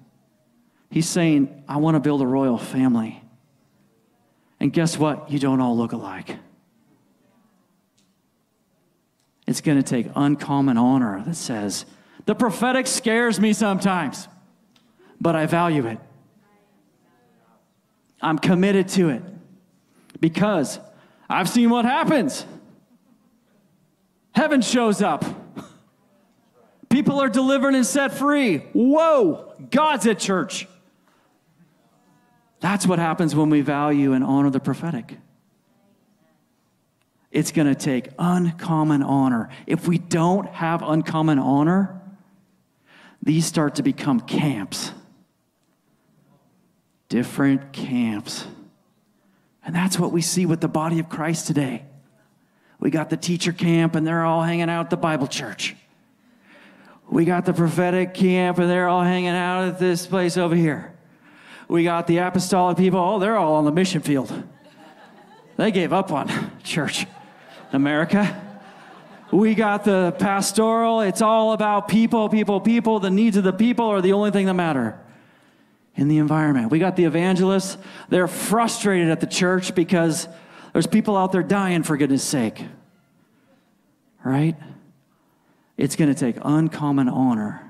He's 0.89 1.07
saying, 1.07 1.65
I 1.67 1.77
want 1.77 1.93
to 1.93 1.99
build 1.99 2.23
a 2.23 2.27
royal 2.27 2.57
family. 2.57 3.23
And 4.59 4.73
guess 4.73 4.97
what? 4.97 5.29
You 5.29 5.37
don't 5.37 5.61
all 5.61 5.77
look 5.77 5.91
alike. 5.91 6.35
It's 9.47 9.61
going 9.61 9.77
to 9.77 9.83
take 9.83 10.07
uncommon 10.15 10.77
honor 10.77 11.23
that 11.25 11.35
says, 11.35 11.85
the 12.25 12.35
prophetic 12.35 12.85
scares 12.85 13.39
me 13.39 13.53
sometimes, 13.53 14.27
but 15.21 15.35
I 15.35 15.45
value 15.45 15.87
it. 15.87 15.99
I'm 18.21 18.37
committed 18.37 18.89
to 18.89 19.09
it 19.09 19.23
because 20.19 20.79
I've 21.29 21.47
seen 21.47 21.69
what 21.69 21.85
happens. 21.85 22.45
Heaven 24.33 24.61
shows 24.61 25.01
up. 25.01 25.23
People 26.89 27.21
are 27.21 27.29
delivered 27.29 27.75
and 27.75 27.85
set 27.85 28.13
free. 28.13 28.57
Whoa, 28.73 29.53
God's 29.69 30.07
at 30.07 30.19
church. 30.19 30.67
That's 32.59 32.87
what 32.87 32.99
happens 32.99 33.35
when 33.35 33.49
we 33.49 33.61
value 33.61 34.13
and 34.13 34.23
honor 34.23 34.49
the 34.49 34.59
prophetic. 34.59 35.17
It's 37.37 37.51
going 37.51 37.67
to 37.67 37.75
take 37.75 38.09
uncommon 38.17 39.03
honor. 39.03 39.49
If 39.67 39.87
we 39.87 39.99
don't 39.99 40.47
have 40.47 40.81
uncommon 40.81 41.37
honor, 41.37 42.01
these 43.21 43.45
start 43.45 43.75
to 43.75 43.83
become 43.83 44.21
camps. 44.21 44.91
Different 47.09 47.73
camps. 47.73 48.47
And 49.63 49.75
that's 49.75 49.99
what 49.99 50.11
we 50.11 50.23
see 50.23 50.47
with 50.47 50.61
the 50.61 50.67
body 50.67 50.97
of 50.97 51.09
Christ 51.09 51.45
today. 51.45 51.85
We 52.79 52.89
got 52.89 53.11
the 53.11 53.17
teacher 53.17 53.51
camp, 53.51 53.93
and 53.93 54.07
they're 54.07 54.25
all 54.25 54.41
hanging 54.41 54.71
out 54.71 54.85
at 54.85 54.89
the 54.89 54.97
Bible 54.97 55.27
church. 55.27 55.75
We 57.07 57.23
got 57.23 57.45
the 57.45 57.53
prophetic 57.53 58.15
camp, 58.15 58.57
and 58.57 58.67
they're 58.67 58.87
all 58.87 59.03
hanging 59.03 59.29
out 59.29 59.67
at 59.67 59.77
this 59.77 60.07
place 60.07 60.37
over 60.37 60.55
here. 60.55 60.91
We 61.67 61.83
got 61.83 62.07
the 62.07 62.17
apostolic 62.17 62.77
people, 62.77 62.99
oh, 62.99 63.19
they're 63.19 63.37
all 63.37 63.53
on 63.53 63.65
the 63.65 63.71
mission 63.71 64.01
field. 64.01 64.33
They 65.55 65.69
gave 65.69 65.93
up 65.93 66.11
on 66.11 66.31
church. 66.63 67.05
America. 67.71 68.43
We 69.31 69.55
got 69.55 69.83
the 69.83 70.15
pastoral. 70.19 71.01
It's 71.01 71.21
all 71.21 71.51
about 71.51 71.87
people, 71.87 72.29
people, 72.29 72.61
people. 72.61 72.99
The 72.99 73.09
needs 73.09 73.35
of 73.35 73.43
the 73.43 73.53
people 73.53 73.85
are 73.87 74.01
the 74.01 74.13
only 74.13 74.31
thing 74.31 74.45
that 74.45 74.53
matter 74.53 74.97
in 75.95 76.07
the 76.07 76.19
environment. 76.19 76.71
We 76.71 76.79
got 76.79 76.95
the 76.95 77.05
evangelists. 77.05 77.77
They're 78.07 78.27
frustrated 78.27 79.09
at 79.09 79.19
the 79.19 79.27
church 79.27 79.75
because 79.75 80.27
there's 80.71 80.87
people 80.87 81.17
out 81.17 81.31
there 81.31 81.43
dying 81.43 81.83
for 81.83 81.97
goodness 81.97 82.23
sake. 82.23 82.63
Right? 84.23 84.55
It's 85.75 85.95
going 85.95 86.13
to 86.13 86.19
take 86.19 86.37
uncommon 86.43 87.09
honor 87.09 87.69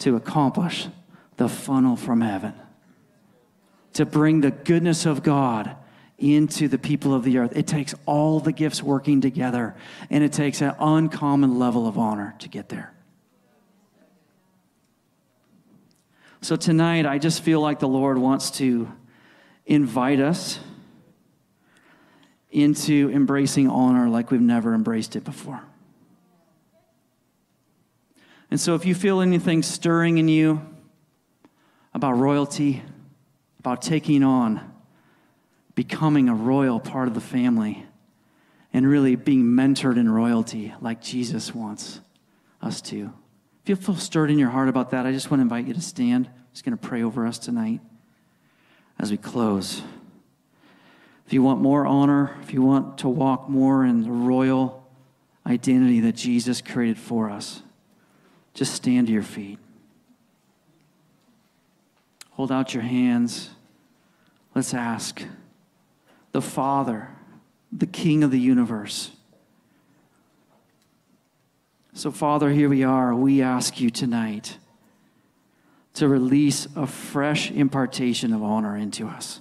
to 0.00 0.16
accomplish 0.16 0.88
the 1.36 1.48
funnel 1.48 1.96
from 1.96 2.20
heaven, 2.20 2.54
to 3.94 4.04
bring 4.04 4.40
the 4.40 4.50
goodness 4.50 5.06
of 5.06 5.22
God 5.22 5.76
into 6.18 6.66
the 6.66 6.78
people 6.78 7.14
of 7.14 7.22
the 7.22 7.38
earth. 7.38 7.56
It 7.56 7.66
takes 7.66 7.94
all 8.04 8.40
the 8.40 8.52
gifts 8.52 8.82
working 8.82 9.20
together, 9.20 9.76
and 10.10 10.24
it 10.24 10.32
takes 10.32 10.60
an 10.60 10.74
uncommon 10.78 11.58
level 11.58 11.86
of 11.86 11.96
honor 11.96 12.34
to 12.40 12.48
get 12.48 12.68
there. 12.68 12.92
So 16.40 16.56
tonight, 16.56 17.06
I 17.06 17.18
just 17.18 17.42
feel 17.42 17.60
like 17.60 17.78
the 17.78 17.88
Lord 17.88 18.18
wants 18.18 18.50
to 18.52 18.90
invite 19.66 20.20
us 20.20 20.60
into 22.50 23.10
embracing 23.12 23.68
honor 23.68 24.08
like 24.08 24.30
we've 24.30 24.40
never 24.40 24.74
embraced 24.74 25.16
it 25.16 25.24
before. 25.24 25.62
And 28.50 28.58
so, 28.58 28.74
if 28.74 28.86
you 28.86 28.94
feel 28.94 29.20
anything 29.20 29.62
stirring 29.62 30.18
in 30.18 30.28
you 30.28 30.62
about 31.92 32.12
royalty, 32.12 32.82
about 33.58 33.82
taking 33.82 34.22
on 34.22 34.67
becoming 35.78 36.28
a 36.28 36.34
royal 36.34 36.80
part 36.80 37.06
of 37.06 37.14
the 37.14 37.20
family 37.20 37.86
and 38.72 38.84
really 38.84 39.14
being 39.14 39.44
mentored 39.44 39.96
in 39.96 40.10
royalty 40.10 40.74
like 40.80 41.00
Jesus 41.00 41.54
wants 41.54 42.00
us 42.60 42.80
to. 42.80 43.12
If 43.62 43.68
you 43.68 43.76
feel 43.76 43.94
stirred 43.94 44.28
in 44.28 44.40
your 44.40 44.50
heart 44.50 44.68
about 44.68 44.90
that, 44.90 45.06
I 45.06 45.12
just 45.12 45.30
want 45.30 45.38
to 45.38 45.42
invite 45.42 45.68
you 45.68 45.74
to 45.74 45.80
stand. 45.80 46.26
I'm 46.26 46.52
just 46.52 46.64
going 46.64 46.76
to 46.76 46.84
pray 46.84 47.04
over 47.04 47.24
us 47.28 47.38
tonight 47.38 47.78
as 48.98 49.12
we 49.12 49.18
close. 49.18 49.82
If 51.28 51.32
you 51.32 51.44
want 51.44 51.60
more 51.60 51.86
honor, 51.86 52.36
if 52.42 52.52
you 52.52 52.60
want 52.60 52.98
to 52.98 53.08
walk 53.08 53.48
more 53.48 53.84
in 53.84 54.02
the 54.02 54.10
royal 54.10 54.84
identity 55.46 56.00
that 56.00 56.16
Jesus 56.16 56.60
created 56.60 56.98
for 56.98 57.30
us, 57.30 57.62
just 58.52 58.74
stand 58.74 59.06
to 59.06 59.12
your 59.12 59.22
feet. 59.22 59.60
Hold 62.32 62.50
out 62.50 62.74
your 62.74 62.82
hands. 62.82 63.50
Let's 64.56 64.74
ask 64.74 65.22
the 66.32 66.42
Father, 66.42 67.08
the 67.72 67.86
King 67.86 68.22
of 68.22 68.30
the 68.30 68.40
universe. 68.40 69.10
So, 71.94 72.10
Father, 72.10 72.50
here 72.50 72.68
we 72.68 72.84
are. 72.84 73.14
We 73.14 73.42
ask 73.42 73.80
you 73.80 73.90
tonight 73.90 74.58
to 75.94 76.06
release 76.06 76.68
a 76.76 76.86
fresh 76.86 77.50
impartation 77.50 78.32
of 78.32 78.42
honor 78.42 78.76
into 78.76 79.08
us. 79.08 79.40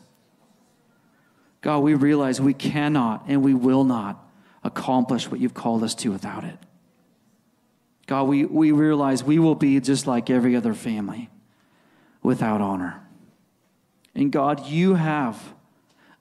God, 1.62 1.80
we 1.80 1.94
realize 1.94 2.42
we 2.42 2.54
cannot 2.54 3.26
and 3.28 3.44
we 3.44 3.54
will 3.54 3.84
not 3.84 4.28
accomplish 4.64 5.30
what 5.30 5.40
you've 5.40 5.54
called 5.54 5.84
us 5.84 5.94
to 5.96 6.12
without 6.12 6.44
it. 6.44 6.58
God, 8.08 8.24
we, 8.24 8.46
we 8.46 8.72
realize 8.72 9.24
we 9.24 9.38
will 9.38 9.56
be 9.56 9.80
just 9.80 10.08
like 10.08 10.30
every 10.30 10.56
other 10.56 10.74
family 10.74 11.30
without 12.24 12.62
honor. 12.62 13.04
And 14.16 14.32
God, 14.32 14.66
you 14.66 14.96
have 14.96 15.54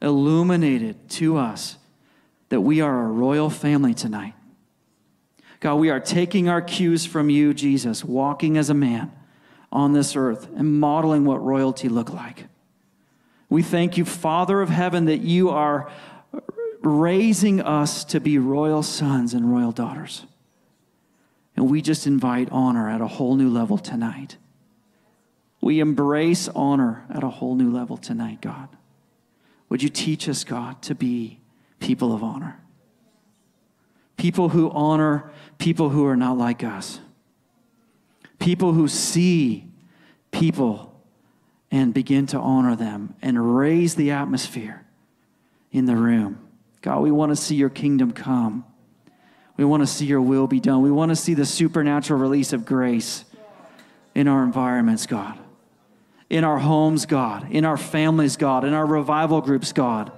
illuminated 0.00 1.08
to 1.10 1.36
us 1.36 1.76
that 2.48 2.60
we 2.60 2.80
are 2.80 3.04
a 3.04 3.08
royal 3.08 3.50
family 3.50 3.94
tonight. 3.94 4.34
God, 5.60 5.76
we 5.76 5.90
are 5.90 6.00
taking 6.00 6.48
our 6.48 6.60
cues 6.60 7.06
from 7.06 7.30
you, 7.30 7.54
Jesus, 7.54 8.04
walking 8.04 8.56
as 8.56 8.70
a 8.70 8.74
man 8.74 9.10
on 9.72 9.92
this 9.92 10.14
earth 10.14 10.48
and 10.54 10.78
modeling 10.78 11.24
what 11.24 11.42
royalty 11.42 11.88
looked 11.88 12.12
like. 12.12 12.46
We 13.48 13.62
thank 13.62 13.96
you, 13.96 14.04
Father 14.04 14.60
of 14.60 14.68
heaven, 14.68 15.06
that 15.06 15.20
you 15.20 15.50
are 15.50 15.90
raising 16.82 17.60
us 17.60 18.04
to 18.04 18.20
be 18.20 18.38
royal 18.38 18.82
sons 18.82 19.34
and 19.34 19.50
royal 19.52 19.72
daughters. 19.72 20.24
And 21.56 21.70
we 21.70 21.80
just 21.80 22.06
invite 22.06 22.48
honor 22.52 22.88
at 22.88 23.00
a 23.00 23.06
whole 23.06 23.34
new 23.34 23.48
level 23.48 23.78
tonight. 23.78 24.36
We 25.60 25.80
embrace 25.80 26.48
honor 26.48 27.06
at 27.12 27.24
a 27.24 27.28
whole 27.28 27.54
new 27.54 27.72
level 27.72 27.96
tonight, 27.96 28.40
God. 28.42 28.68
Would 29.68 29.82
you 29.82 29.88
teach 29.88 30.28
us, 30.28 30.44
God, 30.44 30.80
to 30.82 30.94
be 30.94 31.40
people 31.80 32.12
of 32.12 32.22
honor? 32.22 32.60
People 34.16 34.50
who 34.50 34.70
honor 34.70 35.30
people 35.58 35.90
who 35.90 36.06
are 36.06 36.16
not 36.16 36.38
like 36.38 36.62
us. 36.62 37.00
People 38.38 38.72
who 38.72 38.88
see 38.88 39.66
people 40.30 41.00
and 41.70 41.92
begin 41.92 42.26
to 42.26 42.38
honor 42.38 42.76
them 42.76 43.14
and 43.20 43.56
raise 43.56 43.94
the 43.94 44.10
atmosphere 44.10 44.84
in 45.72 45.86
the 45.86 45.96
room. 45.96 46.38
God, 46.80 47.00
we 47.00 47.10
want 47.10 47.32
to 47.32 47.36
see 47.36 47.56
your 47.56 47.70
kingdom 47.70 48.12
come. 48.12 48.64
We 49.56 49.64
want 49.64 49.82
to 49.82 49.86
see 49.86 50.06
your 50.06 50.20
will 50.20 50.46
be 50.46 50.60
done. 50.60 50.82
We 50.82 50.90
want 50.90 51.10
to 51.10 51.16
see 51.16 51.34
the 51.34 51.46
supernatural 51.46 52.20
release 52.20 52.52
of 52.52 52.64
grace 52.64 53.24
in 54.14 54.28
our 54.28 54.42
environments, 54.42 55.06
God. 55.06 55.38
In 56.28 56.44
our 56.44 56.58
homes, 56.58 57.06
God. 57.06 57.50
In 57.50 57.64
our 57.64 57.76
families, 57.76 58.36
God. 58.36 58.64
In 58.64 58.72
our 58.72 58.86
revival 58.86 59.40
groups, 59.40 59.72
God. 59.72 60.12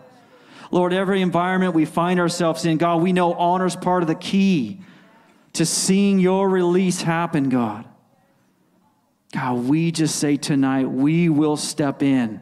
Lord, 0.71 0.93
every 0.93 1.23
environment 1.23 1.75
we 1.75 1.85
find 1.85 2.21
ourselves 2.21 2.65
in, 2.65 2.77
God, 2.77 3.03
we 3.03 3.13
know 3.13 3.33
honor 3.35 3.67
is 3.67 3.77
part 3.77 4.03
of 4.03 4.09
the 4.09 4.15
key 4.15 4.81
to 5.55 5.65
seeing 5.65 6.19
your 6.19 6.49
release 6.49 7.03
happen, 7.03 7.49
God. 7.49 7.85
God, 9.33 9.65
we 9.65 9.91
just 9.91 10.17
say 10.17 10.37
tonight, 10.37 10.87
we 10.87 11.29
will 11.29 11.57
step 11.57 12.03
in 12.03 12.41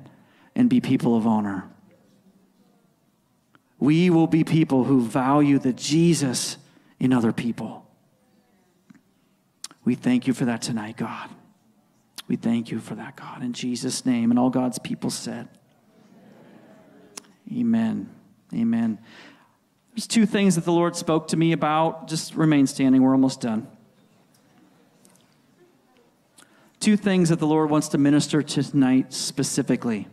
and 0.55 0.71
be 0.71 0.81
people 0.81 1.17
of 1.17 1.27
honor. 1.27 1.69
We 3.79 4.11
will 4.11 4.27
be 4.27 4.45
people 4.45 4.85
who 4.85 5.03
value 5.03 5.59
the 5.59 5.73
Jesus 5.73 6.57
in 6.99 7.13
other 7.13 7.33
people. 7.33 7.87
We 9.85 9.95
thank 9.95 10.27
you 10.27 10.33
for 10.33 10.47
that 10.47 10.63
tonight, 10.63 10.97
God. 10.97 11.29
We 12.29 12.37
thank 12.37 12.71
you 12.71 12.81
for 12.81 12.95
that, 12.97 13.17
God, 13.17 13.43
in 13.43 13.53
Jesus' 13.53 14.05
name. 14.05 14.31
And 14.31 14.39
all 14.39 14.51
God's 14.51 14.79
people 14.79 15.11
said, 15.11 15.49
Amen. 17.53 18.11
Amen. 18.53 18.99
There's 19.95 20.07
two 20.07 20.27
things 20.27 20.57
that 20.57 20.65
the 20.65 20.73
Lord 20.73 20.97
spoke 20.97 21.29
to 21.29 21.37
me 21.37 21.53
about. 21.53 22.09
Just 22.09 22.35
remain 22.35 22.67
standing. 22.67 23.03
We're 23.03 23.13
almost 23.13 23.41
done. 23.41 23.69
Two 26.81 26.97
things 26.97 27.31
that 27.31 27.39
the 27.39 27.47
Lord 27.47 27.71
wants 27.71 27.89
to 27.89 27.99
minister 27.99 28.43
tonight 28.43 29.13
specifically. 29.13 30.09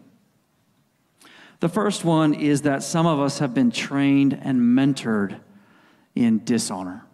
The 1.60 1.70
first 1.70 2.04
one 2.06 2.34
is 2.34 2.64
that 2.64 2.84
some 2.84 3.06
of 3.06 3.20
us 3.20 3.40
have 3.40 3.54
been 3.54 3.72
trained 3.72 4.40
and 4.42 4.60
mentored 4.60 5.40
in 6.16 6.44
dishonor. 6.44 7.06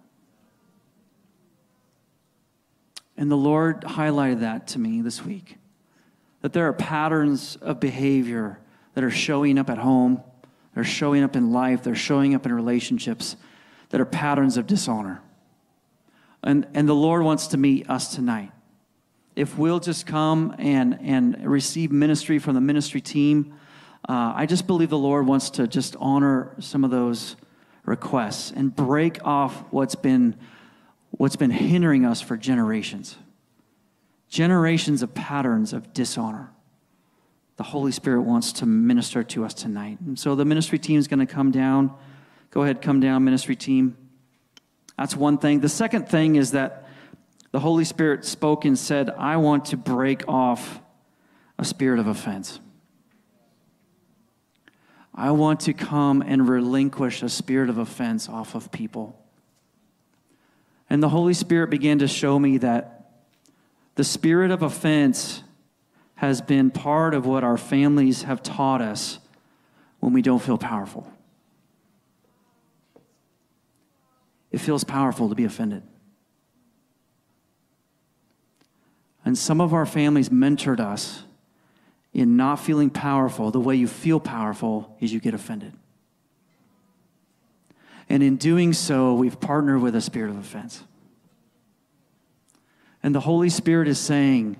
And 3.19 3.29
the 3.29 3.35
Lord 3.35 3.81
highlighted 3.81 4.39
that 4.39 4.67
to 4.67 4.79
me 4.79 5.01
this 5.01 5.25
week 5.25 5.57
that 6.41 6.53
there 6.53 6.69
are 6.69 6.73
patterns 6.73 7.57
of 7.57 7.81
behavior 7.81 8.61
that 8.93 9.03
are 9.03 9.11
showing 9.11 9.59
up 9.59 9.69
at 9.69 9.77
home, 9.77 10.23
they're 10.73 10.85
showing 10.85 11.21
up 11.21 11.35
in 11.35 11.51
life, 11.51 11.83
they're 11.83 11.95
showing 11.95 12.33
up 12.33 12.45
in 12.45 12.53
relationships 12.53 13.35
that 13.89 13.99
are 13.99 14.05
patterns 14.05 14.55
of 14.55 14.67
dishonor. 14.67 15.21
And, 16.43 16.65
and 16.73 16.87
the 16.87 16.95
Lord 16.95 17.23
wants 17.23 17.47
to 17.47 17.57
meet 17.57 17.89
us 17.89 18.15
tonight. 18.15 18.53
If 19.35 19.57
we'll 19.57 19.81
just 19.81 20.07
come 20.07 20.55
and, 20.57 20.97
and 21.01 21.45
receive 21.45 21.91
ministry 21.91 22.39
from 22.39 22.55
the 22.55 22.61
ministry 22.61 23.01
team, 23.01 23.53
uh, 24.07 24.31
I 24.33 24.45
just 24.45 24.65
believe 24.65 24.89
the 24.89 24.97
Lord 24.97 25.27
wants 25.27 25.49
to 25.51 25.67
just 25.67 25.97
honor 25.99 26.55
some 26.59 26.85
of 26.85 26.91
those 26.91 27.35
requests 27.83 28.51
and 28.51 28.73
break 28.73 29.25
off 29.25 29.65
what's 29.71 29.95
been, 29.95 30.37
what's 31.19 31.35
been 31.35 31.51
hindering 31.51 32.05
us 32.05 32.21
for 32.21 32.37
generations. 32.37 33.17
Generations 34.29 35.03
of 35.03 35.13
patterns 35.13 35.73
of 35.73 35.93
dishonor. 35.93 36.49
The 37.57 37.63
Holy 37.63 37.91
Spirit 37.91 38.21
wants 38.21 38.53
to 38.53 38.65
minister 38.65 39.21
to 39.25 39.43
us 39.43 39.53
tonight. 39.53 39.99
And 39.99 40.17
so 40.17 40.33
the 40.35 40.45
ministry 40.45 40.79
team 40.79 40.97
is 40.97 41.09
going 41.09 41.19
to 41.19 41.25
come 41.25 41.51
down. 41.51 41.93
Go 42.51 42.63
ahead, 42.63 42.81
come 42.81 43.01
down, 43.01 43.25
ministry 43.25 43.57
team. 43.57 43.97
That's 44.97 45.13
one 45.13 45.37
thing. 45.37 45.59
The 45.59 45.67
second 45.67 46.07
thing 46.07 46.37
is 46.37 46.51
that 46.51 46.87
the 47.51 47.59
Holy 47.59 47.83
Spirit 47.83 48.23
spoke 48.23 48.63
and 48.63 48.79
said, 48.79 49.09
I 49.09 49.35
want 49.35 49.65
to 49.65 49.77
break 49.77 50.25
off 50.25 50.79
a 51.57 51.65
spirit 51.65 51.99
of 51.99 52.07
offense. 52.07 52.61
I 55.13 55.31
want 55.31 55.59
to 55.61 55.73
come 55.73 56.21
and 56.25 56.47
relinquish 56.47 57.23
a 57.23 57.29
spirit 57.29 57.69
of 57.69 57.77
offense 57.77 58.29
off 58.29 58.55
of 58.55 58.71
people. 58.71 59.19
And 60.89 61.03
the 61.03 61.09
Holy 61.09 61.33
Spirit 61.33 61.69
began 61.69 61.99
to 61.99 62.07
show 62.07 62.39
me 62.39 62.57
that 62.57 63.11
the 63.95 64.03
spirit 64.03 64.49
of 64.49 64.63
offense 64.63 65.43
has 66.15 66.41
been 66.41 66.71
part 66.71 67.13
of 67.13 67.25
what 67.25 67.43
our 67.43 67.57
families 67.57 68.23
have 68.23 68.41
taught 68.41 68.81
us 68.81 69.19
when 69.99 70.13
we 70.13 70.21
don't 70.21 70.41
feel 70.41 70.57
powerful. 70.57 71.11
It 74.51 74.59
feels 74.59 74.83
powerful 74.83 75.29
to 75.29 75.35
be 75.35 75.43
offended. 75.43 75.83
And 79.23 79.37
some 79.37 79.61
of 79.61 79.73
our 79.73 79.85
families 79.85 80.29
mentored 80.29 80.79
us 80.79 81.23
in 82.13 82.35
not 82.35 82.55
feeling 82.55 82.89
powerful, 82.89 83.51
the 83.51 83.59
way 83.59 83.75
you 83.75 83.87
feel 83.87 84.19
powerful 84.19 84.97
is 84.99 85.13
you 85.13 85.19
get 85.19 85.33
offended. 85.33 85.73
And 88.09 88.23
in 88.23 88.37
doing 88.37 88.73
so, 88.73 89.13
we've 89.13 89.39
partnered 89.39 89.81
with 89.81 89.95
a 89.95 90.01
spirit 90.01 90.31
of 90.31 90.37
offense. 90.37 90.83
And 93.03 93.13
the 93.13 93.19
Holy 93.19 93.49
Spirit 93.49 93.87
is 93.87 93.99
saying, 93.99 94.57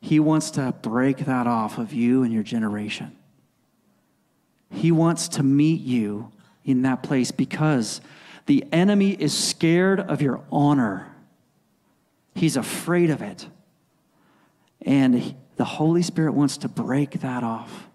He 0.00 0.20
wants 0.20 0.50
to 0.52 0.74
break 0.82 1.18
that 1.18 1.46
off 1.46 1.78
of 1.78 1.92
you 1.92 2.22
and 2.22 2.32
your 2.32 2.42
generation. 2.42 3.16
He 4.70 4.92
wants 4.92 5.28
to 5.28 5.42
meet 5.42 5.80
you 5.80 6.30
in 6.64 6.82
that 6.82 7.02
place 7.02 7.30
because 7.30 8.00
the 8.46 8.64
enemy 8.72 9.12
is 9.12 9.36
scared 9.36 10.00
of 10.00 10.20
your 10.20 10.42
honor. 10.50 11.12
He's 12.34 12.56
afraid 12.56 13.10
of 13.10 13.22
it. 13.22 13.46
And 14.82 15.34
the 15.56 15.64
Holy 15.64 16.02
Spirit 16.02 16.34
wants 16.34 16.58
to 16.58 16.68
break 16.68 17.20
that 17.20 17.42
off 17.42 17.88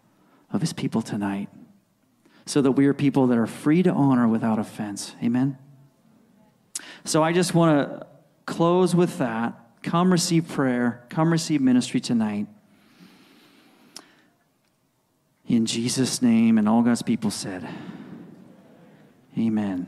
of 0.52 0.62
his 0.62 0.74
people 0.74 1.02
tonight 1.02 1.50
so 2.48 2.62
that 2.62 2.72
we 2.72 2.88
are 2.88 2.94
people 2.94 3.28
that 3.28 3.38
are 3.38 3.48
free 3.48 3.84
to 3.84 3.92
honor 3.92 4.28
without 4.28 4.58
offense. 4.58 5.16
Amen? 5.24 5.58
So 7.04 7.24
I 7.24 7.34
just 7.34 7.54
want 7.54 7.90
to 7.90 8.08
close 8.46 8.96
with 8.96 9.18
that. 9.20 9.54
Come 9.84 10.12
receive 10.12 10.48
prayer, 10.48 11.06
come 11.10 11.32
receive 11.32 11.62
ministry 11.62 12.00
tonight. 12.00 12.48
In 15.48 15.66
Jesus' 15.66 16.22
name, 16.22 16.58
and 16.58 16.68
all 16.68 16.82
God's 16.82 17.02
people 17.02 17.32
said, 17.32 17.68
Amen. 19.38 19.88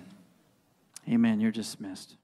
Amen. 1.10 1.40
You're 1.40 1.52
dismissed. 1.52 2.16